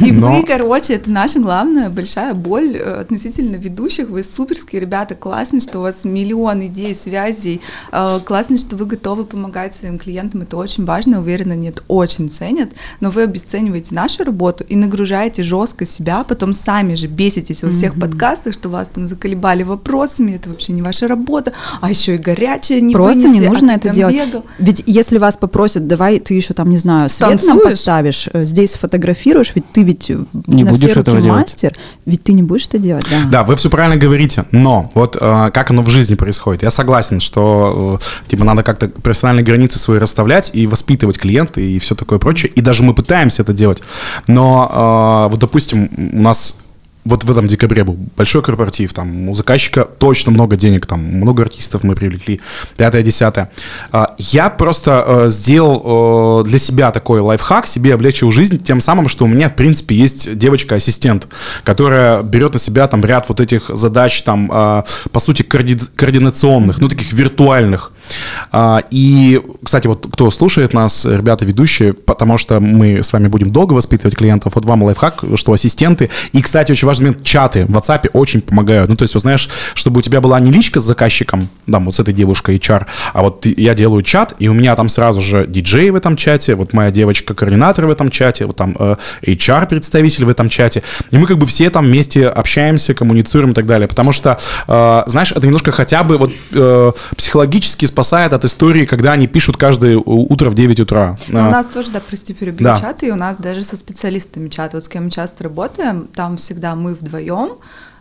И 0.00 0.12
Но... 0.12 0.36
вы, 0.36 0.42
короче, 0.44 0.94
это 0.94 1.10
наша 1.10 1.38
главная 1.38 1.90
большая 1.90 2.34
боль 2.34 2.76
э, 2.76 3.00
относительно 3.00 3.56
ведущих. 3.56 4.08
Вы 4.08 4.22
суперские 4.22 4.80
ребята, 4.80 5.14
классно, 5.14 5.60
что 5.60 5.78
у 5.78 5.82
вас 5.82 6.04
миллион 6.04 6.66
идей, 6.66 6.94
связей, 6.94 7.60
э, 7.92 8.20
классно, 8.24 8.56
что 8.56 8.76
вы 8.76 8.86
готовы 8.86 9.24
помогать 9.24 9.74
своим 9.74 9.98
клиентам, 9.98 10.42
это 10.42 10.56
очень 10.56 10.84
важно, 10.84 11.20
уверена, 11.20 11.54
нет, 11.54 11.82
очень 11.88 12.30
ценят, 12.30 12.70
но 13.00 13.10
вы 13.10 13.22
обесцениваете 13.22 13.94
нашу 13.94 14.24
работу 14.24 14.64
и 14.68 14.76
нагружаете 14.76 15.42
жестко 15.42 15.86
себя, 15.86 16.24
потом 16.24 16.52
сами 16.52 16.94
же 16.94 17.06
беситесь 17.06 17.62
во 17.62 17.70
всех 17.70 17.94
mm-hmm. 17.94 18.00
подкастах, 18.00 18.54
что 18.54 18.68
вас 18.68 18.88
там 18.88 19.08
заколебали 19.08 19.62
вопросами, 19.62 20.32
это 20.32 20.48
вообще 20.48 20.72
не 20.72 20.82
ваша 20.82 21.08
работа, 21.08 21.52
а 21.80 21.90
еще 21.90 22.16
и 22.16 22.18
горячая 22.18 22.80
не 22.80 22.92
Просто 22.92 23.20
вынесли, 23.20 23.40
не 23.40 23.48
нужно 23.48 23.72
а 23.72 23.76
это 23.76 23.90
делать. 23.90 24.14
Бегал. 24.14 24.44
Ведь 24.58 24.82
если 24.86 25.18
вас 25.18 25.36
попросят, 25.36 25.86
давай 25.86 26.18
ты 26.18 26.34
еще 26.34 26.54
там, 26.54 26.70
не 26.70 26.78
знаю, 26.78 27.08
свет 27.08 27.30
Танцуешь? 27.30 27.48
нам 27.48 27.60
поставишь, 27.60 28.28
э, 28.32 28.44
здесь 28.44 28.74
фотографируешь, 28.74 29.35
фотографируешь, 29.36 29.52
ведь 29.54 29.72
ты 29.72 29.82
ведь 29.82 30.08
не 30.46 30.64
на 30.64 30.70
будешь 30.70 30.90
все 30.90 31.00
этого 31.00 31.20
делать. 31.20 31.40
мастер, 31.42 31.74
ведь 32.04 32.22
ты 32.22 32.32
не 32.32 32.42
будешь 32.42 32.66
это 32.66 32.78
делать, 32.78 33.06
да. 33.10 33.30
Да, 33.30 33.42
вы 33.44 33.56
все 33.56 33.70
правильно 33.70 33.96
говорите, 33.96 34.44
но 34.50 34.90
вот 34.94 35.16
э, 35.20 35.50
как 35.52 35.70
оно 35.70 35.82
в 35.82 35.88
жизни 35.88 36.14
происходит. 36.14 36.62
Я 36.62 36.70
согласен, 36.70 37.20
что 37.20 38.00
э, 38.00 38.28
типа 38.30 38.44
надо 38.44 38.62
как-то 38.62 38.88
профессиональные 38.88 39.44
границы 39.44 39.78
свои 39.78 39.98
расставлять 39.98 40.50
и 40.54 40.66
воспитывать 40.66 41.18
клиента 41.18 41.60
и 41.60 41.78
все 41.78 41.94
такое 41.94 42.18
прочее. 42.18 42.50
И 42.54 42.60
даже 42.60 42.82
мы 42.82 42.94
пытаемся 42.94 43.42
это 43.42 43.52
делать. 43.52 43.82
Но 44.26 45.26
э, 45.26 45.30
вот, 45.30 45.40
допустим, 45.40 45.90
у 46.12 46.20
нас 46.20 46.56
вот 47.06 47.24
в 47.24 47.30
этом 47.30 47.46
декабре 47.46 47.84
был 47.84 47.96
большой 48.16 48.42
корпоратив, 48.42 48.92
там 48.92 49.28
у 49.28 49.34
заказчика 49.34 49.84
точно 49.84 50.32
много 50.32 50.56
денег, 50.56 50.86
там 50.86 51.00
много 51.00 51.44
артистов 51.44 51.84
мы 51.84 51.94
привлекли, 51.94 52.40
пятое, 52.76 53.02
десятое. 53.02 53.50
А, 53.92 54.14
я 54.18 54.50
просто 54.50 55.04
э, 55.06 55.28
сделал 55.28 56.42
э, 56.42 56.48
для 56.48 56.58
себя 56.58 56.90
такой 56.90 57.20
лайфхак, 57.20 57.66
себе 57.66 57.94
облегчил 57.94 58.32
жизнь 58.32 58.62
тем 58.62 58.80
самым, 58.80 59.08
что 59.08 59.24
у 59.24 59.28
меня, 59.28 59.48
в 59.48 59.54
принципе, 59.54 59.94
есть 59.94 60.36
девочка-ассистент, 60.36 61.28
которая 61.64 62.22
берет 62.22 62.54
на 62.54 62.58
себя 62.58 62.86
там 62.88 63.04
ряд 63.04 63.28
вот 63.28 63.40
этих 63.40 63.70
задач, 63.72 64.22
там, 64.22 64.50
а, 64.52 64.84
по 65.12 65.20
сути, 65.20 65.42
координационных, 65.42 66.78
ну, 66.78 66.88
таких 66.88 67.12
виртуальных. 67.12 67.92
А, 68.52 68.82
И, 68.90 69.40
кстати, 69.62 69.86
вот 69.86 70.06
кто 70.12 70.30
слушает 70.30 70.72
нас, 70.72 71.04
ребята 71.04 71.44
ведущие, 71.44 71.92
потому 71.92 72.38
что 72.38 72.60
мы 72.60 73.02
с 73.02 73.12
вами 73.12 73.28
будем 73.28 73.50
долго 73.50 73.74
воспитывать 73.74 74.16
клиентов, 74.16 74.54
вот 74.54 74.64
вам 74.64 74.82
лайфхак, 74.82 75.24
что 75.34 75.52
ассистенты, 75.52 76.10
и, 76.32 76.42
кстати, 76.42 76.72
очень 76.72 76.86
важный 76.86 77.06
момент, 77.06 77.24
чаты 77.24 77.66
в 77.66 77.70
WhatsApp 77.70 78.10
очень 78.12 78.40
помогают. 78.40 78.88
Ну, 78.88 78.96
то 78.96 79.02
есть, 79.02 79.14
вот 79.14 79.20
знаешь, 79.20 79.48
чтобы 79.74 79.98
у 79.98 80.02
тебя 80.02 80.20
была 80.20 80.38
не 80.40 80.50
личка 80.50 80.80
с 80.80 80.84
заказчиком, 80.84 81.48
да, 81.66 81.78
вот 81.78 81.94
с 81.94 82.00
этой 82.00 82.14
девушкой 82.14 82.56
HR, 82.56 82.86
а 83.12 83.22
вот 83.22 83.46
я 83.46 83.74
делаю 83.74 84.02
чат, 84.02 84.34
и 84.38 84.48
у 84.48 84.54
меня 84.54 84.76
там 84.76 84.88
сразу 84.88 85.20
же 85.20 85.46
диджей 85.46 85.90
в 85.90 85.96
этом 85.96 86.16
чате, 86.16 86.54
вот 86.54 86.72
моя 86.72 86.90
девочка-координатор 86.90 87.86
в 87.86 87.90
этом 87.90 88.10
чате, 88.10 88.46
вот 88.46 88.56
там 88.56 88.76
э, 88.78 88.96
HR-представитель 89.22 90.24
в 90.24 90.28
этом 90.28 90.48
чате, 90.48 90.82
и 91.10 91.18
мы 91.18 91.26
как 91.26 91.38
бы 91.38 91.46
все 91.46 91.70
там 91.70 91.86
вместе 91.86 92.28
общаемся, 92.28 92.94
коммуницируем 92.94 93.52
и 93.52 93.54
так 93.54 93.66
далее, 93.66 93.88
потому 93.88 94.12
что, 94.12 94.38
э, 94.68 95.02
знаешь, 95.06 95.32
это 95.32 95.46
немножко 95.46 95.72
хотя 95.72 96.02
бы 96.02 96.18
вот 96.18 96.32
э, 96.52 96.92
психологически 97.16 97.86
спасает 97.96 98.34
от 98.34 98.44
истории, 98.44 98.84
когда 98.84 99.12
они 99.12 99.26
пишут 99.26 99.56
каждое 99.56 99.96
утро 99.96 100.50
в 100.50 100.54
9 100.54 100.80
утра. 100.80 101.16
Ну, 101.28 101.38
А, 101.38 101.48
У 101.48 101.50
нас 101.50 101.66
тоже, 101.66 101.90
да, 101.90 102.00
прости, 102.06 102.34
перебью 102.34 102.62
Да. 102.62 102.78
чаты, 102.78 103.06
и 103.06 103.10
у 103.10 103.16
нас 103.16 103.38
даже 103.38 103.62
со 103.62 103.76
специалистами 103.78 104.50
чат. 104.50 104.74
Вот 104.74 104.84
с 104.84 104.88
кем 104.88 105.04
мы 105.04 105.10
часто 105.10 105.44
работаем, 105.44 106.06
там 106.14 106.36
всегда 106.36 106.74
мы 106.76 106.92
вдвоем 106.94 107.52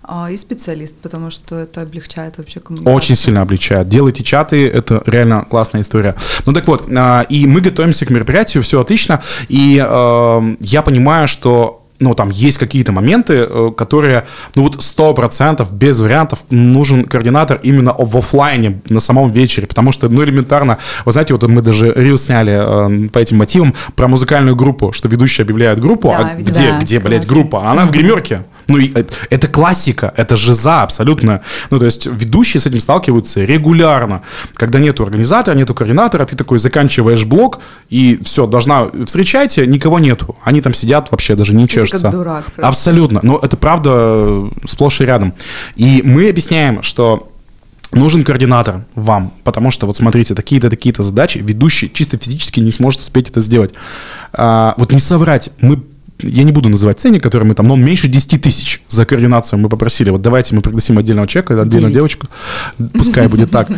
а, 0.03 0.29
и 0.29 0.35
специалист, 0.35 0.95
потому 0.97 1.31
что 1.31 1.55
это 1.59 1.81
облегчает 1.81 2.37
вообще 2.37 2.59
коммуникацию. 2.59 2.93
Очень 2.95 3.15
сильно 3.15 3.41
облегчает. 3.41 3.87
Делайте 3.87 4.21
чаты, 4.23 4.67
это 4.67 5.01
реально 5.05 5.45
классная 5.49 5.79
история. 5.81 6.13
Ну 6.45 6.51
так 6.51 6.67
вот, 6.67 6.83
а, 6.93 7.21
и 7.29 7.47
мы 7.47 7.61
готовимся 7.61 8.05
к 8.05 8.09
мероприятию, 8.09 8.63
все 8.63 8.81
отлично, 8.81 9.21
и 9.47 9.75
я 9.77 10.81
понимаю, 10.83 11.29
что 11.29 11.84
ну, 11.99 12.13
там 12.13 12.29
есть 12.29 12.57
какие-то 12.57 12.91
моменты, 12.91 13.45
э, 13.49 13.71
которые, 13.75 14.25
ну, 14.55 14.63
вот 14.63 14.81
сто 14.81 15.13
процентов 15.13 15.73
без 15.73 15.99
вариантов 15.99 16.43
нужен 16.49 17.05
координатор 17.05 17.59
именно 17.63 17.93
в 17.97 18.17
оффлайне 18.17 18.81
на 18.89 18.99
самом 18.99 19.31
вечере, 19.31 19.67
потому 19.67 19.91
что, 19.91 20.09
ну, 20.09 20.23
элементарно, 20.23 20.77
вы 21.05 21.11
знаете, 21.11 21.33
вот 21.33 21.43
мы 21.43 21.61
даже 21.61 21.93
рил 21.95 22.17
сняли 22.17 23.05
э, 23.05 23.09
по 23.09 23.19
этим 23.19 23.37
мотивам 23.37 23.73
про 23.95 24.07
музыкальную 24.07 24.55
группу, 24.55 24.91
что 24.91 25.07
ведущий 25.07 25.41
объявляет 25.43 25.79
группу, 25.79 26.09
Да, 26.09 26.31
а 26.33 26.41
где, 26.41 26.71
Да, 26.71 26.79
где, 26.79 26.99
блядь, 26.99 27.25
классно. 27.25 27.33
группа? 27.33 27.61
А 27.67 27.71
она 27.71 27.85
в 27.85 27.91
гримерке. 27.91 28.43
Ну, 28.67 28.77
и 28.77 28.91
это, 28.93 29.13
это 29.29 29.47
классика, 29.47 30.13
это 30.17 30.35
жиза 30.35 30.83
абсолютно. 30.83 31.41
Ну, 31.69 31.79
то 31.79 31.85
есть 31.85 32.05
ведущие 32.05 32.61
с 32.61 32.65
этим 32.65 32.79
сталкиваются 32.79 33.43
регулярно. 33.43 34.21
Когда 34.55 34.79
нету 34.79 35.03
организатора, 35.03 35.55
нету 35.55 35.73
координатора, 35.73 36.25
ты 36.25 36.35
такой 36.35 36.59
заканчиваешь 36.59 37.25
блок, 37.25 37.59
и 37.89 38.19
все, 38.23 38.47
должна... 38.47 38.87
Встречайте, 39.05 39.67
никого 39.67 39.99
нету. 39.99 40.35
Они 40.43 40.61
там 40.61 40.73
сидят 40.73 41.11
вообще, 41.11 41.35
даже 41.35 41.55
не 41.55 41.65
ты 41.65 41.73
чешутся. 41.73 42.09
дурак 42.09 42.45
просто. 42.45 42.67
Абсолютно. 42.67 43.19
Но 43.23 43.39
это 43.41 43.57
правда 43.57 43.91
э, 43.93 44.49
сплошь 44.67 45.01
и 45.01 45.05
рядом. 45.05 45.33
И 45.75 46.01
мы 46.03 46.29
объясняем, 46.29 46.81
что 46.81 47.31
нужен 47.91 48.23
координатор 48.23 48.85
вам, 48.95 49.31
потому 49.43 49.71
что, 49.71 49.87
вот 49.87 49.97
смотрите, 49.97 50.35
такие-то, 50.35 50.69
такие-то 50.69 51.03
задачи 51.03 51.39
ведущий 51.39 51.91
чисто 51.91 52.17
физически 52.17 52.59
не 52.59 52.71
сможет 52.71 53.01
успеть 53.01 53.29
это 53.29 53.39
сделать. 53.39 53.73
А, 54.33 54.73
вот 54.77 54.91
не 54.91 54.99
соврать, 54.99 55.49
мы 55.61 55.81
я 56.19 56.43
не 56.43 56.51
буду 56.51 56.69
называть 56.69 56.99
ценник, 56.99 57.21
который 57.21 57.43
мы 57.43 57.55
там, 57.55 57.67
но 57.67 57.73
он 57.73 57.83
меньше 57.83 58.07
10 58.07 58.41
тысяч 58.41 58.81
за 58.87 59.05
координацию 59.05 59.59
мы 59.59 59.69
попросили. 59.69 60.09
Вот 60.09 60.21
давайте 60.21 60.55
мы 60.55 60.61
пригласим 60.61 60.97
отдельного 60.97 61.27
человека, 61.27 61.53
отдельную 61.53 61.91
Девять. 61.91 61.93
девочку, 61.93 62.27
пускай 62.93 63.27
будет 63.27 63.51
так. 63.51 63.69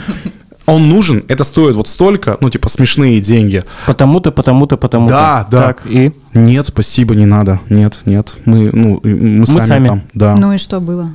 Он 0.65 0.89
нужен, 0.89 1.23
это 1.29 1.45
стоит 1.45 1.75
вот 1.75 1.87
столько, 1.87 2.37
ну, 2.41 2.49
типа, 2.49 2.67
смешные 2.67 3.21
деньги. 3.21 3.63
Потому-то, 3.85 4.33
потому-то, 4.33 4.75
потому-то. 4.75 5.13
Да, 5.13 5.47
да. 5.49 5.61
Так, 5.67 5.83
и 5.85 6.11
Нет, 6.33 6.67
спасибо, 6.67 7.15
не 7.15 7.25
надо. 7.25 7.61
Нет, 7.69 7.99
нет. 8.03 8.35
Мы, 8.43 8.69
ну, 8.73 8.99
мы, 9.01 9.47
сами, 9.47 9.59
сами. 9.61 9.87
там. 9.87 10.03
Да. 10.13 10.35
Ну 10.35 10.51
и 10.51 10.57
что 10.57 10.81
было? 10.81 11.11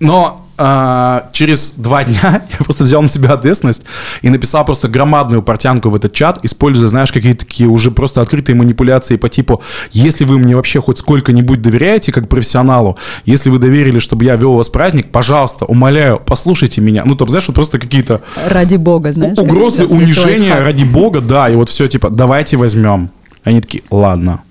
Но 0.00 0.43
а, 0.56 1.28
через 1.32 1.72
два 1.76 2.04
дня 2.04 2.42
я 2.58 2.64
просто 2.64 2.84
взял 2.84 3.02
на 3.02 3.08
себя 3.08 3.32
ответственность 3.32 3.82
и 4.22 4.28
написал 4.28 4.64
просто 4.64 4.88
громадную 4.88 5.42
портянку 5.42 5.90
в 5.90 5.94
этот 5.94 6.12
чат, 6.12 6.44
используя, 6.44 6.88
знаешь, 6.88 7.12
какие-то 7.12 7.44
такие 7.44 7.68
уже 7.68 7.90
просто 7.90 8.20
открытые 8.20 8.56
манипуляции 8.56 9.16
по 9.16 9.28
типу, 9.28 9.62
если 9.92 10.24
вы 10.24 10.38
мне 10.38 10.56
вообще 10.56 10.80
хоть 10.80 10.98
сколько-нибудь 10.98 11.60
доверяете 11.62 12.12
как 12.12 12.28
профессионалу, 12.28 12.96
если 13.24 13.50
вы 13.50 13.58
доверили, 13.58 13.98
чтобы 13.98 14.24
я 14.24 14.36
вел 14.36 14.52
у 14.52 14.56
вас 14.56 14.68
праздник, 14.68 15.10
пожалуйста, 15.10 15.64
умоляю, 15.64 16.20
послушайте 16.24 16.80
меня. 16.80 17.02
Ну, 17.04 17.14
там, 17.14 17.28
знаешь, 17.28 17.46
вот 17.48 17.54
просто 17.54 17.78
какие-то 17.78 18.22
Ради 18.48 18.76
бога, 18.76 19.12
знаешь. 19.12 19.38
угрозы, 19.38 19.86
унижения 19.86 20.60
ради 20.60 20.84
бога, 20.84 21.20
да, 21.20 21.48
и 21.48 21.56
вот 21.56 21.68
все 21.68 21.88
типа, 21.88 22.10
давайте 22.10 22.56
возьмем. 22.56 23.10
Они 23.42 23.60
такие, 23.60 23.82
ладно. 23.90 24.42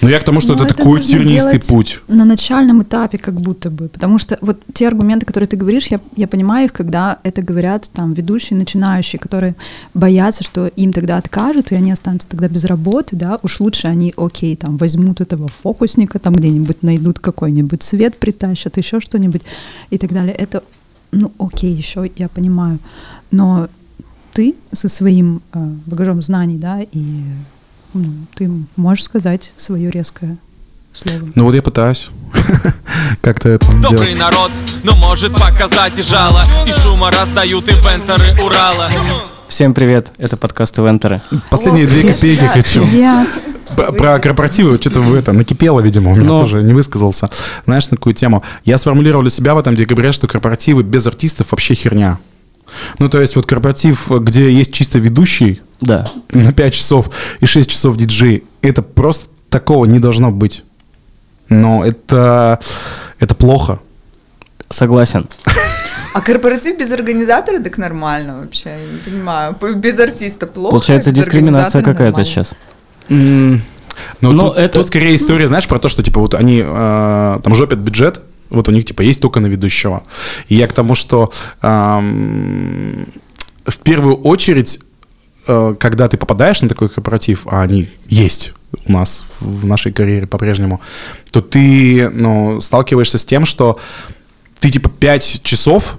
Но 0.00 0.08
я 0.08 0.20
к 0.20 0.24
тому, 0.24 0.40
что 0.40 0.54
Ну, 0.54 0.64
это, 0.64 0.74
такой 0.74 1.00
тернистый 1.00 1.60
путь. 1.60 2.00
На 2.08 2.24
начальном 2.24 2.82
этапе 2.82 3.18
как 3.18 3.40
будто 3.40 3.70
бы. 3.70 3.88
Потому 3.88 4.18
что 4.18 4.38
вот 4.40 4.60
те 4.72 4.86
аргументы, 4.88 5.26
которые 5.26 5.48
ты 5.48 5.56
говоришь, 5.56 5.86
я, 5.86 6.00
я 6.16 6.28
понимаю 6.28 6.66
их, 6.66 6.72
когда 6.72 7.18
это 7.22 7.42
говорят 7.42 7.90
там 7.92 8.12
ведущие, 8.12 8.58
начинающие, 8.58 9.18
которые 9.18 9.54
боятся, 9.94 10.44
что 10.44 10.66
им 10.68 10.92
тогда 10.92 11.16
откажут, 11.16 11.72
и 11.72 11.74
они 11.74 11.92
останутся 11.92 12.28
тогда 12.28 12.48
без 12.48 12.64
работы, 12.64 13.16
да, 13.16 13.38
уж 13.42 13.60
лучше 13.60 13.88
они, 13.88 14.14
окей, 14.16 14.56
там, 14.56 14.76
возьмут 14.76 15.20
этого 15.20 15.48
фокусника, 15.62 16.18
там 16.18 16.34
где-нибудь 16.34 16.82
найдут 16.82 17.18
какой-нибудь 17.18 17.82
свет, 17.82 18.18
притащат, 18.18 18.76
еще 18.76 19.00
что-нибудь 19.00 19.42
и 19.90 19.98
так 19.98 20.12
далее. 20.12 20.34
Это, 20.34 20.62
ну, 21.12 21.32
окей, 21.38 21.72
еще 21.72 22.10
я 22.16 22.28
понимаю. 22.28 22.78
Но 23.30 23.68
ты 24.32 24.54
со 24.72 24.88
своим 24.88 25.42
э, 25.52 25.58
багажом 25.86 26.22
знаний, 26.22 26.58
да, 26.58 26.80
и 26.80 27.22
ну, 27.94 28.12
ты 28.34 28.50
можешь 28.76 29.04
сказать 29.04 29.52
свое 29.56 29.90
резкое 29.90 30.36
слово. 30.92 31.28
Ну 31.34 31.44
вот 31.44 31.54
я 31.54 31.62
пытаюсь 31.62 32.08
как-то 33.20 33.48
это 33.48 33.66
Добрый 33.80 34.12
делать. 34.12 34.18
народ, 34.18 34.50
но 34.84 34.96
может 34.96 35.32
показать 35.32 35.98
и 35.98 36.02
жало 36.02 36.42
И 36.66 36.72
шума 36.72 37.10
раздают 37.10 37.68
ивентеры 37.68 38.40
Урала 38.42 38.88
всем 39.48 39.74
привет, 39.74 40.12
это 40.18 40.36
подкаст 40.36 40.78
Ивентеры. 40.78 41.22
Последние 41.50 41.86
две 41.86 42.12
копейки 42.12 42.44
хочу. 42.44 42.86
Привет. 42.86 43.28
Про, 43.76 43.92
про 43.92 44.18
корпоративы 44.20 44.78
что-то 44.78 45.00
в 45.00 45.14
это 45.14 45.32
накипело, 45.32 45.80
видимо, 45.80 46.12
у 46.12 46.14
меня 46.16 46.26
Но- 46.26 46.40
тоже 46.40 46.62
не 46.62 46.72
высказался. 46.74 47.28
Знаешь, 47.64 47.90
на 47.90 47.96
какую 47.96 48.14
тему? 48.14 48.42
Я 48.64 48.78
сформулировал 48.78 49.22
для 49.22 49.30
себя 49.30 49.54
в 49.54 49.58
этом 49.58 49.74
декабре, 49.74 50.12
что 50.12 50.28
корпоративы 50.28 50.82
без 50.82 51.06
артистов 51.06 51.48
вообще 51.50 51.74
херня. 51.74 52.18
Ну, 52.98 53.08
то 53.08 53.20
есть 53.20 53.36
вот 53.36 53.46
корпоратив, 53.46 54.10
где 54.10 54.50
есть 54.52 54.72
чисто 54.72 54.98
ведущий 54.98 55.60
Да. 55.80 56.06
на 56.32 56.52
5 56.52 56.74
часов 56.74 57.10
и 57.40 57.46
6 57.46 57.70
часов 57.70 57.96
диджей, 57.96 58.44
это 58.62 58.82
просто 58.82 59.28
такого 59.48 59.84
не 59.86 59.98
должно 59.98 60.30
быть. 60.30 60.64
Но 61.48 61.84
это, 61.84 62.58
это 63.18 63.34
плохо. 63.34 63.78
Согласен. 64.70 65.26
А 66.14 66.20
корпоратив 66.20 66.78
без 66.78 66.90
организатора 66.92 67.60
так 67.60 67.78
нормально 67.78 68.40
вообще, 68.40 68.70
я 68.70 68.92
не 68.92 68.98
понимаю. 68.98 69.56
Без 69.76 69.98
артиста 69.98 70.46
плохо. 70.46 70.70
Получается, 70.72 71.10
дискриминация 71.12 71.82
какая-то 71.82 72.24
сейчас. 72.24 72.54
М, 73.08 73.62
Ну, 74.20 74.32
Но 74.32 74.48
тут, 74.50 74.58
это- 74.58 74.78
тут 74.78 74.86
скорее 74.88 75.14
история, 75.16 75.48
знаешь, 75.48 75.66
про 75.66 75.78
то, 75.80 75.88
что, 75.88 76.02
типа, 76.04 76.20
вот 76.20 76.34
они 76.34 76.62
э, 76.64 77.40
там 77.42 77.54
жопят 77.54 77.78
бюджет, 77.80 78.20
вот 78.50 78.68
у 78.68 78.72
них, 78.72 78.84
типа, 78.84 79.02
есть 79.02 79.20
только 79.20 79.40
на 79.40 79.46
ведущего. 79.46 80.02
И 80.48 80.56
я 80.56 80.66
к 80.66 80.72
тому, 80.72 80.94
что 80.94 81.30
эм, 81.62 83.06
в 83.64 83.78
первую 83.78 84.16
очередь, 84.16 84.80
э, 85.46 85.74
когда 85.78 86.08
ты 86.08 86.16
попадаешь 86.16 86.62
на 86.62 86.68
такой 86.68 86.88
корпоратив, 86.88 87.46
а 87.46 87.62
они 87.62 87.90
есть 88.06 88.54
у 88.86 88.92
нас 88.92 89.24
в 89.40 89.66
нашей 89.66 89.92
карьере 89.92 90.26
по-прежнему, 90.26 90.80
то 91.30 91.40
ты, 91.40 92.10
ну, 92.10 92.60
сталкиваешься 92.60 93.18
с 93.18 93.24
тем, 93.24 93.44
что 93.44 93.78
ты, 94.60 94.70
типа, 94.70 94.88
5 94.88 95.40
часов 95.42 95.98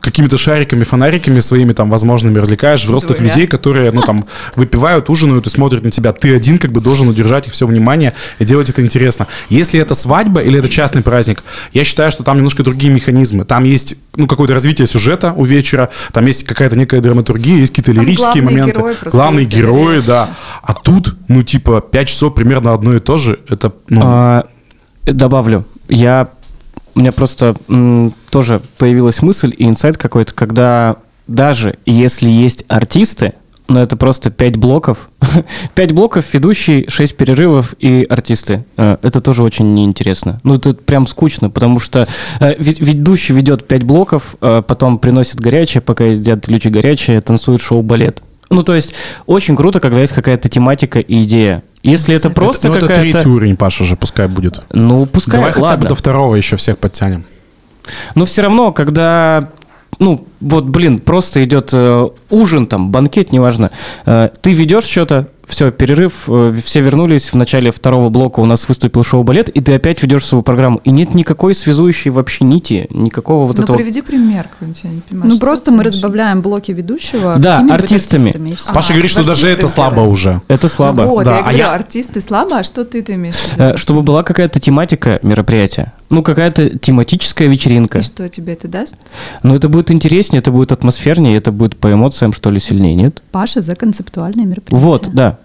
какими-то 0.00 0.36
шариками, 0.36 0.84
фонариками 0.84 1.40
своими 1.40 1.72
там 1.72 1.90
возможными 1.90 2.38
развлекаешь 2.38 2.82
взрослых 2.84 3.18
Двумя. 3.18 3.32
людей, 3.32 3.46
которые, 3.46 3.90
ну, 3.90 4.02
там, 4.02 4.26
выпивают, 4.56 5.08
ужинают 5.08 5.46
и 5.46 5.50
смотрят 5.50 5.82
на 5.82 5.90
тебя. 5.90 6.12
Ты 6.12 6.34
один 6.34 6.58
как 6.58 6.72
бы 6.72 6.80
должен 6.80 7.08
удержать 7.08 7.46
их 7.46 7.52
все 7.52 7.66
внимание 7.66 8.12
и 8.38 8.44
делать 8.44 8.68
это 8.68 8.82
интересно. 8.82 9.26
Если 9.48 9.80
это 9.80 9.94
свадьба 9.94 10.40
или 10.40 10.58
это 10.58 10.68
частный 10.68 11.02
праздник, 11.02 11.42
я 11.72 11.84
считаю, 11.84 12.10
что 12.12 12.22
там 12.22 12.36
немножко 12.36 12.62
другие 12.62 12.92
механизмы. 12.92 13.44
Там 13.44 13.64
есть, 13.64 13.96
ну, 14.16 14.26
какое-то 14.26 14.54
развитие 14.54 14.86
сюжета 14.86 15.32
у 15.32 15.44
вечера, 15.44 15.90
там 16.12 16.26
есть 16.26 16.44
какая-то 16.44 16.76
некая 16.76 17.00
драматургия, 17.00 17.58
есть 17.58 17.72
какие-то 17.72 17.92
лирические 17.92 18.42
моменты. 18.42 18.72
герои 18.72 18.94
просто 18.94 19.16
Главные 19.16 19.46
герои, 19.46 20.00
да. 20.00 20.28
А 20.62 20.74
тут, 20.74 21.14
ну, 21.28 21.42
типа, 21.42 21.80
5 21.80 22.08
часов 22.08 22.34
примерно 22.34 22.72
одно 22.74 22.94
и 22.94 23.00
то 23.00 23.16
же. 23.16 23.38
Это, 23.48 23.72
ну, 23.88 24.00
А, 24.04 24.44
добавлю, 25.06 25.64
я 25.88 26.28
у 26.94 27.00
меня 27.00 27.12
просто 27.12 27.54
м, 27.68 28.14
тоже 28.30 28.60
появилась 28.78 29.22
мысль 29.22 29.54
и 29.56 29.64
инсайт 29.66 29.96
какой-то, 29.96 30.34
когда 30.34 30.96
даже 31.26 31.76
если 31.86 32.28
есть 32.30 32.64
артисты, 32.68 33.32
но 33.66 33.80
это 33.82 33.96
просто 33.96 34.30
пять 34.30 34.56
блоков, 34.58 35.08
пять 35.74 35.92
блоков, 35.92 36.26
ведущий, 36.34 36.84
шесть 36.88 37.16
перерывов 37.16 37.74
и 37.78 38.04
артисты. 38.08 38.64
Э, 38.76 38.98
Это 39.00 39.22
тоже 39.22 39.42
очень 39.42 39.72
неинтересно. 39.74 40.38
Ну, 40.44 40.54
это 40.56 40.74
прям 40.74 41.06
скучно, 41.06 41.48
потому 41.48 41.78
что 41.78 42.06
э, 42.40 42.54
вед- 42.58 42.78
ведущий 42.80 43.32
ведет 43.32 43.66
пять 43.66 43.82
блоков, 43.84 44.36
э, 44.42 44.62
потом 44.66 44.98
приносит 44.98 45.40
горячее, 45.40 45.80
пока 45.80 46.04
едят 46.04 46.46
люди 46.48 46.68
горячее, 46.68 47.20
танцует 47.22 47.62
шоу-балет. 47.62 48.22
Ну, 48.50 48.62
то 48.62 48.74
есть, 48.74 48.92
очень 49.24 49.56
круто, 49.56 49.80
когда 49.80 50.02
есть 50.02 50.12
какая-то 50.12 50.50
тематика 50.50 51.00
и 51.00 51.22
идея. 51.22 51.62
Если 51.84 52.16
это 52.16 52.30
просто 52.30 52.68
ну, 52.68 52.74
это 52.74 52.88
какая-то... 52.88 53.12
третий 53.12 53.28
уровень, 53.28 53.56
Паша, 53.56 53.84
уже 53.84 53.94
пускай 53.94 54.26
будет. 54.26 54.62
Ну, 54.72 55.04
пускай, 55.06 55.38
Давай 55.38 55.52
хотя 55.52 55.66
бы 55.66 55.70
ладно. 55.70 55.88
до 55.90 55.94
второго 55.94 56.34
еще 56.34 56.56
всех 56.56 56.78
подтянем. 56.78 57.24
Но 58.14 58.24
все 58.24 58.42
равно, 58.42 58.72
когда 58.72 59.50
ну, 59.98 60.26
вот, 60.44 60.64
блин, 60.66 60.98
просто 61.00 61.42
идет 61.44 61.70
э, 61.72 62.08
ужин, 62.30 62.66
там, 62.66 62.90
банкет, 62.90 63.32
неважно. 63.32 63.70
Э, 64.06 64.28
ты 64.40 64.52
ведешь 64.52 64.84
что-то, 64.84 65.28
все, 65.46 65.70
перерыв, 65.70 66.24
э, 66.28 66.54
все 66.64 66.80
вернулись, 66.80 67.32
в 67.32 67.36
начале 67.36 67.70
второго 67.70 68.08
блока 68.08 68.40
у 68.40 68.46
нас 68.46 68.66
выступил 68.66 69.04
шоу-балет, 69.04 69.48
и 69.50 69.60
ты 69.60 69.74
опять 69.74 70.02
ведешь 70.02 70.24
свою 70.24 70.42
программу. 70.42 70.80
И 70.84 70.90
нет 70.90 71.14
никакой 71.14 71.54
связующей 71.54 72.10
вообще 72.10 72.44
нити, 72.44 72.86
никакого 72.90 73.44
вот 73.46 73.58
ну, 73.58 73.64
этого... 73.64 73.76
приведи 73.76 74.00
пример 74.00 74.48
какой-нибудь, 74.48 74.80
я 74.84 74.90
не 74.90 75.00
понимаю. 75.00 75.30
Ну 75.32 75.38
просто 75.38 75.66
ты 75.66 75.70
мы 75.72 75.78
виду? 75.82 75.90
разбавляем 75.90 76.40
блоки 76.40 76.72
ведущего 76.72 77.36
Да, 77.38 77.64
артистами. 77.70 78.30
и 78.30 78.56
всё. 78.56 78.72
Паша 78.72 78.88
А, 78.90 78.92
говорит, 78.94 79.10
что 79.10 79.24
даже 79.24 79.48
это 79.48 79.68
слабо 79.68 79.92
сделали. 79.96 80.10
уже. 80.10 80.40
Это 80.48 80.68
слабо. 80.68 81.02
Ну 81.04 81.10
вот, 81.10 81.24
Да, 81.24 81.32
я 81.32 81.38
а 81.38 81.42
говорю, 81.42 81.58
я- 81.58 81.72
артисты 81.74 82.20
слабо, 82.20 82.58
а 82.58 82.62
что 82.64 82.84
ты-то 82.84 83.14
имеешь 83.14 83.34
в 83.36 83.52
виду? 83.52 83.62
Э, 83.62 83.76
Чтобы 83.76 84.02
была 84.02 84.22
какая-то 84.22 84.60
тематика 84.60 85.18
мероприятия. 85.22 85.92
Ну, 86.10 86.22
какая-то 86.22 86.78
тематическая 86.78 87.48
вечеринка. 87.48 87.98
И 87.98 88.02
что 88.02 88.28
тебе 88.28 88.52
это 88.52 88.68
даст? 88.68 88.94
Ну, 89.42 89.54
это 89.54 89.68
будет 89.68 89.90
интереснее, 89.90 90.33
это 90.38 90.50
будет 90.50 90.72
атмосфернее, 90.72 91.36
это 91.36 91.52
будет 91.52 91.76
по 91.76 91.92
эмоциям, 91.92 92.32
что 92.32 92.50
ли, 92.50 92.60
сильнее, 92.60 92.94
нет? 92.94 93.22
Паша 93.32 93.60
за 93.60 93.74
концептуальные 93.74 94.46
мероприятия. 94.46 94.84
Вот, 94.84 95.08
да. 95.12 95.38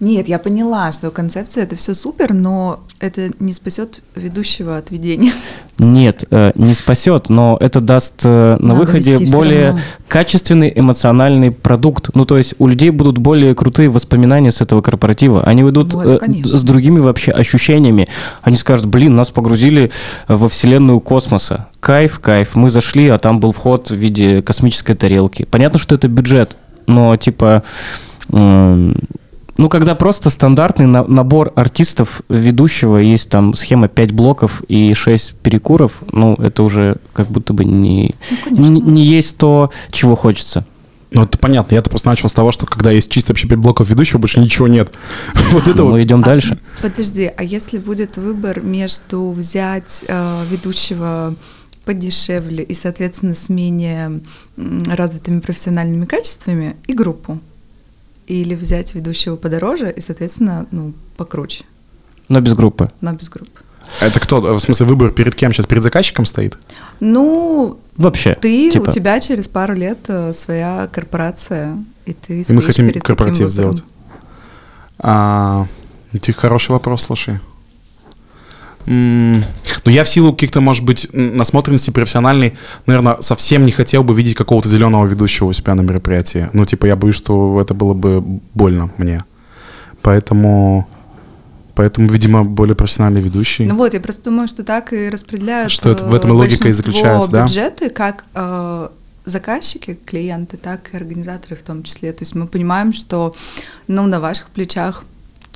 Нет, 0.00 0.28
я 0.28 0.38
поняла, 0.38 0.92
что 0.92 1.10
концепция 1.10 1.64
это 1.64 1.76
все 1.76 1.94
супер, 1.94 2.34
но 2.34 2.80
это 3.00 3.30
не 3.38 3.52
спасет 3.52 4.02
ведущего 4.14 4.76
от 4.76 4.90
ведения. 4.90 5.32
Нет, 5.78 6.24
э, 6.30 6.52
не 6.56 6.74
спасет, 6.74 7.28
но 7.28 7.56
это 7.60 7.80
даст 7.80 8.22
э, 8.24 8.56
на 8.58 8.74
Надо 8.74 8.80
выходе 8.80 9.16
более 9.30 9.78
качественный 10.08 10.72
эмоциональный 10.74 11.52
продукт. 11.52 12.10
Ну, 12.14 12.24
то 12.24 12.36
есть 12.36 12.54
у 12.58 12.66
людей 12.66 12.90
будут 12.90 13.18
более 13.18 13.54
крутые 13.54 13.88
воспоминания 13.88 14.50
с 14.50 14.60
этого 14.60 14.82
корпоратива. 14.82 15.44
Они 15.44 15.62
уйдут 15.62 15.92
Ну, 15.92 16.00
это 16.00 16.24
э, 16.24 16.44
с 16.44 16.62
другими 16.64 16.98
вообще 16.98 17.30
ощущениями. 17.30 18.08
Они 18.42 18.56
скажут, 18.56 18.86
блин, 18.86 19.14
нас 19.14 19.30
погрузили 19.30 19.92
во 20.26 20.48
вселенную 20.48 20.98
космоса. 20.98 21.68
Кайф, 21.78 22.18
кайф. 22.18 22.56
Мы 22.56 22.70
зашли, 22.70 23.08
а 23.08 23.18
там 23.18 23.38
был 23.38 23.52
вход 23.52 23.90
в 23.90 23.94
виде 23.94 24.42
космической 24.42 24.94
тарелки. 24.94 25.44
Понятно, 25.44 25.78
что 25.78 25.94
это 25.94 26.08
бюджет, 26.08 26.56
но 26.86 27.14
типа... 27.16 27.62
ну, 29.58 29.68
когда 29.68 29.94
просто 29.94 30.30
стандартный 30.30 30.86
на- 30.86 31.04
набор 31.04 31.52
артистов 31.56 32.22
ведущего, 32.28 32.96
есть 32.96 33.28
там 33.28 33.54
схема 33.54 33.88
5 33.88 34.12
блоков 34.12 34.62
и 34.68 34.94
6 34.94 35.34
перекуров, 35.34 35.92
ну, 36.12 36.34
это 36.34 36.62
уже 36.62 36.96
как 37.12 37.26
будто 37.28 37.52
бы 37.52 37.64
не, 37.64 38.14
конечно. 38.44 38.72
не, 38.72 38.80
не 38.80 39.04
есть 39.04 39.36
то, 39.36 39.70
чего 39.90 40.14
хочется. 40.16 40.64
Ну, 41.10 41.24
это 41.24 41.38
понятно. 41.38 41.74
Я-то 41.74 41.90
просто 41.90 42.08
начал 42.08 42.28
с 42.28 42.32
того, 42.32 42.52
что 42.52 42.66
когда 42.66 42.90
есть 42.90 43.10
чисто 43.10 43.32
вообще 43.32 43.48
пять 43.48 43.58
блоков 43.58 43.88
ведущего, 43.88 44.18
больше 44.18 44.40
ничего 44.40 44.68
нет. 44.68 44.92
Вот 45.50 45.66
это 45.66 45.82
Мы 45.82 45.90
вот. 45.92 46.00
идем 46.00 46.22
дальше. 46.22 46.58
Подожди, 46.80 47.32
а 47.34 47.42
если 47.42 47.78
будет 47.78 48.16
выбор 48.16 48.60
между 48.60 49.30
взять 49.30 50.04
э, 50.06 50.42
ведущего 50.50 51.34
подешевле 51.84 52.62
и, 52.62 52.74
соответственно, 52.74 53.32
с 53.32 53.48
менее 53.48 54.20
развитыми 54.56 55.40
профессиональными 55.40 56.04
качествами 56.04 56.76
и 56.86 56.92
группу? 56.92 57.40
Или 58.28 58.54
взять 58.54 58.94
ведущего 58.94 59.36
подороже 59.36 59.90
и, 59.90 60.00
соответственно, 60.00 60.66
ну, 60.70 60.92
покруче, 61.16 61.64
Но 62.28 62.40
без 62.40 62.54
группы. 62.54 62.90
но 63.00 63.12
без 63.12 63.28
группы? 63.28 63.60
Это 64.02 64.20
кто? 64.20 64.40
В 64.40 64.60
смысле, 64.60 64.86
выбор 64.86 65.10
перед 65.10 65.34
кем 65.34 65.52
сейчас? 65.52 65.66
Перед 65.66 65.82
заказчиком 65.82 66.26
стоит? 66.26 66.58
Ну, 67.00 67.78
Вообще. 67.96 68.36
ты, 68.40 68.70
типа, 68.70 68.90
у 68.90 68.92
тебя 68.92 69.18
через 69.18 69.48
пару 69.48 69.74
лет 69.74 69.98
э, 70.08 70.32
своя 70.34 70.88
корпорация, 70.92 71.82
и 72.04 72.12
ты 72.12 72.42
И 72.42 72.52
мы 72.52 72.62
хотим 72.62 72.88
перед 72.88 73.02
корпоратив 73.02 73.50
сделать. 73.50 73.82
А, 74.98 75.66
хороший 76.36 76.72
вопрос, 76.72 77.02
слушай. 77.02 77.40
Ну, 78.88 79.92
я 79.92 80.04
в 80.04 80.08
силу 80.08 80.32
каких-то, 80.32 80.60
может 80.60 80.84
быть, 80.84 81.08
насмотренности 81.12 81.90
профессиональной, 81.90 82.56
наверное, 82.86 83.20
совсем 83.20 83.64
не 83.64 83.70
хотел 83.70 84.02
бы 84.02 84.14
видеть 84.14 84.34
какого-то 84.34 84.68
зеленого 84.68 85.06
ведущего 85.06 85.48
у 85.48 85.52
себя 85.52 85.74
на 85.74 85.82
мероприятии. 85.82 86.48
Ну, 86.54 86.64
типа, 86.64 86.86
я 86.86 86.96
боюсь, 86.96 87.16
что 87.16 87.60
это 87.60 87.74
было 87.74 87.92
бы 87.92 88.22
больно 88.54 88.90
мне. 88.96 89.24
Поэтому, 90.00 90.88
поэтому, 91.74 92.08
видимо, 92.08 92.44
более 92.44 92.74
профессиональный 92.74 93.20
ведущий. 93.20 93.66
Ну 93.66 93.76
вот, 93.76 93.92
я 93.92 94.00
просто 94.00 94.22
думаю, 94.22 94.48
что 94.48 94.64
так 94.64 94.92
и 94.92 95.10
распределяют 95.10 95.70
Что 95.70 95.90
это- 95.90 96.06
в 96.06 96.14
э, 96.14 96.16
этом 96.16 96.30
и 96.30 96.34
логика 96.34 96.68
и 96.68 96.70
заключается, 96.70 97.30
да? 97.30 97.42
бюджеты, 97.44 97.90
как 97.90 98.24
э, 98.34 98.88
заказчики, 99.26 99.98
клиенты, 100.06 100.56
так 100.56 100.94
и 100.94 100.96
организаторы 100.96 101.56
в 101.56 101.62
том 101.62 101.82
числе. 101.82 102.12
То 102.12 102.22
есть 102.24 102.34
мы 102.34 102.46
понимаем, 102.46 102.92
что 102.94 103.34
ну, 103.86 104.06
на 104.06 104.18
ваших 104.18 104.48
плечах 104.48 105.04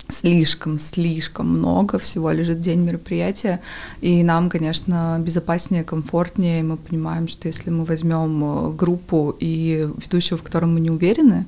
слишком, 0.09 0.79
слишком 0.79 1.59
много 1.59 1.99
всего 1.99 2.31
лежит 2.31 2.61
день 2.61 2.81
мероприятия, 2.81 3.61
и 4.01 4.23
нам, 4.23 4.51
конечно, 4.51 5.19
безопаснее, 5.21 5.85
комфортнее, 5.85 6.63
мы 6.63 6.77
понимаем, 6.77 7.29
что 7.29 7.49
если 7.49 7.71
мы 7.71 7.85
возьмем 7.85 8.45
э, 8.45 8.73
группу 8.73 9.35
и 9.39 9.89
ведущего, 9.97 10.37
в 10.39 10.43
котором 10.43 10.75
мы 10.75 10.81
не 10.81 10.91
уверены, 10.91 11.47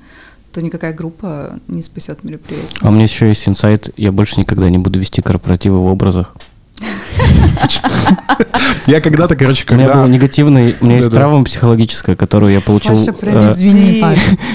то 0.53 0.63
никакая 0.63 0.93
группа 0.93 1.59
не 1.67 1.83
спасет 1.83 2.23
мероприятие. 2.23 2.79
А 2.81 2.89
у 2.89 2.93
меня 2.93 3.03
еще 3.03 3.29
есть 3.29 3.49
инсайт, 3.49 3.91
я 3.97 4.13
больше 4.13 4.39
никогда 4.39 4.71
не 4.71 4.79
буду 4.79 5.01
вести 5.01 5.21
корпоративы 5.21 5.79
в 5.79 5.87
образах. 5.87 6.35
Я 8.87 9.01
когда-то, 9.01 9.37
короче, 9.37 9.64
У 9.70 9.74
меня 9.74 9.87
когда... 9.87 10.03
был 10.03 10.09
негативный, 10.09 10.76
у 10.80 10.87
меня 10.87 10.97
есть 10.97 11.11
травма 11.11 11.45
психологическая, 11.45 12.16
которую 12.16 12.53
я 12.53 12.61
получил, 12.61 12.97
э. 12.97 13.53
Извини, 13.53 14.05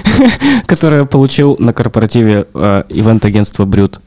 которую 0.65 1.01
я 1.01 1.05
получил 1.05 1.55
на 1.59 1.73
корпоративе 1.73 2.45
э, 2.53 2.83
ивент-агентства 2.89 3.65
Брют. 3.65 3.99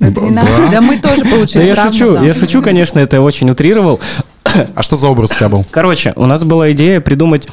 Не 0.00 0.10
Да. 0.10 0.68
Да 0.70 0.80
мы 0.80 0.98
тоже 0.98 1.22
Да 1.22 1.30
получили 1.30 1.64
я 1.64 1.74
травму, 1.74 1.92
шучу, 1.92 2.14
да. 2.14 2.22
я 2.22 2.34
шучу, 2.34 2.62
конечно, 2.62 2.98
это 2.98 3.16
я 3.16 3.22
очень 3.22 3.50
утрировал. 3.50 4.00
А 4.74 4.82
что 4.82 4.96
за 4.96 5.08
образ 5.08 5.32
у 5.32 5.36
тебя 5.36 5.48
был? 5.48 5.64
Короче, 5.70 6.12
у 6.16 6.26
нас 6.26 6.44
была 6.44 6.70
идея 6.72 7.00
придумать 7.00 7.48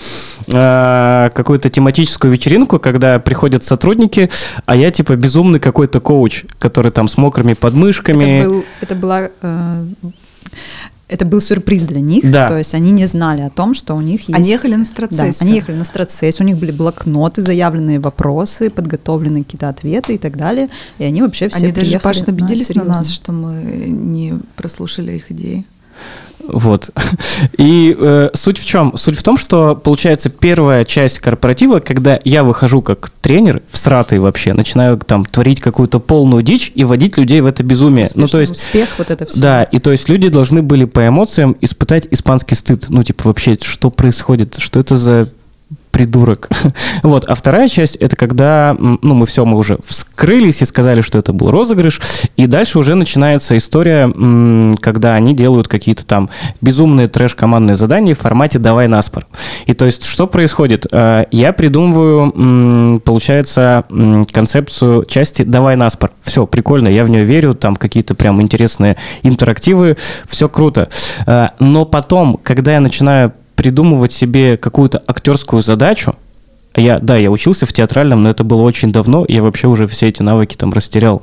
э, 0.48 1.30
какую-то 1.34 1.70
тематическую 1.70 2.32
вечеринку, 2.32 2.80
когда 2.80 3.18
приходят 3.20 3.64
сотрудники, 3.64 4.30
а 4.66 4.76
я 4.76 4.92
типа 4.92 5.16
безумный 5.16 5.60
какой-то 5.60 6.00
коуч, 6.00 6.44
который 6.60 6.92
там 6.92 7.08
с 7.08 7.18
мокрыми 7.18 7.54
подмышками. 7.54 8.40
Это, 8.40 8.50
был, 8.50 8.66
это 8.82 8.96
была... 8.96 9.30
э, 9.42 9.84
это 11.12 11.26
был 11.26 11.42
сюрприз 11.42 11.84
для 11.84 12.00
них, 12.00 12.32
Да. 12.32 12.48
то 12.48 12.58
есть 12.58 12.74
они 12.74 12.92
не 12.92 13.06
знали 13.06 13.42
о 13.42 13.50
том, 13.50 13.74
что 13.74 13.96
у 13.96 14.02
них 14.02 14.22
есть... 14.30 14.40
Они 14.40 14.50
ехали 14.50 14.76
на 14.76 14.84
Да, 14.84 14.90
страцессию. 14.90 15.48
они 15.48 15.56
ехали 15.56 15.76
на 15.76 15.84
страцессию, 15.84 16.46
у 16.46 16.50
них 16.50 16.58
были 16.58 16.72
блокноты, 16.72 17.42
заявленные 17.42 18.00
вопросы, 18.00 18.70
подготовлены 18.70 19.44
какие-то 19.44 19.70
ответы 19.70 20.16
и 20.16 20.18
так 20.18 20.38
далее, 20.38 20.70
и 20.98 21.04
они 21.04 21.22
вообще 21.22 21.50
все 21.50 21.66
Они 21.66 21.72
даже, 21.72 22.00
Паш, 22.00 22.24
обиделись 22.24 22.70
на 22.70 22.74
серьезно. 22.74 22.94
нас, 22.96 23.10
что 23.12 23.32
мы 23.32 23.62
не 23.90 24.34
прослушали 24.56 25.12
их 25.14 25.32
идеи. 25.32 25.66
Вот. 26.48 26.90
И 27.58 27.96
э, 27.98 28.30
суть 28.34 28.58
в 28.58 28.66
чем? 28.66 28.98
Суть 28.98 29.18
в 29.18 29.24
том, 29.24 29.38
что 29.38 29.76
получается 29.76 30.30
первая 30.30 30.84
часть 30.86 31.20
корпоратива, 31.20 31.80
когда 31.80 32.20
я 32.24 32.44
выхожу 32.44 32.82
как 32.82 33.10
тренер, 33.22 33.62
всратый 33.70 34.20
вообще, 34.20 34.54
начинаю 34.54 34.98
там 34.98 35.26
творить 35.26 35.62
какую-то 35.62 36.00
полную 36.00 36.44
дичь 36.44 36.72
и 36.76 36.84
водить 36.84 37.18
людей 37.18 37.42
в 37.42 37.46
это 37.46 37.64
безумие. 37.64 38.10
ну, 38.16 38.28
то 38.28 38.40
Успешный 38.40 38.42
есть... 38.42 38.56
успех, 38.56 38.90
вот 38.98 39.12
это 39.12 39.26
все. 39.26 39.42
Да, 39.42 39.64
и 39.64 39.80
то 39.80 39.92
есть 39.92 40.10
люди 40.10 40.30
должны 40.30 40.62
были 40.62 40.86
по 40.86 41.08
эмоциям 41.08 41.56
испытать 41.62 42.08
испанский 42.12 42.56
стыд. 42.56 42.86
Ну, 42.90 43.04
типа, 43.04 43.28
вообще, 43.28 43.58
что 43.62 43.90
происходит? 43.90 44.56
Что 44.60 44.80
это 44.80 44.96
за 44.96 45.30
придурок? 45.92 46.50
вот, 47.04 47.26
а 47.26 47.36
вторая 47.36 47.68
часть, 47.70 47.96
это 47.98 48.16
когда, 48.16 48.76
ну, 48.80 49.14
мы 49.14 49.26
все, 49.26 49.46
мы 49.46 49.58
уже 49.58 49.78
вскрылись 49.86 50.62
и 50.62 50.66
сказали, 50.66 51.02
что 51.02 51.18
это 51.18 51.34
был 51.34 51.52
розыгрыш, 51.52 52.02
и 52.38 52.48
дальше 52.48 52.80
уже 52.80 52.96
начинается 52.96 53.58
история, 53.58 54.12
когда 54.82 55.16
они 55.16 55.36
делают 55.36 55.68
какие-то 55.68 56.06
там 56.06 56.30
безумные 56.62 57.08
трэш-командные 57.08 57.76
задания 57.76 58.16
в 58.16 58.20
формате 58.20 58.60
«давай 58.60 58.88
наспор». 58.88 59.26
И 59.66 59.74
то 59.74 59.86
есть, 59.86 60.06
что 60.06 60.28
происходит? 60.28 60.86
Э, 60.92 61.26
Я 61.32 61.54
придумываю, 61.54 63.00
получается, 63.02 63.86
концепцию 64.32 65.06
части 65.06 65.44
«давай 65.44 65.76
наспор». 65.76 66.12
Все, 66.22 66.46
прикольно, 66.46 66.88
я 66.88 67.04
в 67.04 67.10
нее 67.10 67.24
верю, 67.24 67.54
там 67.54 67.76
какие-то 67.76 68.16
прям 68.16 68.42
интересные 68.42 68.98
интерактивы, 69.24 69.98
все 70.28 70.50
круто. 70.50 70.90
Э, 71.26 71.50
Но 71.60 71.86
потом, 71.86 72.40
когда 72.42 72.74
я 72.74 72.80
начинаю 72.80 73.34
придумывать 73.56 74.12
себе 74.12 74.58
какую-то 74.58 75.02
актерскую 75.06 75.62
задачу, 75.62 76.16
а 76.74 76.82
я, 76.82 77.00
да, 77.00 77.18
я 77.18 77.30
учился 77.32 77.66
в 77.66 77.74
театральном, 77.74 78.24
но 78.24 78.30
это 78.30 78.44
было 78.44 78.62
очень 78.62 78.92
давно, 78.92 79.26
я 79.28 79.42
вообще 79.42 79.68
уже 79.68 79.88
все 79.88 80.08
эти 80.08 80.22
навыки 80.22 80.56
там 80.56 80.72
растерял. 80.72 81.22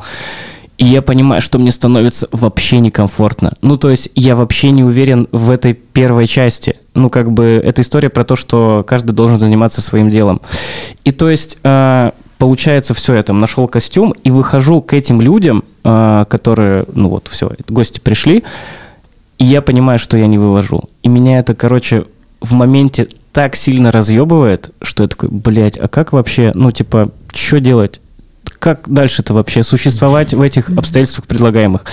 И 0.76 0.84
я 0.84 1.02
понимаю, 1.02 1.42
что 1.42 1.58
мне 1.58 1.72
становится 1.72 2.28
вообще 2.30 2.78
некомфортно. 2.78 3.54
Ну, 3.62 3.76
то 3.76 3.90
есть 3.90 4.10
я 4.14 4.36
вообще 4.36 4.70
не 4.70 4.84
уверен 4.84 5.26
в 5.32 5.50
этой 5.50 5.74
первой 5.74 6.28
части. 6.28 6.76
Ну, 6.94 7.10
как 7.10 7.32
бы, 7.32 7.60
это 7.64 7.82
история 7.82 8.10
про 8.10 8.22
то, 8.22 8.36
что 8.36 8.84
каждый 8.86 9.10
должен 9.10 9.38
заниматься 9.38 9.82
своим 9.82 10.08
делом. 10.08 10.40
И 11.02 11.10
то 11.10 11.28
есть, 11.28 11.58
э, 11.64 12.12
получается, 12.38 12.94
все, 12.94 13.14
я 13.14 13.24
там 13.24 13.40
нашел 13.40 13.66
костюм 13.66 14.14
и 14.22 14.30
выхожу 14.30 14.80
к 14.80 14.92
этим 14.94 15.20
людям, 15.20 15.64
э, 15.82 16.24
которые, 16.28 16.84
ну 16.94 17.08
вот, 17.08 17.26
все, 17.26 17.50
гости 17.68 17.98
пришли, 17.98 18.44
и 19.38 19.44
я 19.44 19.62
понимаю, 19.62 19.98
что 19.98 20.16
я 20.16 20.28
не 20.28 20.38
вывожу. 20.38 20.84
И 21.02 21.08
меня 21.08 21.40
это, 21.40 21.56
короче, 21.56 22.04
в 22.40 22.52
моменте 22.52 23.08
так 23.32 23.56
сильно 23.56 23.90
разъебывает, 23.90 24.70
что 24.82 25.04
я 25.04 25.08
такой, 25.08 25.28
блядь, 25.30 25.76
а 25.76 25.88
как 25.88 26.12
вообще, 26.12 26.52
ну, 26.54 26.70
типа, 26.70 27.10
что 27.32 27.60
делать? 27.60 28.00
как 28.58 28.88
дальше-то 28.88 29.34
вообще 29.34 29.62
существовать 29.62 30.34
в 30.34 30.40
этих 30.40 30.70
обстоятельствах 30.70 31.26
предлагаемых? 31.26 31.84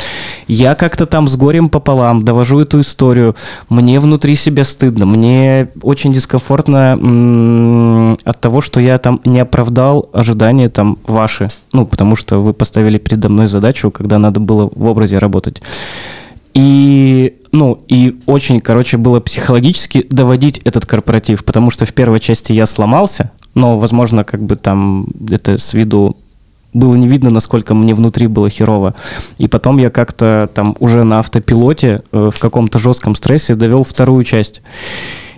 Я 0.48 0.76
как-то 0.76 1.06
там 1.06 1.28
с 1.28 1.36
горем 1.36 1.70
пополам 1.70 2.26
довожу 2.26 2.60
эту 2.60 2.82
историю. 2.82 3.36
Мне 3.70 4.00
внутри 4.00 4.36
себя 4.36 4.64
стыдно. 4.64 5.06
Мне 5.06 5.70
очень 5.82 6.14
дискомфортно 6.14 8.16
от 8.24 8.42
того, 8.42 8.62
что 8.62 8.80
я 8.80 8.98
там 8.98 9.22
не 9.26 9.40
оправдал 9.40 10.10
ожидания 10.14 10.70
там 10.70 10.98
ваши. 11.06 11.50
Ну, 11.72 11.86
потому 11.86 12.16
что 12.16 12.40
вы 12.40 12.54
поставили 12.54 12.98
передо 12.98 13.30
мной 13.30 13.48
задачу, 13.48 13.92
когда 13.92 14.18
надо 14.18 14.40
было 14.40 14.70
в 14.74 14.88
образе 14.88 15.18
работать. 15.18 15.62
И, 16.54 17.36
ну, 17.56 17.82
и 17.88 18.20
очень, 18.26 18.60
короче, 18.60 18.98
было 18.98 19.22
психологически 19.22 20.06
доводить 20.10 20.58
этот 20.66 20.86
корпоратив, 20.86 21.46
потому 21.46 21.72
что 21.72 21.86
в 21.86 21.94
первой 21.94 22.20
части 22.20 22.52
я 22.52 22.66
сломался, 22.66 23.32
но, 23.54 23.80
возможно, 23.80 24.26
как 24.26 24.44
бы 24.44 24.58
там 24.58 25.08
это 25.32 25.58
с 25.58 25.74
виду 25.74 26.18
было 26.74 26.96
не 26.96 27.08
видно, 27.08 27.30
насколько 27.30 27.74
мне 27.74 27.96
внутри 27.96 28.28
было 28.28 28.50
херово. 28.50 28.94
И 29.38 29.48
потом 29.48 29.78
я 29.78 29.90
как-то 29.90 30.50
там 30.54 30.76
уже 30.82 31.06
на 31.06 31.20
автопилоте 31.20 32.04
э, 32.12 32.30
в 32.34 32.38
каком-то 32.40 32.78
жестком 32.78 33.16
стрессе 33.16 33.56
довел 33.56 33.86
вторую 33.86 34.26
часть. 34.26 34.62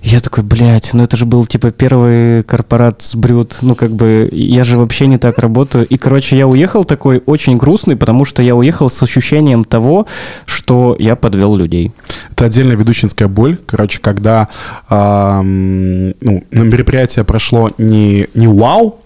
Я 0.10 0.22
такой, 0.22 0.42
блядь, 0.42 0.94
ну 0.94 1.04
это 1.04 1.18
же 1.18 1.26
был 1.26 1.46
типа 1.46 1.72
первый 1.72 2.42
корпорат 2.44 3.02
с 3.02 3.14
брюд, 3.14 3.58
ну 3.62 3.76
как 3.76 3.92
бы 3.92 4.30
я 4.32 4.64
же 4.64 4.78
вообще 4.78 5.06
не 5.06 5.18
так 5.18 5.38
работаю. 5.38 5.86
И, 5.86 5.98
короче, 5.98 6.38
я 6.38 6.48
уехал 6.48 6.86
такой 6.86 7.22
очень 7.26 7.58
грустный, 7.58 7.98
потому 7.98 8.24
что 8.24 8.42
я 8.42 8.56
уехал 8.56 8.90
с 8.90 9.04
ощущением 9.04 9.66
того, 9.66 10.08
что 10.46 10.96
я 10.98 11.18
подвел 11.18 11.58
людей. 11.58 11.92
Это 12.32 12.46
отдельная 12.46 12.78
ведущинская 12.78 13.28
боль. 13.28 13.58
Короче, 13.66 14.00
когда 14.00 14.48
эм, 14.90 16.14
ну, 16.22 16.44
мероприятие 16.52 17.26
прошло 17.26 17.72
не, 17.78 18.30
не 18.34 18.48
вау, 18.48 19.02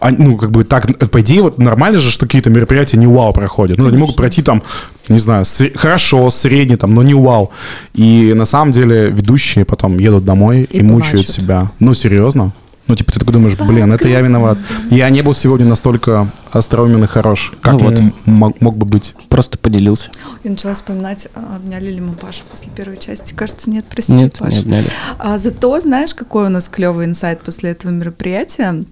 а, 0.00 0.10
ну, 0.10 0.36
как 0.36 0.50
бы 0.50 0.64
так, 0.64 0.86
по 1.10 1.20
идее, 1.20 1.42
вот 1.42 1.58
нормально 1.58 1.98
же, 1.98 2.10
что 2.10 2.26
какие-то 2.26 2.50
мероприятия 2.50 2.96
не 2.96 3.06
вау 3.06 3.32
проходят. 3.32 3.78
Ну, 3.78 3.86
они 3.86 3.98
могут 3.98 4.16
пройти 4.16 4.42
там, 4.42 4.62
не 5.08 5.18
знаю, 5.18 5.44
сре- 5.44 5.76
хорошо, 5.76 6.28
средне 6.30 6.76
там, 6.76 6.94
но 6.94 7.02
не 7.02 7.14
вау. 7.14 7.50
И 7.94 8.32
на 8.34 8.44
самом 8.46 8.72
деле 8.72 9.10
ведущие 9.10 9.64
потом 9.64 9.98
едут 9.98 10.24
домой 10.24 10.62
и, 10.70 10.78
И 10.78 10.82
мучают 10.82 11.26
плачут. 11.26 11.30
себя. 11.42 11.70
Ну, 11.80 11.94
серьезно. 11.94 12.52
Ну, 12.86 12.96
типа, 12.96 13.12
ты 13.12 13.20
такой 13.20 13.34
думаешь, 13.34 13.56
блин, 13.56 13.92
это 13.92 14.08
я 14.08 14.20
виноват. 14.20 14.58
Я 14.90 15.08
не 15.10 15.22
был 15.22 15.32
сегодня 15.32 15.64
настолько 15.66 16.26
остроумен 16.50 17.04
и 17.04 17.06
хорош, 17.06 17.52
как 17.60 17.74
Ну 17.74 17.78
вот. 17.80 18.00
мог, 18.24 18.60
мог 18.60 18.76
бы 18.76 18.84
быть. 18.84 19.14
Просто 19.28 19.58
поделился. 19.58 20.10
Я 20.42 20.50
начала 20.50 20.74
вспоминать, 20.74 21.28
а, 21.36 21.56
обняли 21.56 21.90
ли 21.92 22.00
мы 22.00 22.14
Пашу 22.14 22.42
после 22.50 22.68
первой 22.74 22.96
части. 22.96 23.32
Кажется, 23.32 23.70
нет, 23.70 23.84
прости, 23.88 24.12
Нет, 24.14 24.38
Паша. 24.40 24.54
не 24.56 24.60
обняли. 24.62 24.86
А 25.20 25.38
зато, 25.38 25.78
знаешь, 25.78 26.14
какой 26.14 26.46
у 26.46 26.48
нас 26.48 26.68
клевый 26.68 27.06
инсайт 27.06 27.42
после 27.42 27.70
этого 27.70 27.92
мероприятия, 27.92 28.82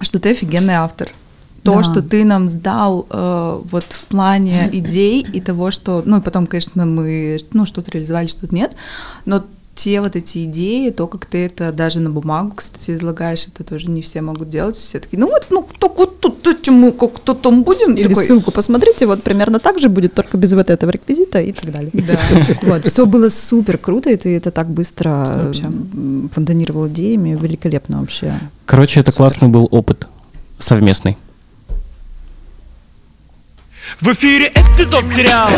что 0.00 0.18
ты 0.18 0.30
офигенный 0.30 0.74
автор. 0.74 1.08
То, 1.62 1.74
Да. 1.76 1.82
что 1.82 2.02
ты 2.02 2.24
нам 2.24 2.48
сдал 2.48 3.06
э, 3.10 3.60
вот 3.70 3.84
в 3.84 4.04
плане 4.06 4.68
идей 4.72 5.20
и 5.22 5.40
того, 5.42 5.70
что, 5.70 6.02
ну 6.06 6.18
и 6.18 6.22
потом, 6.22 6.46
конечно, 6.46 6.86
мы, 6.86 7.38
ну 7.52 7.66
что-то 7.66 7.90
реализовали, 7.90 8.26
что-то 8.28 8.54
нет, 8.54 8.72
но 9.26 9.44
те 9.74 10.00
вот 10.00 10.16
эти 10.16 10.44
идеи, 10.44 10.90
то, 10.90 11.06
как 11.06 11.26
ты 11.26 11.46
это 11.46 11.72
даже 11.72 12.00
на 12.00 12.10
бумагу, 12.10 12.52
кстати, 12.56 12.90
излагаешь, 12.90 13.46
это 13.46 13.64
тоже 13.64 13.90
не 13.90 14.02
все 14.02 14.20
могут 14.20 14.50
делать. 14.50 14.76
Все 14.76 15.00
такие, 15.00 15.18
ну 15.18 15.28
вот, 15.28 15.46
ну 15.50 15.66
так 15.78 15.96
вот 15.96 16.20
тут 16.20 16.46
этим 16.46 16.74
мы 16.74 16.92
как-то 16.92 17.34
там 17.34 17.62
будем. 17.62 17.94
Или 17.94 18.08
Такой, 18.08 18.24
ссылку 18.24 18.50
посмотрите, 18.50 19.06
вот 19.06 19.22
примерно 19.22 19.58
так 19.58 19.78
же 19.80 19.88
будет, 19.88 20.14
только 20.14 20.36
без 20.36 20.52
вот 20.52 20.68
этого 20.70 20.90
реквизита 20.90 21.40
и 21.40 21.52
так 21.52 21.72
далее. 21.72 21.90
Да. 21.94 22.18
Вот, 22.62 22.86
все 22.86 23.06
было 23.06 23.30
супер 23.30 23.78
круто, 23.78 24.10
и 24.10 24.16
ты 24.16 24.36
это 24.36 24.50
так 24.50 24.68
быстро 24.68 25.26
Вообще. 25.28 25.70
фонтанировал 26.32 26.88
идеями, 26.88 27.38
великолепно 27.40 28.00
вообще. 28.00 28.34
Короче, 28.66 29.00
это 29.00 29.12
классный 29.12 29.48
был 29.48 29.66
опыт 29.70 30.08
совместный. 30.58 31.16
В 33.98 34.08
эфире 34.12 34.46
эпизод 34.54 35.04
сериала 35.06 35.50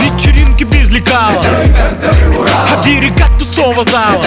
Вечеринки 0.00 0.64
без 0.64 0.90
лекала 0.90 1.42
А 2.42 2.82
берега 2.84 3.24
пустого 3.38 3.84
зала 3.84 4.22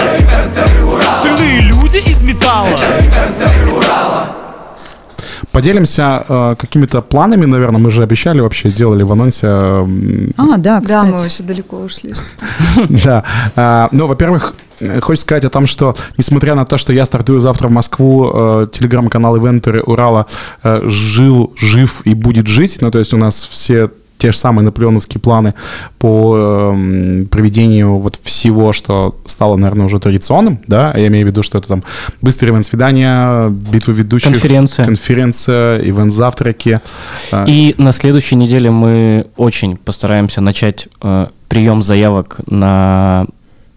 Стальные 1.20 1.60
люди 1.62 1.98
из 1.98 2.22
металла 2.22 2.70
Поделимся 5.52 6.24
э, 6.28 6.56
какими-то 6.58 7.00
планами, 7.00 7.44
наверное, 7.44 7.78
мы 7.80 7.92
же 7.92 8.02
обещали 8.02 8.40
вообще, 8.40 8.70
сделали 8.70 9.04
в 9.04 9.12
анонсе. 9.12 9.46
м, 9.46 10.32
А, 10.36 10.56
да, 10.56 10.80
Да, 10.80 10.80
кстати. 10.80 11.06
мы 11.12 11.18
вообще 11.18 11.42
далеко 11.44 11.76
ушли. 11.76 12.12
Да. 13.04 13.22
А, 13.54 13.88
Ну, 13.92 14.08
во-первых, 14.08 14.54
э, 14.58 14.63
хочется 15.00 15.24
сказать 15.26 15.44
о 15.44 15.50
том, 15.50 15.66
что, 15.66 15.94
несмотря 16.18 16.54
на 16.54 16.64
то, 16.64 16.78
что 16.78 16.92
я 16.92 17.04
стартую 17.06 17.40
завтра 17.40 17.68
в 17.68 17.70
Москву, 17.70 18.30
э, 18.34 18.66
телеграм-канал 18.72 19.36
Ивентеры 19.36 19.82
Урала 19.82 20.26
э, 20.62 20.82
жил, 20.86 21.52
жив 21.56 22.02
и 22.04 22.14
будет 22.14 22.46
жить. 22.46 22.78
Ну, 22.80 22.90
то 22.90 22.98
есть 22.98 23.14
у 23.14 23.16
нас 23.16 23.48
все 23.50 23.90
те 24.18 24.32
же 24.32 24.38
самые 24.38 24.64
наполеоновские 24.64 25.20
планы 25.20 25.54
по 25.98 26.36
эм, 26.72 27.26
проведению 27.30 27.98
вот 27.98 28.18
всего, 28.22 28.72
что 28.72 29.16
стало, 29.26 29.56
наверное, 29.56 29.86
уже 29.86 29.98
традиционным, 30.00 30.60
да, 30.66 30.94
я 30.96 31.08
имею 31.08 31.26
в 31.26 31.28
виду, 31.28 31.42
что 31.42 31.58
это 31.58 31.68
там 31.68 31.84
быстрые 32.22 32.52
ивент-свидания, 32.52 33.50
битвы 33.50 33.92
ведущих, 33.92 34.30
Конференция. 34.30 34.84
конференция, 34.86 35.78
ивент-завтраки. 35.80 36.80
э, 37.32 37.44
И 37.48 37.74
на 37.76 37.92
следующей 37.92 38.36
неделе 38.36 38.70
мы 38.70 39.26
очень 39.36 39.76
постараемся 39.76 40.40
начать 40.40 40.88
э, 41.02 41.26
прием 41.48 41.82
заявок 41.82 42.38
на 42.46 43.26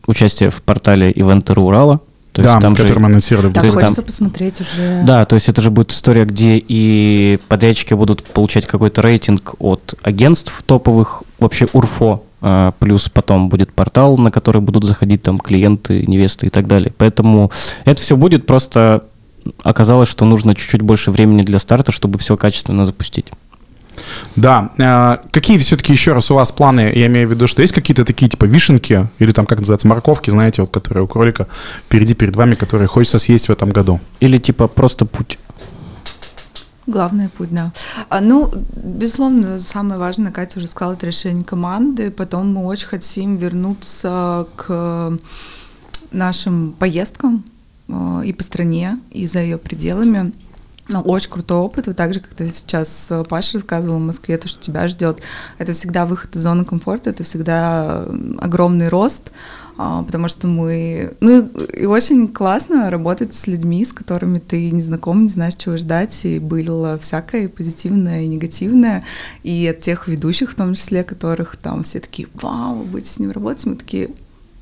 участие 0.08 0.50
в 0.50 0.62
портале 0.62 1.12
Ивентеры 1.12 1.62
Урала. 1.62 2.00
То 2.32 2.44
да, 2.44 2.52
есть 2.52 2.62
там 2.62 2.76
же- 2.76 2.84
который 2.84 3.00
мы 3.00 3.06
анонсировали. 3.08 3.48
То 3.48 3.54
Так 3.56 3.64
есть 3.66 3.76
там- 3.76 3.84
хочется 3.90 4.02
посмотреть 4.04 4.62
уже. 4.62 5.02
Да, 5.06 5.26
то 5.26 5.36
есть 5.36 5.50
это 5.50 5.62
же 5.62 5.72
будет 5.72 5.92
история, 5.92 6.24
где 6.26 6.64
и 6.68 7.40
подрядчики 7.48 7.94
будут 7.96 8.24
получать 8.24 8.68
какой-то 8.68 9.02
рейтинг 9.02 9.56
от 9.60 9.96
агентств 10.04 10.64
топовых, 10.68 11.24
вообще 11.40 11.66
УРФО, 11.74 12.24
а, 12.42 12.74
плюс 12.78 13.10
потом 13.10 13.50
будет 13.50 13.74
портал, 13.74 14.18
на 14.18 14.30
который 14.30 14.62
будут 14.62 14.84
заходить 14.84 15.24
там 15.24 15.40
клиенты, 15.40 16.06
невесты 16.06 16.46
и 16.48 16.50
так 16.50 16.68
далее. 16.68 16.94
Поэтому 16.98 17.52
это 17.86 18.00
все 18.02 18.16
будет, 18.16 18.46
просто 18.46 19.04
оказалось, 19.64 20.10
что 20.10 20.26
нужно 20.26 20.54
чуть-чуть 20.54 20.82
больше 20.82 21.10
времени 21.10 21.42
для 21.42 21.58
старта, 21.58 21.92
чтобы 21.92 22.20
все 22.20 22.38
качественно 22.38 22.86
запустить. 22.86 23.26
Да. 24.36 24.72
э, 24.78 25.18
Какие 25.32 25.58
все-таки 25.58 25.94
еще 25.94 26.14
раз 26.14 26.32
у 26.32 26.36
вас 26.36 26.52
планы? 26.52 26.92
Я 26.94 27.08
имею 27.08 27.28
в 27.28 27.32
виду, 27.32 27.48
что 27.48 27.62
есть 27.62 27.74
какие-то 27.74 28.06
такие 28.06 28.30
типа 28.30 28.46
вишенки 28.46 29.08
или 29.20 29.32
там, 29.32 29.46
как 29.46 29.60
называется, 29.60 29.88
морковки, 29.88 30.30
знаете, 30.30 30.62
вот 30.62 30.72
которые 30.72 31.04
у 31.04 31.08
кролика 31.08 31.48
впереди 31.86 32.14
перед 32.14 32.36
вами, 32.36 32.56
которые 32.56 32.88
хочется 32.88 33.20
съесть 33.20 33.48
в 33.48 33.52
этом 33.52 33.70
году? 33.70 34.00
Или 34.20 34.38
типа 34.38 34.68
просто 34.68 35.06
путь. 35.06 35.38
Главный 36.88 37.28
путь, 37.28 37.50
да. 37.52 37.74
А, 38.08 38.22
ну, 38.22 38.50
безусловно, 38.76 39.60
самое 39.60 40.00
важное, 40.00 40.32
Катя 40.32 40.60
уже 40.60 40.68
сказала, 40.68 40.94
это 40.94 41.06
решение 41.06 41.44
команды. 41.44 42.12
Потом 42.12 42.54
мы 42.54 42.66
очень 42.66 42.88
хотим 42.88 43.36
вернуться 43.36 44.48
к 44.56 45.18
нашим 46.12 46.72
поездкам 46.80 47.44
э, 47.90 48.22
и 48.26 48.32
по 48.32 48.42
стране, 48.42 49.00
и 49.12 49.28
за 49.28 49.40
ее 49.40 49.58
пределами. 49.58 50.32
Ну, 50.90 51.02
очень 51.02 51.30
крутой 51.30 51.58
опыт. 51.58 51.88
Вот 51.88 51.96
так 51.96 52.14
же, 52.14 52.22
как 52.22 52.34
ты 52.34 52.50
сейчас 52.50 53.08
э, 53.10 53.24
Паша 53.28 53.56
рассказывал 53.56 53.98
в 53.98 54.06
Москве, 54.06 54.38
то, 54.38 54.48
что 54.48 54.62
тебя 54.62 54.88
ждет, 54.88 55.20
это 55.58 55.74
всегда 55.74 56.06
выход 56.06 56.36
из 56.36 56.42
зоны 56.42 56.64
комфорта, 56.64 57.10
это 57.10 57.24
всегда 57.24 58.06
огромный 58.40 58.88
рост, 58.88 59.32
а, 59.78 60.04
потому 60.04 60.28
что 60.28 60.48
мы... 60.48 61.14
Ну, 61.20 61.46
и 61.46 61.86
очень 61.86 62.28
классно 62.30 62.90
работать 62.90 63.34
с 63.34 63.48
людьми, 63.48 63.84
с 63.84 63.94
которыми 63.94 64.40
ты 64.40 64.72
не 64.72 64.82
знаком, 64.82 65.24
не 65.24 65.30
знаешь, 65.30 65.56
чего 65.56 65.78
ждать, 65.78 66.26
и 66.26 66.40
было 66.40 66.98
всякое 66.98 67.44
и 67.44 67.48
позитивное, 67.48 68.24
и 68.24 68.28
негативное, 68.28 69.04
и 69.44 69.68
от 69.68 69.82
тех 69.82 70.08
ведущих 70.08 70.52
в 70.52 70.56
том 70.56 70.74
числе, 70.74 71.04
которых 71.04 71.58
там 71.58 71.84
все 71.84 72.00
такие, 72.00 72.28
вау, 72.34 72.84
будете 72.84 73.12
с 73.12 73.20
ним 73.20 73.32
работать, 73.32 73.66
мы 73.66 73.76
такие, 73.76 74.10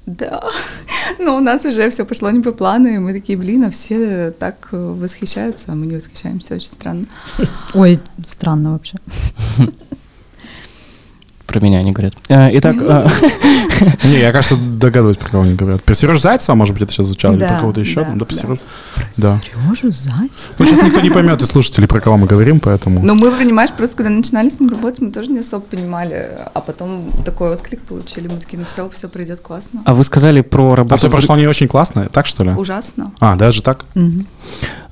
да, 0.05 0.43
но 1.19 1.37
у 1.37 1.39
нас 1.39 1.65
уже 1.65 1.89
все 1.89 2.05
пошло 2.05 2.31
не 2.31 2.41
по 2.41 2.51
плану, 2.51 2.87
и 2.87 2.97
мы 2.97 3.13
такие, 3.13 3.37
блин, 3.37 3.63
а 3.63 3.69
все 3.71 4.31
так 4.31 4.69
э, 4.71 4.77
восхищаются, 4.77 5.71
а 5.71 5.75
мы 5.75 5.87
не 5.87 5.95
восхищаемся, 5.95 6.55
очень 6.55 6.71
странно. 6.71 7.05
Ой, 7.73 7.99
странно 8.27 8.73
вообще. 8.73 8.97
Про 11.55 11.61
меня 11.61 11.79
они 11.79 11.93
говорят. 11.93 12.13
Э, 12.27 12.49
Итак, 12.57 12.75
э, 12.77 13.07
Не, 14.03 14.19
я, 14.19 14.33
кажется, 14.33 14.57
догадываюсь, 14.57 15.15
про 15.15 15.29
кого 15.29 15.43
они 15.43 15.55
говорят. 15.55 15.81
Про 15.85 15.95
Сережу 15.95 16.19
Зайцева, 16.19 16.53
может 16.53 16.73
быть, 16.73 16.81
это 16.83 16.91
сейчас 16.91 17.05
звучало, 17.05 17.35
или 17.35 17.47
про 17.47 17.59
кого-то 17.61 17.79
еще? 17.79 18.01
да, 18.03 18.11
Да, 18.13 18.25
про. 18.25 18.35
Сережу. 18.35 18.59
Да. 19.15 19.41
Сережу 19.41 19.91
Зайц? 19.93 20.49
Ну, 20.59 20.65
сейчас 20.65 20.83
никто 20.83 20.99
не 20.99 21.09
поймет 21.11 21.41
из 21.41 21.47
слушателей, 21.47 21.87
про 21.87 22.01
кого 22.01 22.17
мы 22.17 22.27
говорим, 22.27 22.59
поэтому... 22.59 22.99
Но 23.01 23.15
мы, 23.15 23.31
понимаешь, 23.31 23.71
просто 23.71 23.95
когда 23.95 24.09
начинали 24.09 24.49
с 24.49 24.59
ним 24.59 24.69
работать, 24.69 24.99
мы 24.99 25.11
тоже 25.11 25.31
не 25.31 25.39
особо 25.39 25.63
понимали, 25.63 26.27
а 26.53 26.59
потом 26.59 27.09
такой 27.23 27.51
отклик 27.51 27.79
получили, 27.83 28.27
мы 28.27 28.37
такие, 28.41 28.57
ну 28.59 28.65
все, 28.65 28.89
все 28.89 29.07
пройдет 29.07 29.39
классно. 29.39 29.81
а 29.85 29.93
вы 29.93 30.03
сказали 30.03 30.41
про 30.41 30.73
А 30.73 30.75
работу... 30.75 30.97
все 30.97 31.07
в 31.07 31.11
друг- 31.11 31.21
прошло 31.21 31.37
не 31.37 31.47
очень 31.47 31.69
классно, 31.69 32.09
так 32.11 32.25
что 32.25 32.43
ли? 32.43 32.51
Ужасно. 32.51 33.13
А, 33.21 33.37
даже 33.37 33.61
так? 33.61 33.85
Мгм. 33.95 34.27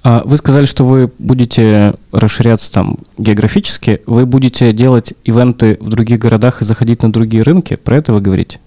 А, 0.04 0.22
Вы 0.26 0.38
сказали, 0.38 0.66
что 0.66 0.86
вы 0.86 1.12
будете 1.20 1.96
расширяться 2.12 2.72
там 2.72 2.98
географически. 3.18 4.02
Вы 4.06 4.26
будете 4.26 4.74
делать 4.74 5.14
ивенты 5.24 5.78
в 5.80 5.90
других 5.90 6.20
городах 6.20 6.62
и 6.62 6.66
заходить 6.66 7.04
на 7.04 7.12
другие 7.12 7.44
рынки. 7.44 7.76
Про 7.76 7.98
это 7.98 8.14
вы 8.14 8.20
говорите? 8.22 8.60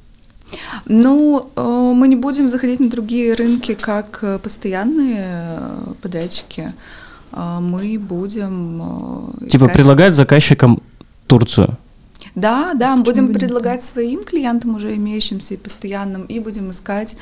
Ну, 0.86 1.50
э, 1.56 1.92
мы 1.94 2.08
не 2.08 2.16
будем 2.16 2.48
заходить 2.48 2.80
на 2.80 2.88
другие 2.88 3.34
рынки 3.34 3.74
как 3.74 4.20
э, 4.22 4.38
постоянные 4.38 5.24
э, 5.26 5.92
подрядчики. 6.00 6.72
а, 7.32 7.60
мы 7.60 7.98
будем 7.98 9.30
Типа 9.50 9.64
искать- 9.64 9.72
предлагать 9.72 10.14
заказчикам 10.14 10.80
Турцию. 11.26 11.76
Да, 12.34 12.72
да, 12.74 12.96
мы 12.96 13.02
будем 13.02 13.32
предлагать 13.32 13.82
своим 13.82 14.22
клиентам, 14.24 14.76
уже 14.76 14.94
имеющимся 14.94 15.54
и 15.54 15.56
постоянным, 15.56 16.22
и 16.22 16.38
будем 16.40 16.70
искать 16.70 17.16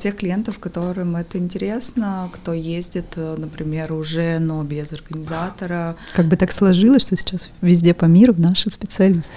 тех 0.00 0.16
клиентов, 0.16 0.58
которым 0.58 1.16
это 1.16 1.36
интересно, 1.36 2.30
кто 2.32 2.54
ездит, 2.54 3.04
э, 3.16 3.36
например, 3.38 3.92
уже, 3.92 4.38
но 4.38 4.62
без 4.64 4.92
организатора. 4.92 5.96
Как 6.14 6.26
бы 6.26 6.36
так 6.36 6.50
сложилось, 6.50 7.02
что 7.06 7.16
сейчас 7.16 7.48
везде 7.60 7.92
по 7.92 8.06
миру 8.06 8.34
наши 8.38 8.70
специалисты. 8.70 9.30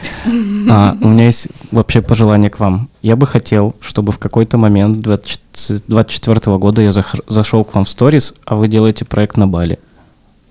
А, 0.69 0.95
у 1.01 1.09
меня 1.09 1.25
есть 1.25 1.47
вообще 1.71 2.01
пожелание 2.01 2.49
к 2.49 2.59
вам. 2.59 2.89
Я 3.01 3.17
бы 3.17 3.27
хотел, 3.27 3.75
чтобы 3.81 4.13
в 4.13 4.17
какой-то 4.17 4.57
момент 4.57 5.01
2024 5.01 6.57
года 6.57 6.81
я 6.81 6.91
зашел 7.27 7.65
к 7.65 7.75
вам 7.75 7.83
в 7.83 7.89
сторис, 7.89 8.33
а 8.45 8.55
вы 8.55 8.69
делаете 8.69 9.03
проект 9.03 9.35
на 9.35 9.47
Бали. 9.47 9.77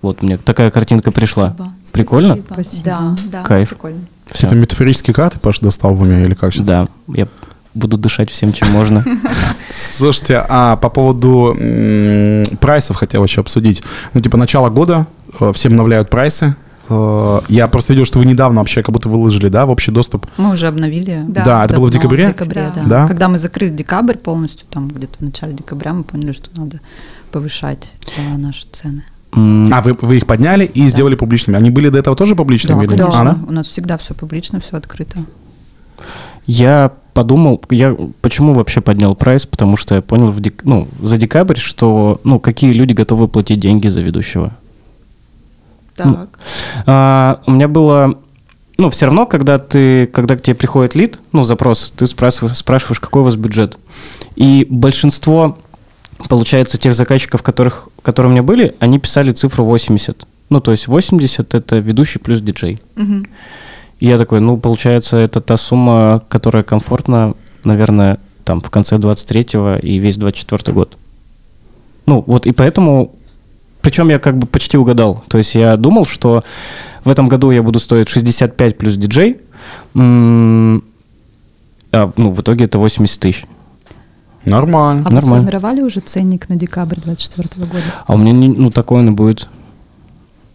Вот 0.03 0.23
мне 0.23 0.37
такая 0.37 0.71
картинка 0.71 1.11
пришла. 1.13 1.55
Спасибо, 1.55 1.73
Прикольно? 1.93 2.39
спасибо. 2.53 2.85
Да, 2.85 3.17
да, 3.33 3.43
Кайф. 3.43 3.71
прикольно. 3.71 4.01
Всё. 4.31 4.47
Это 4.47 4.57
метафорические 4.57 5.15
карты, 5.15 5.39
Паш, 5.39 5.61
достал 5.61 5.95
в 5.95 6.03
уме 6.03 6.25
или 6.25 6.35
как 6.35 6.53
сейчас? 6.53 6.67
Да, 6.67 6.89
я 7.09 7.27
буду 7.77 7.97
дышать 7.97 8.31
всем, 8.31 8.53
чем 8.53 8.71
можно. 8.71 9.05
Слушайте, 9.75 10.45
а 10.49 10.77
по 10.77 10.89
поводу 10.91 11.57
прайсов 12.61 12.97
хотел 12.97 13.23
еще 13.25 13.41
обсудить. 13.41 13.83
Ну, 14.15 14.21
типа, 14.21 14.37
начало 14.37 14.69
года, 14.71 15.07
э, 15.41 15.53
все 15.53 15.69
обновляют 15.69 16.11
прайсы. 16.11 16.57
Э, 16.89 17.41
Я 17.49 17.69
просто 17.69 17.93
видел, 17.93 18.05
что 18.05 18.19
вы 18.19 18.27
недавно 18.27 18.61
вообще 18.61 18.83
как 18.83 18.93
будто 18.93 19.09
выложили, 19.09 19.49
да, 19.49 19.67
в 19.67 19.71
общий 19.71 19.91
доступ. 19.93 20.27
Мы 20.37 20.53
уже 20.53 20.67
обновили. 20.67 21.23
Да. 21.29 21.45
Да, 21.45 21.65
это 21.65 21.75
было 21.75 21.87
в 21.87 21.91
декабре? 21.91 22.27
В 22.27 22.31
декабре, 22.31 22.73
Да. 22.75 22.81
да. 22.83 22.89
Да? 22.89 23.07
Когда 23.09 23.29
мы 23.29 23.39
закрыли 23.39 23.71
декабрь 23.71 24.17
полностью, 24.17 24.67
там 24.71 24.89
где-то 24.89 25.19
в 25.19 25.23
начале 25.23 25.53
декабря 25.53 25.93
мы 25.93 26.05
поняли, 26.05 26.33
что 26.33 26.49
надо 26.57 26.81
повышать 27.33 27.93
э, 28.17 28.37
наши 28.37 28.67
цены. 28.73 29.05
А, 29.33 29.83
вы, 29.83 29.95
вы 30.01 30.17
их 30.17 30.27
подняли 30.27 30.65
и 30.65 30.89
сделали 30.89 31.15
публичными. 31.15 31.59
Они 31.59 31.69
были 31.71 31.91
до 31.91 31.99
этого 31.99 32.17
тоже 32.17 32.35
публичными? 32.35 32.81
нет? 32.81 32.91
конечно. 32.91 33.21
А, 33.21 33.25
да? 33.25 33.39
У 33.47 33.53
нас 33.53 33.69
всегда 33.69 33.99
все 33.99 34.15
публично, 34.15 34.61
все 34.61 34.77
открыто. 34.77 35.19
Я 36.47 36.93
подумал, 37.13 37.61
я 37.71 37.97
почему 38.21 38.53
вообще 38.53 38.81
поднял 38.81 39.15
прайс, 39.15 39.47
потому 39.47 39.77
что 39.77 39.95
я 39.95 40.03
понял 40.03 40.31
в 40.31 40.41
дек- 40.41 40.65
ну, 40.65 40.87
за 41.01 41.17
декабрь, 41.17 41.57
что 41.57 42.21
ну, 42.25 42.39
какие 42.39 42.73
люди 42.73 42.93
готовы 42.93 43.27
платить 43.27 43.59
деньги 43.61 43.89
за 43.89 44.01
ведущего. 44.01 44.53
Так. 45.97 46.29
А, 46.85 47.41
у 47.47 47.53
меня 47.53 47.69
было, 47.69 48.19
ну, 48.77 48.91
все 48.91 49.07
равно, 49.07 49.25
когда 49.27 49.59
ты, 49.59 50.07
когда 50.07 50.37
к 50.37 50.43
тебе 50.43 50.55
приходит 50.55 50.95
лид, 50.95 51.19
ну, 51.33 51.43
запрос, 51.43 51.93
ты 51.97 52.07
спрашиваешь, 52.07 52.59
спрашиваешь, 52.59 53.01
какой 53.01 53.23
у 53.23 53.25
вас 53.25 53.37
бюджет. 53.37 53.79
И 54.37 54.67
большинство, 54.69 55.57
получается, 56.29 56.77
тех 56.77 56.95
заказчиков, 56.95 57.43
которых, 57.43 57.89
которые 58.03 58.29
у 58.31 58.33
меня 58.33 58.43
были, 58.43 58.75
они 58.79 58.99
писали 58.99 59.33
цифру 59.33 59.65
80. 59.65 60.27
Ну, 60.51 60.61
то 60.61 60.71
есть 60.71 60.87
80 60.87 61.55
это 61.55 61.79
ведущий 61.79 62.19
плюс 62.19 62.41
диджей. 62.43 62.79
Мгм. 62.95 63.27
И 63.99 64.07
я 64.07 64.19
такой, 64.19 64.41
ну, 64.41 64.59
получается, 64.59 65.17
это 65.17 65.41
та 65.41 65.57
сумма, 65.57 66.23
которая 66.29 66.63
комфортна, 66.63 67.35
наверное, 67.65 68.19
там, 68.45 68.61
в 68.61 68.71
конце 68.71 68.97
23-го 68.97 69.77
и 69.77 69.99
весь 69.99 70.19
24 70.19 70.75
год. 70.75 70.97
Ну, 72.07 72.23
вот 72.27 72.47
и 72.47 72.53
поэтому... 72.53 73.13
Причем 73.81 74.09
я 74.09 74.19
как 74.19 74.37
бы 74.37 74.47
почти 74.47 74.77
угадал. 74.77 75.23
То 75.29 75.39
есть 75.39 75.55
я 75.55 75.77
думал, 75.77 76.07
что 76.07 76.43
в 77.05 77.09
этом 77.09 77.29
году 77.29 77.53
я 77.53 77.63
буду 77.63 77.79
стоить 77.79 78.09
65 78.09 78.79
плюс 78.79 78.97
диджей, 78.97 79.39
а, 79.95 82.11
ну, 82.17 82.31
в 82.31 82.41
итоге 82.41 82.65
это 82.65 82.79
80 82.79 83.21
тысяч. 83.21 83.45
Нормально. 84.45 85.03
А 85.07 85.09
вы 85.09 85.15
Нормально. 85.15 85.21
сформировали 85.21 85.83
уже 85.83 86.01
ценник 86.01 86.49
на 86.49 86.57
декабрь 86.57 87.01
2024 87.01 87.67
года? 87.67 87.83
А 88.07 88.15
у 88.15 88.17
меня, 88.17 88.33
не, 88.33 88.49
ну, 88.49 88.71
такое 88.71 89.03
не 89.03 89.11
будет. 89.11 89.49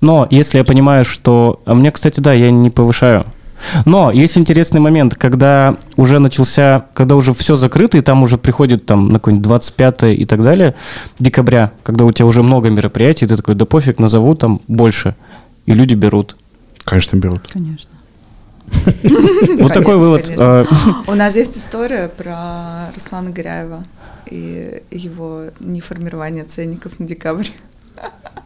Но 0.01 0.27
если 0.31 0.57
я 0.57 0.63
понимаю, 0.63 1.05
что... 1.05 1.61
А 1.65 1.73
мне, 1.73 1.91
кстати, 1.91 2.19
да, 2.19 2.33
я 2.33 2.51
не 2.51 2.69
повышаю. 2.69 3.25
Но 3.85 4.11
есть 4.11 4.37
интересный 4.37 4.79
момент, 4.79 5.15
когда 5.15 5.77
уже 5.95 6.17
начался, 6.19 6.85
когда 6.93 7.15
уже 7.15 7.33
все 7.33 7.55
закрыто, 7.55 7.97
и 7.97 8.01
там 8.01 8.23
уже 8.23 8.37
приходит 8.37 8.85
там 8.87 9.09
на 9.09 9.19
какой-нибудь 9.19 9.43
25 9.43 10.03
и 10.03 10.25
так 10.25 10.41
далее 10.41 10.73
декабря, 11.19 11.71
когда 11.83 12.05
у 12.05 12.11
тебя 12.11 12.25
уже 12.25 12.41
много 12.41 12.69
мероприятий, 12.69 13.27
ты 13.27 13.37
такой, 13.37 13.53
да 13.55 13.65
пофиг, 13.65 13.99
назову 13.99 14.35
там 14.35 14.61
больше. 14.67 15.15
И 15.67 15.73
люди 15.73 15.93
берут. 15.93 16.35
Конечно, 16.83 17.17
берут. 17.17 17.41
Конечно. 17.51 17.91
Вот 19.59 19.73
такой 19.73 19.97
вывод. 19.97 20.29
э, 20.29 20.65
У 21.07 21.13
нас 21.13 21.35
есть 21.35 21.57
история 21.57 22.07
про 22.09 22.89
Руслана 22.95 23.29
Горяева 23.29 23.83
и 24.29 24.81
его 24.91 25.43
неформирование 25.59 26.45
ценников 26.45 26.99
на 26.99 27.05
декабрь. 27.05 27.47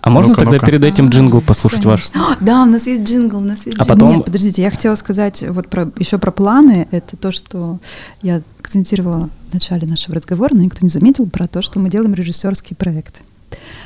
А 0.02 0.10
можно 0.12 0.30
Ну-ка, 0.30 0.42
тогда 0.42 0.58
ну-ка. 0.58 0.66
перед 0.68 0.84
этим 0.84 1.10
джингл 1.10 1.42
послушать 1.42 1.84
ваш? 1.84 2.06
А, 2.14 2.38
Да, 2.40 2.62
у 2.62 2.66
нас 2.66 2.86
есть 2.86 3.02
джингл, 3.02 3.38
у 3.38 3.42
нас 3.44 3.66
есть 3.66 3.80
А 3.80 3.84
джингл. 3.84 3.94
потом- 3.94 4.16
Нет, 4.18 4.26
подождите, 4.26 4.62
я 4.62 4.70
хотела 4.70 4.94
сказать 4.96 5.44
вот 5.50 5.68
про, 5.68 5.92
еще 5.98 6.20
про 6.20 6.30
планы. 6.32 6.88
Это 6.92 7.18
то, 7.18 7.32
что 7.32 7.80
я 8.22 8.42
акцентировала 8.60 9.30
в 9.50 9.54
начале 9.54 9.88
нашего 9.88 10.14
разговора, 10.16 10.54
но 10.54 10.62
никто 10.62 10.80
не 10.82 10.90
заметил, 10.90 11.26
про 11.26 11.48
то, 11.48 11.64
что 11.64 11.80
мы 11.80 11.90
делаем 11.90 12.14
режиссерский 12.14 12.76
проект. 12.76 13.24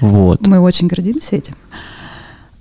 Вот. 0.01 0.45
Мы 0.45 0.59
очень 0.59 0.87
гордимся 0.87 1.37
этим. 1.37 1.55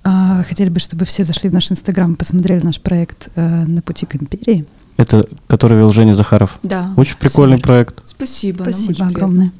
А, 0.05 0.43
Хотели 0.47 0.69
бы, 0.69 0.79
чтобы 0.79 1.03
все 1.05 1.25
зашли 1.25 1.49
в 1.49 1.53
наш 1.53 1.69
инстаграм 1.69 2.13
и 2.13 2.15
посмотрели 2.15 2.63
наш 2.63 2.79
проект 2.79 3.27
э, 3.35 3.65
«На 3.65 3.81
пути 3.81 4.05
к 4.05 4.15
империи». 4.15 4.65
Это, 4.99 5.25
который 5.47 5.77
вел 5.77 5.91
Женя 5.91 6.13
Захаров. 6.13 6.59
Да. 6.61 6.93
Очень 6.97 7.15
прикольный 7.17 7.55
Супер. 7.55 7.67
проект. 7.67 8.01
Спасибо. 8.05 8.63
Спасибо 8.63 9.05
огромное. 9.05 9.51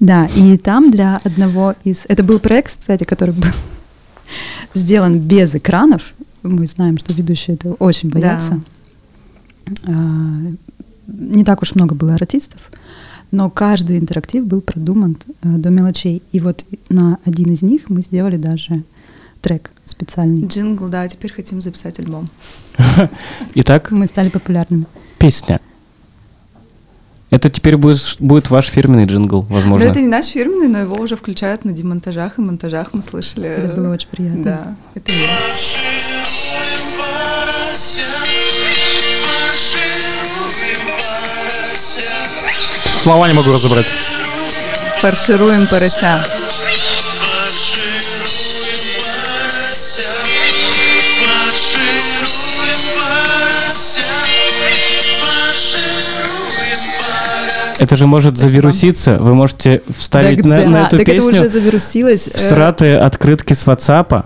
Да, 0.00 0.26
и 0.34 0.56
там 0.56 0.90
для 0.90 1.20
одного 1.22 1.74
из... 1.84 2.06
Это 2.08 2.22
был 2.22 2.38
проект, 2.40 2.78
кстати, 2.78 3.04
который 3.04 3.34
был 3.34 3.50
сделан 4.74 5.18
без 5.18 5.54
экранов. 5.54 6.14
Мы 6.42 6.66
знаем, 6.66 6.96
что 6.96 7.12
ведущие 7.12 7.56
это 7.56 7.72
очень 7.74 8.08
Да. 8.10 8.18
боятся. 8.18 8.60
А, 9.86 9.92
Не 11.08 11.44
так 11.44 11.60
уж 11.60 11.74
много 11.74 11.94
было 11.94 12.14
артистов, 12.14 12.60
но 13.30 13.50
каждый 13.50 13.98
интерактив 13.98 14.46
был 14.46 14.62
продуман 14.62 15.18
э, 15.42 15.48
до 15.58 15.68
мелочей. 15.68 16.22
И 16.32 16.40
вот 16.40 16.64
на 16.88 17.18
один 17.26 17.52
из 17.52 17.60
них 17.60 17.90
мы 17.90 18.00
сделали 18.00 18.38
даже 18.38 18.82
трек 19.46 19.70
специальный. 19.84 20.44
Джингл, 20.48 20.88
да, 20.88 21.06
теперь 21.06 21.32
хотим 21.32 21.62
записать 21.62 22.00
альбом. 22.00 22.28
Итак, 23.54 23.92
Мы 23.92 24.08
стали 24.08 24.28
популярными. 24.28 24.86
песня. 25.18 25.60
Это 27.30 27.48
теперь 27.48 27.76
будет, 27.76 28.16
будет 28.18 28.50
ваш 28.50 28.66
фирменный 28.66 29.04
джингл, 29.04 29.42
возможно. 29.42 29.84
Но 29.84 29.90
это 29.92 30.00
не 30.00 30.08
наш 30.08 30.26
фирменный, 30.26 30.66
но 30.66 30.78
его 30.78 30.96
уже 30.96 31.14
включают 31.14 31.64
на 31.64 31.72
демонтажах 31.72 32.38
и 32.38 32.40
монтажах, 32.40 32.92
мы 32.92 33.02
слышали. 33.02 33.48
Это 33.48 33.76
было 33.76 33.92
очень 33.92 34.08
приятно. 34.08 34.42
Да, 34.42 34.76
это 34.96 35.12
есть. 35.12 35.76
Слова 43.02 43.28
не 43.28 43.34
могу 43.34 43.52
разобрать. 43.52 43.86
Фаршируем 45.00 45.68
порося. 45.68 46.18
Это 57.86 57.94
же 57.94 58.08
может 58.08 58.36
завируситься. 58.36 59.16
Вы 59.18 59.34
можете 59.34 59.80
вставить 59.96 60.38
Так 60.38 60.44
на, 60.44 60.56
да, 60.62 60.68
на 60.68 60.86
эту 60.88 60.96
так 60.96 61.06
песню 61.06 61.30
это 61.30 61.40
уже 61.42 61.48
завирусилось. 61.48 62.26
э, 62.26 62.36
всратые 62.36 62.98
открытки 62.98 63.52
с 63.52 63.64
WhatsApp 63.64 64.24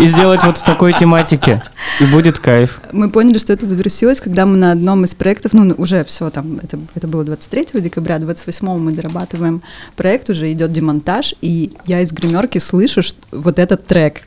и 0.00 0.06
сделать 0.08 0.42
вот 0.42 0.58
в 0.58 0.64
такой 0.64 0.92
тематике. 0.92 1.62
И 2.00 2.04
будет 2.06 2.40
кайф. 2.40 2.80
Мы 2.90 3.08
поняли, 3.08 3.38
что 3.38 3.52
это 3.52 3.66
завирусилось, 3.66 4.20
когда 4.20 4.46
мы 4.46 4.56
на 4.56 4.72
одном 4.72 5.04
из 5.04 5.14
проектов, 5.14 5.52
ну, 5.52 5.72
уже 5.78 6.02
все 6.04 6.28
там, 6.30 6.58
это, 6.60 6.76
это 6.96 7.06
было 7.06 7.22
23 7.22 7.80
декабря, 7.80 8.18
28 8.18 8.66
мы 8.78 8.90
дорабатываем 8.90 9.62
проект, 9.94 10.28
уже 10.28 10.50
идет 10.50 10.72
демонтаж, 10.72 11.36
и 11.40 11.70
я 11.86 12.00
из 12.00 12.10
гримерки 12.10 12.58
слышу 12.58 13.00
что, 13.00 13.20
вот 13.30 13.60
этот 13.60 13.86
трек. 13.86 14.22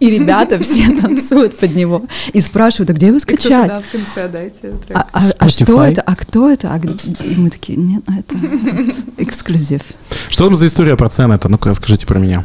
И 0.00 0.10
ребята 0.10 0.58
все 0.62 0.94
танцуют 0.94 1.56
под 1.58 1.74
него. 1.74 2.02
И 2.32 2.40
спрашивают, 2.40 2.90
а 2.90 2.92
где 2.92 3.08
его 3.08 3.18
скачать? 3.18 3.68
да, 3.68 3.80
в 3.80 3.90
конце 3.90 4.28
дайте 4.28 4.60
трек. 4.86 4.96
А, 4.96 5.06
а- 5.12 5.22
а 5.38 5.48
что 5.48 5.82
это? 5.82 6.02
А 6.02 6.14
кто 6.14 6.48
это? 6.48 6.72
А 6.72 6.78
и 6.78 7.34
мы 7.36 7.50
такие, 7.50 7.76
нет, 7.78 8.02
ну 8.06 8.18
это 8.18 8.36
вот 8.36 8.94
эксклюзив. 9.18 9.82
Что 10.28 10.44
там 10.46 10.54
за 10.54 10.66
история 10.66 10.96
про 10.96 11.08
цены-то? 11.08 11.48
Ну-ка, 11.48 11.68
расскажите 11.70 12.06
про 12.06 12.18
меня. 12.18 12.44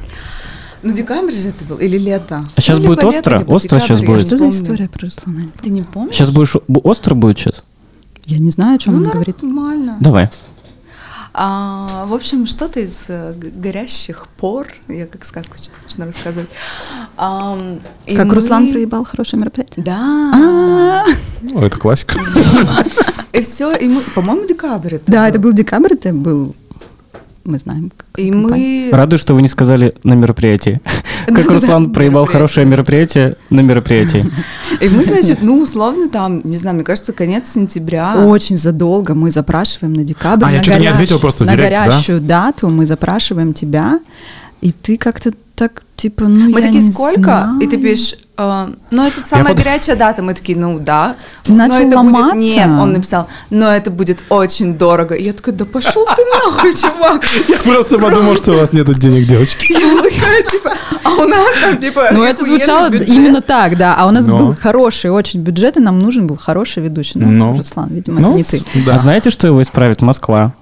Ну, 0.82 0.92
декабрь 0.94 1.32
же 1.32 1.50
это 1.50 1.64
был, 1.64 1.78
или 1.78 1.98
лето? 1.98 2.44
А 2.56 2.62
щас 2.62 2.78
Ну, 2.80 2.88
будет 2.88 3.00
либо 3.04 3.12
лето, 3.14 3.38
остро? 3.38 3.54
Остро 3.56 3.80
декабрь, 3.80 4.02
я 4.02 4.08
будет? 4.08 4.28
Что 4.28 4.38
за 4.38 4.50
история 4.50 4.90
про 4.90 5.02
Руслана? 5.06 5.42
Ты 5.62 5.70
не 5.70 5.82
помнишь? 5.84 6.16
Сейчас 6.16 6.30
будешь... 6.32 6.56
бу- 6.68 6.82
Остро 6.84 7.14
будет 7.16 7.40
сейчас? 7.40 7.64
Я 8.26 8.40
не 8.40 8.50
знаю, 8.50 8.76
о 8.76 8.80
чем 8.80 8.94
Ну, 9.00 9.04
он 9.06 9.10
говорит. 9.10 9.42
нормально. 9.44 9.98
Давай. 10.02 10.30
А, 11.36 12.06
в 12.06 12.14
общем, 12.14 12.46
что-то 12.46 12.80
из 12.80 13.06
э, 13.08 13.34
горящих 13.36 14.28
пор, 14.38 14.68
я 14.88 15.08
как 15.08 15.26
сказку 15.26 15.58
сейчас 15.58 15.74
начну 15.84 16.06
рассказывать. 16.06 16.50
И 18.06 18.16
Как 18.16 18.26
мы- 18.28 18.36
Руслан 18.36 18.72
проебал 18.72 19.04
хорошее 19.04 19.40
мероприятие. 19.42 19.84
Да. 19.84 19.98
А, 20.36 21.06
Ну, 21.42 21.62
это 21.66 21.78
классика. 21.78 22.20
И 23.34 23.42
все, 23.42 23.76
и 23.76 23.88
мы, 23.88 24.02
по-моему, 24.16 24.46
декабрь 24.46 24.96
это 24.96 25.12
Да, 25.12 25.22
был. 25.24 25.28
это 25.30 25.40
был 25.40 25.54
декабрь, 25.54 25.94
это 25.94 26.14
был 26.14 26.56
мы 27.46 27.58
знаем. 27.58 27.92
как 27.96 28.08
И 28.18 28.32
компания. 28.32 28.90
мы... 28.92 28.98
Радуюсь, 28.98 29.22
что 29.22 29.34
вы 29.34 29.42
не 29.42 29.48
сказали 29.48 29.94
на 30.04 30.14
мероприятии. 30.14 30.82
Как 31.28 31.50
Руслан 31.50 31.94
проебал 31.94 32.26
хорошее 32.26 32.66
мероприятие 32.66 33.38
на 33.50 33.62
мероприятии. 33.62 34.26
И 34.82 34.90
мы, 34.90 35.06
значит, 35.06 35.42
ну, 35.42 35.62
условно, 35.62 36.10
там, 36.10 36.42
не 36.44 36.58
знаю, 36.58 36.76
мне 36.76 36.84
кажется, 36.84 37.14
конец 37.14 37.50
сентября. 37.50 38.26
Очень 38.26 38.58
задолго 38.58 39.14
мы 39.14 39.32
запрашиваем 39.32 39.94
на 39.94 40.04
декабрь. 40.04 40.46
А, 40.46 40.52
я 40.52 40.58
на 40.58 40.64
что-то 40.64 40.80
не 40.80 40.88
ответил 40.88 41.20
просто 41.20 41.46
в 41.46 41.48
На 41.48 41.56
горящую 41.56 42.20
дату 42.20 42.70
мы 42.70 42.86
запрашиваем 42.86 43.54
тебя, 43.54 44.00
и 44.62 44.72
ты 44.72 44.98
как-то 44.98 45.32
так, 45.56 45.84
типа, 45.96 46.28
ну, 46.28 46.50
Мы 46.50 46.60
я 46.60 46.68
такие, 46.68 46.84
не 46.84 46.92
сколько? 46.92 47.52
И 47.62 47.68
ты 47.68 47.78
пишешь, 47.78 48.16
«Э, 48.36 48.68
ну, 48.90 49.06
это 49.06 49.24
самая 49.28 49.54
под- 49.54 49.64
горячая 49.64 49.96
дата. 49.96 50.24
Мы 50.24 50.34
такие, 50.34 50.58
ну, 50.58 50.80
да. 50.80 51.16
Ты 51.44 51.52
Но 51.52 51.60
начал 51.60 51.76
это 51.76 51.86
будет... 52.00 52.14
ломаться? 52.16 52.38
Нет, 52.38 52.70
он 52.70 52.94
написал, 52.94 53.28
но 53.52 53.72
это 53.72 53.92
будет 53.92 54.24
очень 54.30 54.76
дорого. 54.76 55.14
И 55.16 55.24
я 55.24 55.34
такая, 55.34 55.54
да 55.54 55.66
пошел 55.66 56.06
ты 56.06 56.24
нахуй, 56.26 56.74
чувак. 56.82 57.24
Я 57.48 57.58
просто 57.58 58.00
подумал, 58.00 58.36
что 58.38 58.54
у 58.54 58.58
вас 58.58 58.74
нет 58.74 58.88
денег, 58.98 59.28
девочки. 59.28 59.72
Я 59.74 60.02
такая, 60.02 60.44
типа, 60.44 60.74
а 61.04 61.10
у 61.22 61.28
нас 61.28 61.48
там, 61.62 61.78
типа, 61.78 62.10
Ну, 62.12 62.24
это 62.24 62.44
звучало 62.44 62.92
именно 62.92 63.42
так, 63.42 63.78
да. 63.78 63.96
А 63.98 64.08
у 64.08 64.12
нас 64.12 64.26
Но. 64.26 64.38
был 64.38 64.56
хороший 64.56 65.12
очень 65.12 65.42
бюджет, 65.42 65.78
и 65.78 65.80
нам 65.80 66.00
нужен 66.00 66.26
был 66.26 66.38
хороший 66.38 66.82
ведущий. 66.82 67.20
Ну. 67.20 67.56
Руслан, 67.58 67.90
видимо, 67.90 68.20
это 68.20 68.30
не 68.38 68.44
ты. 68.44 68.62
А 68.92 68.98
знаете, 68.98 69.30
что 69.30 69.48
его 69.48 69.62
исправит? 69.62 70.02
Москва. 70.02 70.54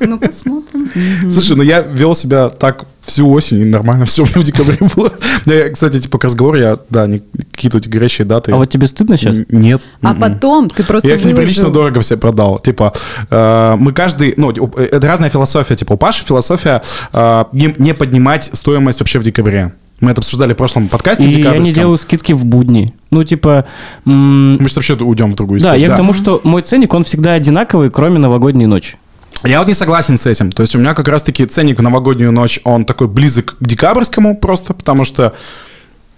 Ну, 0.00 0.18
посмотрим. 0.18 0.88
Слушай, 1.30 1.56
ну 1.56 1.62
я 1.62 1.80
вел 1.80 2.14
себя 2.14 2.48
так 2.48 2.84
всю 3.04 3.28
осень, 3.30 3.60
и 3.60 3.64
нормально 3.64 4.04
все 4.04 4.24
в 4.24 4.42
декабре 4.42 4.78
было. 4.96 5.12
Да, 5.46 5.54
я, 5.54 5.70
кстати, 5.70 6.00
типа 6.00 6.18
к 6.18 6.24
разговору, 6.24 6.58
я, 6.58 6.78
да, 6.90 7.08
какие-то 7.52 7.78
эти 7.78 7.88
горящие 7.88 8.26
даты. 8.26 8.52
А 8.52 8.56
вот 8.56 8.68
тебе 8.68 8.86
стыдно 8.86 9.16
сейчас? 9.16 9.38
Нет. 9.48 9.86
А 10.02 10.14
потом 10.14 10.68
ты 10.70 10.84
просто 10.84 11.08
Я 11.08 11.14
их 11.16 11.24
неприлично 11.24 11.70
дорого 11.70 12.00
все 12.00 12.16
продал. 12.16 12.58
Типа, 12.58 12.92
э, 13.30 13.76
мы 13.78 13.92
каждый, 13.92 14.34
ну, 14.36 14.48
у- 14.48 14.78
это 14.78 15.06
разная 15.06 15.30
философия. 15.30 15.74
Типа, 15.76 15.94
у 15.94 15.96
Паши 15.96 16.24
философия 16.24 16.82
э, 17.12 17.44
не, 17.52 17.94
поднимать 17.94 18.50
стоимость 18.52 19.00
вообще 19.00 19.18
в 19.18 19.22
декабре. 19.22 19.72
Мы 20.00 20.12
это 20.12 20.20
обсуждали 20.20 20.52
в 20.52 20.56
прошлом 20.56 20.86
подкасте 20.86 21.28
И 21.28 21.40
я 21.42 21.56
не 21.58 21.72
делаю 21.72 21.98
скидки 21.98 22.32
в 22.32 22.44
будни. 22.44 22.94
Ну, 23.10 23.24
типа... 23.24 23.64
м, 24.06 24.52
Мы 24.52 24.68
сейчас 24.68 24.76
вообще 24.76 24.94
уйдем 24.94 25.32
в 25.32 25.34
другую 25.34 25.60
Да, 25.60 25.74
я 25.74 25.88
к 25.92 25.96
тому, 25.96 26.12
что 26.12 26.40
мой 26.44 26.62
ценник, 26.62 26.94
он 26.94 27.02
всегда 27.02 27.32
одинаковый, 27.32 27.90
кроме 27.90 28.18
новогодней 28.20 28.66
ночи. 28.66 28.96
Я 29.44 29.58
вот 29.60 29.68
не 29.68 29.74
согласен 29.74 30.18
с 30.18 30.26
этим. 30.26 30.52
То 30.52 30.62
есть 30.62 30.74
у 30.74 30.78
меня 30.78 30.94
как 30.94 31.08
раз-таки 31.08 31.46
ценник 31.46 31.78
в 31.78 31.82
новогоднюю 31.82 32.32
ночь, 32.32 32.60
он 32.64 32.84
такой 32.84 33.08
близок 33.08 33.56
к 33.58 33.66
декабрьскому 33.66 34.36
просто, 34.36 34.74
потому 34.74 35.04
что 35.04 35.34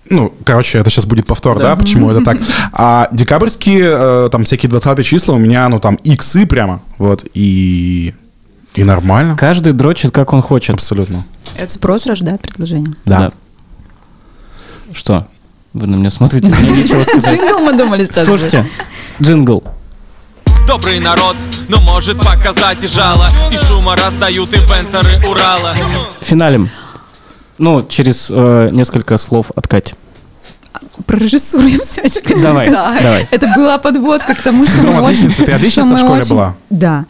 ну, 0.09 0.35
короче, 0.45 0.79
это 0.79 0.91
сейчас 0.91 1.07
будет 1.07 1.27
повтор, 1.27 1.59
да, 1.59 1.77
почему 1.77 2.11
это 2.11 2.25
так. 2.25 2.39
А 2.73 3.09
декабрьские, 3.13 3.85
э, 3.85 4.29
там, 4.33 4.45
всякие 4.45 4.69
20 4.69 5.07
числа 5.07 5.35
у 5.35 5.39
меня, 5.39 5.69
ну, 5.69 5.79
там, 5.79 5.95
иксы 5.97 6.47
прямо, 6.47 6.83
вот, 6.99 7.25
и... 7.33 8.15
И 8.75 8.85
нормально. 8.85 9.37
Каждый 9.37 9.73
дрочит, 9.73 10.13
как 10.13 10.33
он 10.33 10.43
хочет. 10.43 10.75
Абсолютно. 10.75 11.25
Спрос 11.67 12.07
рождает 12.07 12.41
предложение. 12.41 12.93
Да. 13.05 13.33
Что? 14.93 15.27
Вы 15.73 15.87
на 15.87 15.97
меня 15.97 16.11
смотрите, 16.11 16.53
мне 16.53 16.71
нечего 16.71 17.03
сказать. 17.05 17.39
Джингл 17.39 17.59
мы 17.65 17.77
думали 17.77 18.05
сейчас. 18.05 18.25
Слушайте, 18.25 18.67
джингл. 19.21 19.63
Добрый 20.71 21.01
народ, 21.01 21.35
но 21.69 21.81
может 21.81 22.19
показать 22.19 22.85
и 22.85 22.87
жало 22.87 23.27
И 23.53 23.57
шума 23.57 23.97
раздают 23.97 24.55
ивенторы 24.55 25.19
Урала 25.29 25.73
Финалим. 26.21 26.71
Ну, 27.59 27.85
через 27.89 28.29
э, 28.31 28.69
несколько 28.71 29.17
слов 29.17 29.51
от 29.57 29.67
Кати. 29.67 29.95
Про 31.07 31.19
режиссуру 31.19 31.67
я 31.67 31.81
все 31.81 32.03
еще 32.03 32.21
хочу 32.23 32.41
Давай, 32.41 32.69
сказать. 32.71 33.03
давай. 33.03 33.29
Это 33.33 33.49
была 33.57 33.79
подводка 33.79 34.37
к 34.37 34.43
тому, 34.43 34.63
что 34.63 34.75
Синдром 34.77 34.95
мы 34.95 35.03
очень... 35.03 35.25
отличницы. 35.25 35.45
Ты 35.45 35.53
отличница 35.55 35.87
что 35.89 35.97
в 35.97 35.99
школе 35.99 36.21
очень- 36.21 36.31
была? 36.31 36.55
Да. 36.71 37.05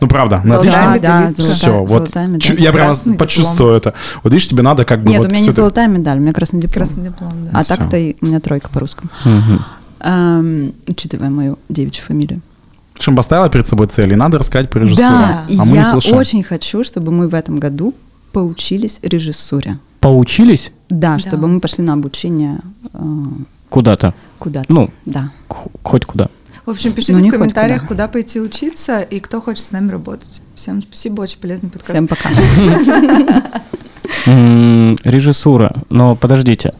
Ну, 0.00 0.08
правда, 0.08 0.38
на 0.38 0.58
Золотая 0.58 0.88
отлично. 0.88 0.98
Да, 1.02 1.32
да, 1.36 1.42
Все, 1.44 1.78
вот. 1.80 1.88
золотая 1.90 2.26
медаль. 2.26 2.40
Чу- 2.40 2.54
Я 2.54 2.72
прямо 2.72 2.96
почувствую 3.18 3.76
это. 3.76 3.92
Вот 4.22 4.32
видишь, 4.32 4.48
тебе 4.48 4.62
надо 4.62 4.86
как 4.86 5.02
бы 5.02 5.10
Нет, 5.10 5.18
вот 5.18 5.26
у 5.26 5.30
меня 5.30 5.42
не 5.42 5.48
это- 5.48 5.56
золотая 5.56 5.88
медаль, 5.88 6.16
у 6.16 6.20
меня 6.22 6.32
красный 6.32 6.60
диплом. 6.62 6.74
Красный 6.86 7.04
диплом, 7.04 7.32
да. 7.52 7.58
А 7.60 7.64
так-то 7.64 7.98
и 7.98 8.16
у 8.22 8.26
меня 8.26 8.40
тройка 8.40 8.70
по 8.70 8.80
русскому. 8.80 9.10
Мгм. 9.26 9.64
Эм, 10.00 10.72
Учитывая 10.88 11.28
мою 11.28 11.58
девичью 11.68 12.06
фамилию. 12.06 12.40
Шим 13.00 13.16
поставила 13.16 13.48
перед 13.48 13.66
собой 13.66 13.86
цель, 13.86 14.12
и 14.12 14.16
надо 14.16 14.38
рассказать 14.38 14.70
про 14.70 14.80
режиссуру. 14.80 15.08
Да, 15.08 15.44
а 15.48 15.64
мы 15.64 15.72
не 15.72 15.74
я 15.78 15.84
слушаем. 15.84 16.16
очень 16.16 16.42
хочу, 16.42 16.82
чтобы 16.84 17.12
мы 17.12 17.28
в 17.28 17.34
этом 17.34 17.58
году 17.58 17.94
поучились 18.32 18.98
режиссуре. 19.02 19.78
Поучились 20.00 20.72
Да, 20.90 21.14
Да. 21.14 21.18
чтобы 21.18 21.48
мы 21.48 21.60
пошли 21.60 21.82
на 21.84 21.92
обучение 21.94 22.58
э, 22.92 22.98
куда-то. 23.70 24.14
куда-то. 24.38 24.72
Ну, 24.72 24.90
Да. 25.06 25.30
х- 25.48 25.56
хоть 25.82 26.04
куда. 26.06 26.28
В 26.66 26.70
общем, 26.70 26.92
пишите 26.92 27.14
Ну, 27.14 27.20
не 27.20 27.30
в 27.30 27.32
комментариях, 27.32 27.82
куда. 27.82 28.04
куда 28.04 28.08
пойти 28.08 28.40
учиться 28.40 29.00
и 29.00 29.20
кто 29.20 29.40
хочет 29.40 29.64
с 29.64 29.70
нами 29.70 29.90
работать. 29.90 30.42
Всем 30.54 30.82
спасибо, 30.82 31.22
очень 31.22 31.38
полезный 31.38 31.70
подкаст. 31.70 31.92
Всем 31.94 32.06
пока. 32.08 32.28
Режиссура. 35.04 35.72
Но 35.90 36.14
подождите. 36.16 36.74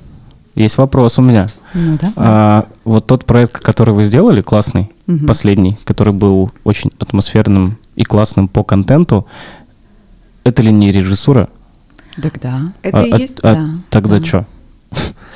Есть 0.59 0.77
вопрос 0.77 1.19
у 1.19 1.23
меня. 1.23 1.47
Ну 1.73 1.97
да. 2.01 2.13
А, 2.17 2.67
вот 2.85 3.07
тот 3.07 3.25
проект, 3.25 3.59
который 3.61 3.95
вы 3.95 4.03
сделали, 4.03 4.43
классный, 4.43 4.91
Мгм. 5.07 5.27
последний, 5.29 5.79
который 5.85 6.13
был 6.13 6.51
очень 6.65 6.91
атмосферным 6.99 7.79
и 7.95 8.03
классным 8.03 8.49
по 8.49 8.65
контенту, 8.65 9.25
это 10.43 10.63
ли 10.63 10.73
не 10.73 10.91
режиссура? 10.91 11.49
Так 12.21 12.41
да. 12.41 12.73
Это 12.83 12.99
А- 12.99 13.03
и 13.05 13.11
а- 13.13 13.19
есть... 13.19 13.39
а 13.43 13.55
да, 13.55 13.69
тогда 13.89 14.19
да. 14.19 14.25
что? 14.25 14.47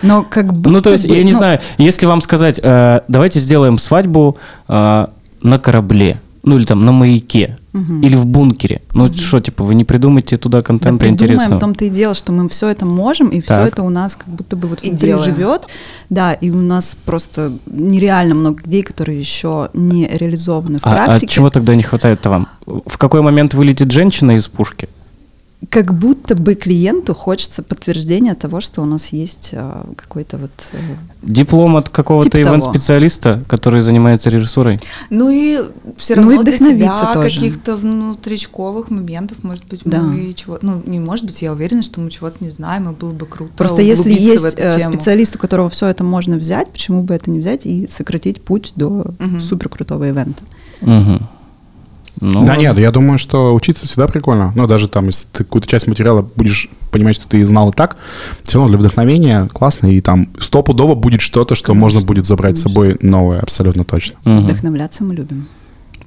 Но 0.02 0.24
как 0.24 0.52
бы... 0.52 0.70
Ну, 0.72 0.82
то 0.82 0.90
есть, 0.90 1.04
я 1.04 1.22
не 1.22 1.32
знаю, 1.32 1.60
если 1.78 2.06
вам 2.06 2.20
сказать, 2.20 2.58
э, 2.60 3.02
давайте 3.06 3.38
сделаем 3.38 3.78
свадьбу 3.78 4.36
э, 4.66 5.06
на 5.42 5.58
корабле, 5.60 6.16
ну 6.42 6.56
или 6.58 6.64
там 6.64 6.84
на 6.84 6.90
маяке, 6.90 7.58
Мгм. 7.72 8.02
или 8.02 8.16
в 8.16 8.26
бункере. 8.26 8.82
Ну 8.92 9.10
что, 9.12 9.40
типа, 9.40 9.64
вы 9.64 9.74
не 9.74 9.84
придумаете 9.84 10.36
туда 10.36 10.58
Да 10.58 10.62
контента 10.62 11.06
придумаем, 11.06 11.14
интересного? 11.34 11.56
в 11.56 11.60
том-то 11.60 11.84
и 11.86 11.88
дело, 11.90 12.12
что 12.14 12.30
мы 12.32 12.48
все 12.50 12.68
это 12.68 12.84
можем, 12.84 13.28
и 13.28 13.40
все 13.40 13.54
Так. 13.54 13.72
это 13.72 13.82
у 13.82 13.88
нас 13.88 14.14
как 14.16 14.28
будто 14.28 14.56
бы 14.56 14.68
вот 14.68 14.80
И 14.82 14.90
внутри 14.90 15.08
делаем. 15.08 15.24
живет. 15.34 15.62
Да, 16.10 16.34
и 16.34 16.50
у 16.50 16.58
нас 16.60 16.96
просто 17.06 17.50
нереально 17.66 18.34
много 18.34 18.62
идей, 18.66 18.82
которые 18.82 19.18
еще 19.18 19.70
не 19.72 20.06
реализованы 20.06 20.78
в 20.78 20.86
А, 20.86 20.92
а 20.92 21.04
практике. 21.06 21.32
чего 21.34 21.48
тогда 21.50 21.74
не 21.74 21.82
хватает-то 21.82 22.28
вам? 22.30 22.48
В 22.66 22.98
какой 22.98 23.22
момент 23.22 23.54
вылетит 23.54 23.90
женщина 23.90 24.32
из 24.32 24.48
пушки? 24.48 24.88
Как 25.70 25.94
будто 25.94 26.34
бы 26.34 26.54
клиенту 26.54 27.14
хочется 27.14 27.62
подтверждения 27.62 28.34
того, 28.34 28.60
что 28.60 28.82
у 28.82 28.84
нас 28.84 29.08
есть 29.08 29.50
э, 29.52 29.84
какой-то 29.96 30.36
вот... 30.38 30.50
э, 30.72 30.76
Диплом 31.22 31.76
от 31.76 31.88
какого-то 31.88 32.28
Типа 32.30 32.48
ивент-специалиста, 32.48 33.44
который 33.46 33.80
занимается 33.82 34.28
режиссурой? 34.28 34.80
Ну 35.08 35.30
и 35.30 35.60
все 35.96 36.16
Ну 36.16 36.30
и 36.32 36.36
равно 36.36 36.42
для 36.42 36.56
себя 36.58 37.12
тоже. 37.14 37.36
каких-то 37.36 37.76
внутричковых 37.76 38.90
моментов, 38.90 39.38
может 39.42 39.64
быть, 39.66 39.82
Да. 39.84 40.00
мы 40.00 40.32
чего... 40.32 40.58
Ну, 40.62 40.82
не 40.84 40.98
может 40.98 41.26
быть, 41.26 41.40
я 41.42 41.52
уверена, 41.52 41.82
что 41.82 42.00
мы 42.00 42.10
чего-то 42.10 42.42
не 42.42 42.50
знаем, 42.50 42.90
и 42.90 42.94
было 42.94 43.12
бы 43.12 43.26
круто 43.26 43.52
Просто 43.56 43.82
если 43.82 44.12
есть 44.12 44.54
э, 44.58 44.78
специалист, 44.80 45.36
у 45.36 45.38
которого 45.38 45.68
все 45.68 45.86
это 45.86 46.02
можно 46.02 46.36
взять, 46.36 46.72
почему 46.72 47.02
бы 47.02 47.14
это 47.14 47.30
не 47.30 47.38
взять 47.38 47.66
и 47.66 47.88
сократить 47.88 48.42
путь 48.42 48.72
до 48.74 49.14
Мгм. 49.18 49.40
суперкрутого 49.40 50.08
ивента? 50.08 50.42
Мгм. 50.80 51.28
Ну, 52.24 52.44
да 52.44 52.56
нет, 52.56 52.78
я 52.78 52.92
думаю, 52.92 53.18
что 53.18 53.52
учиться 53.52 53.84
всегда 53.84 54.06
прикольно. 54.06 54.52
Ну, 54.54 54.68
даже 54.68 54.86
там, 54.86 55.06
если 55.06 55.26
ты 55.32 55.42
какую-то 55.42 55.66
часть 55.66 55.88
материала 55.88 56.22
будешь 56.36 56.68
понимать, 56.92 57.16
что 57.16 57.26
ты 57.26 57.44
знал 57.44 57.70
и 57.70 57.72
так, 57.72 57.96
все 58.44 58.58
равно 58.58 58.68
для 58.68 58.78
вдохновения 58.78 59.48
классно, 59.52 59.88
и 59.88 60.00
там 60.00 60.28
стопудово 60.38 60.94
будет 60.94 61.20
что-то, 61.20 61.56
что 61.56 61.74
можно 61.74 62.00
будет 62.00 62.24
забрать 62.24 62.58
с 62.58 62.62
собой 62.62 62.96
новое, 63.02 63.40
абсолютно 63.40 63.82
точно. 63.84 64.18
Мгм. 64.24 64.42
Вдохновляться 64.42 65.02
мы 65.02 65.14
любим. 65.16 65.46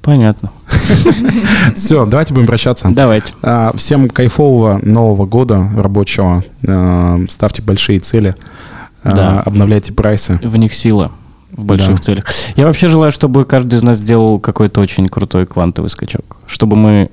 Понятно. 0.02 0.52
Все, 1.76 2.06
давайте 2.06 2.34
будем 2.34 2.48
прощаться. 2.48 2.88
Давайте. 2.92 3.34
А, 3.42 3.76
Всем 3.76 4.08
кайфового 4.10 4.80
Нового 4.84 5.26
года 5.26 5.70
рабочего. 5.76 6.44
А, 6.68 7.20
Ставьте 7.28 7.62
большие 7.62 8.00
цели. 8.00 8.36
А, 9.04 9.12
Да. 9.16 9.42
Обновляйте 9.42 9.92
прайсы. 9.94 10.40
В 10.44 10.56
них 10.56 10.74
сила 10.74 11.12
в 11.56 11.64
больших 11.64 11.96
Да. 11.96 12.02
целях. 12.02 12.26
Я 12.56 12.66
вообще 12.66 12.88
желаю, 12.88 13.12
чтобы 13.12 13.44
каждый 13.46 13.78
из 13.78 13.84
нас 13.84 13.98
сделал 13.98 14.40
какой-то 14.40 14.82
очень 14.82 15.08
крутой 15.08 15.46
квантовый 15.46 15.90
скачок. 15.90 16.38
Чтобы 16.48 16.76
мы... 16.76 17.10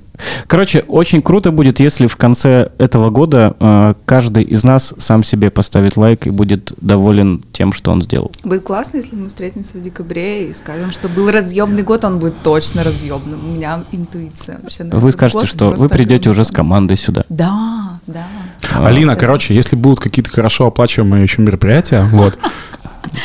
Короче, 0.47 0.85
очень 0.89 1.23
круто 1.23 1.51
будет, 1.51 1.81
если 1.81 2.07
в 2.07 2.17
конце 2.17 2.71
этого 2.79 3.11
года 3.11 3.57
э, 3.59 3.95
каждый 4.05 4.43
из 4.45 4.63
нас 4.63 4.95
сам 4.99 5.25
себе 5.25 5.51
поставит 5.51 5.97
лайк 5.97 6.27
и 6.27 6.31
будет 6.31 6.73
доволен 6.81 7.43
тем, 7.53 7.73
что 7.73 7.91
он 7.91 8.03
сделал. 8.03 8.31
Будет 8.45 8.63
классно, 8.63 8.99
если 8.99 9.17
мы 9.17 9.29
встретимся 9.29 9.79
в 9.79 9.83
декабре 9.83 10.51
и 10.51 10.53
скажем, 10.53 10.93
что 10.93 11.09
был 11.09 11.31
разъемный 11.31 11.83
год, 11.83 12.05
он 12.05 12.19
будет 12.19 12.35
точно 12.43 12.85
разъемным. 12.85 13.41
У 13.49 13.53
меня 13.53 13.83
интуиция 13.91 14.59
вообще. 14.63 14.85
на 14.85 14.97
Вы 14.97 15.13
скажете, 15.13 15.41
год 15.41 15.49
что 15.49 15.71
вы 15.71 15.89
придете 15.89 16.31
уже 16.31 16.45
с 16.45 16.51
командой 16.51 16.97
сюда. 16.97 17.25
Да, 17.29 17.99
да. 18.07 18.27
Алина, 18.75 19.17
короче, 19.17 19.55
если 19.55 19.77
будут 19.77 20.01
какие-то 20.01 20.31
хорошо 20.31 20.67
оплачиваемые 20.67 21.23
еще 21.23 21.43
мероприятия, 21.43 22.07
вот, 22.13 22.39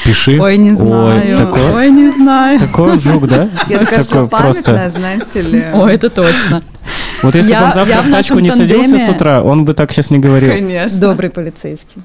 пиши. 0.04 0.40
Ой, 0.40 0.58
не 0.58 0.74
знаю. 0.74 1.38
такое- 1.38 1.74
Ой, 1.76 1.92
не 1.92 2.10
знаю. 2.12 2.60
Такой 2.60 3.00
жук, 3.00 3.28
да? 3.28 3.50
Я 3.70 3.80
такая 3.80 4.04
Такой 4.04 4.20
злопамятная, 4.22 4.90
знаете 4.90 5.42
ли. 5.42 5.66
Ой, 5.74 5.94
это 5.94 6.10
точно. 6.10 6.62
Вот 7.24 7.36
если 7.36 7.52
бы 7.54 7.62
он 7.64 7.74
завтра 7.74 7.96
я 7.96 8.02
в 8.02 8.10
тачку 8.10 8.40
не 8.40 8.52
садился 8.52 8.98
с 9.00 9.10
утра, 9.10 9.42
он 9.44 9.66
бы 9.66 9.74
так 9.74 9.92
сейчас 9.92 10.10
не 10.12 10.20
говорил. 10.20 10.52
Конечно. 10.52 11.00
Добрый 11.00 11.30
полицейский. 11.30 12.02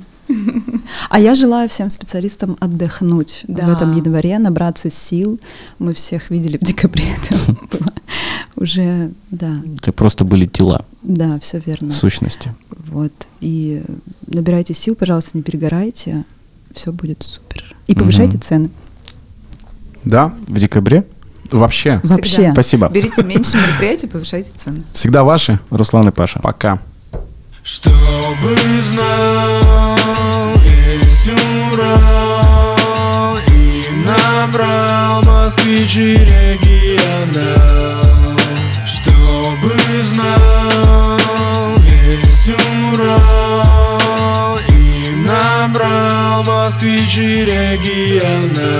А 1.10 1.18
я 1.20 1.34
желаю 1.34 1.68
всем 1.68 1.90
специалистам 1.90 2.56
отдохнуть 2.60 3.44
Да. 3.48 3.66
в 3.66 3.70
этом 3.70 3.94
январе, 3.94 4.38
набраться 4.38 4.88
сил. 4.88 5.38
Мы 5.78 5.92
всех 5.92 6.30
видели 6.30 6.56
в 6.56 6.60
декабре, 6.60 7.04
это 7.30 7.52
было 7.52 7.92
уже, 8.56 9.10
да, 9.30 9.50
Это 9.78 9.92
просто 9.92 10.24
были 10.24 10.46
тела, 10.46 10.84
да, 11.02 11.38
все 11.42 11.60
верно. 11.64 11.92
сущности. 11.92 12.54
Вот. 12.86 13.12
И 13.40 13.82
набирайте 14.26 14.72
сил, 14.74 14.94
пожалуйста, 14.94 15.32
не 15.34 15.42
перегорайте. 15.42 16.24
Все 16.74 16.92
будет 16.92 17.22
супер. 17.22 17.62
И 17.86 17.94
повышайте 17.94 18.36
Мгм. 18.36 18.42
цены. 18.42 18.70
Да, 20.04 20.32
В 20.48 20.58
декабре? 20.58 21.04
вообще. 21.50 21.98
Всегда. 22.00 22.14
Вообще. 22.16 22.52
Спасибо. 22.52 22.88
Берите 22.88 23.22
меньше 23.22 23.56
мероприятий, 23.68 24.06
повышайте 24.06 24.50
цены. 24.56 24.82
Всегда 24.92 25.22
ваши. 25.22 25.58
Руслан 25.70 26.08
и 26.08 26.10
Паша. 26.10 26.40
Пока. 26.40 26.78
Чтобы 27.62 28.56
знал 28.92 30.02
весь 30.64 31.28
Урал 31.72 33.38
И 33.54 33.84
набрал 34.04 35.22
москвич 35.22 35.96
и 35.96 36.16
регионал 36.16 38.02
Чтобы 38.84 39.72
знал 40.12 41.78
весь 41.78 42.48
Урал 42.48 43.41
Pramoskvičiai 45.82 47.42
regione 47.50 48.70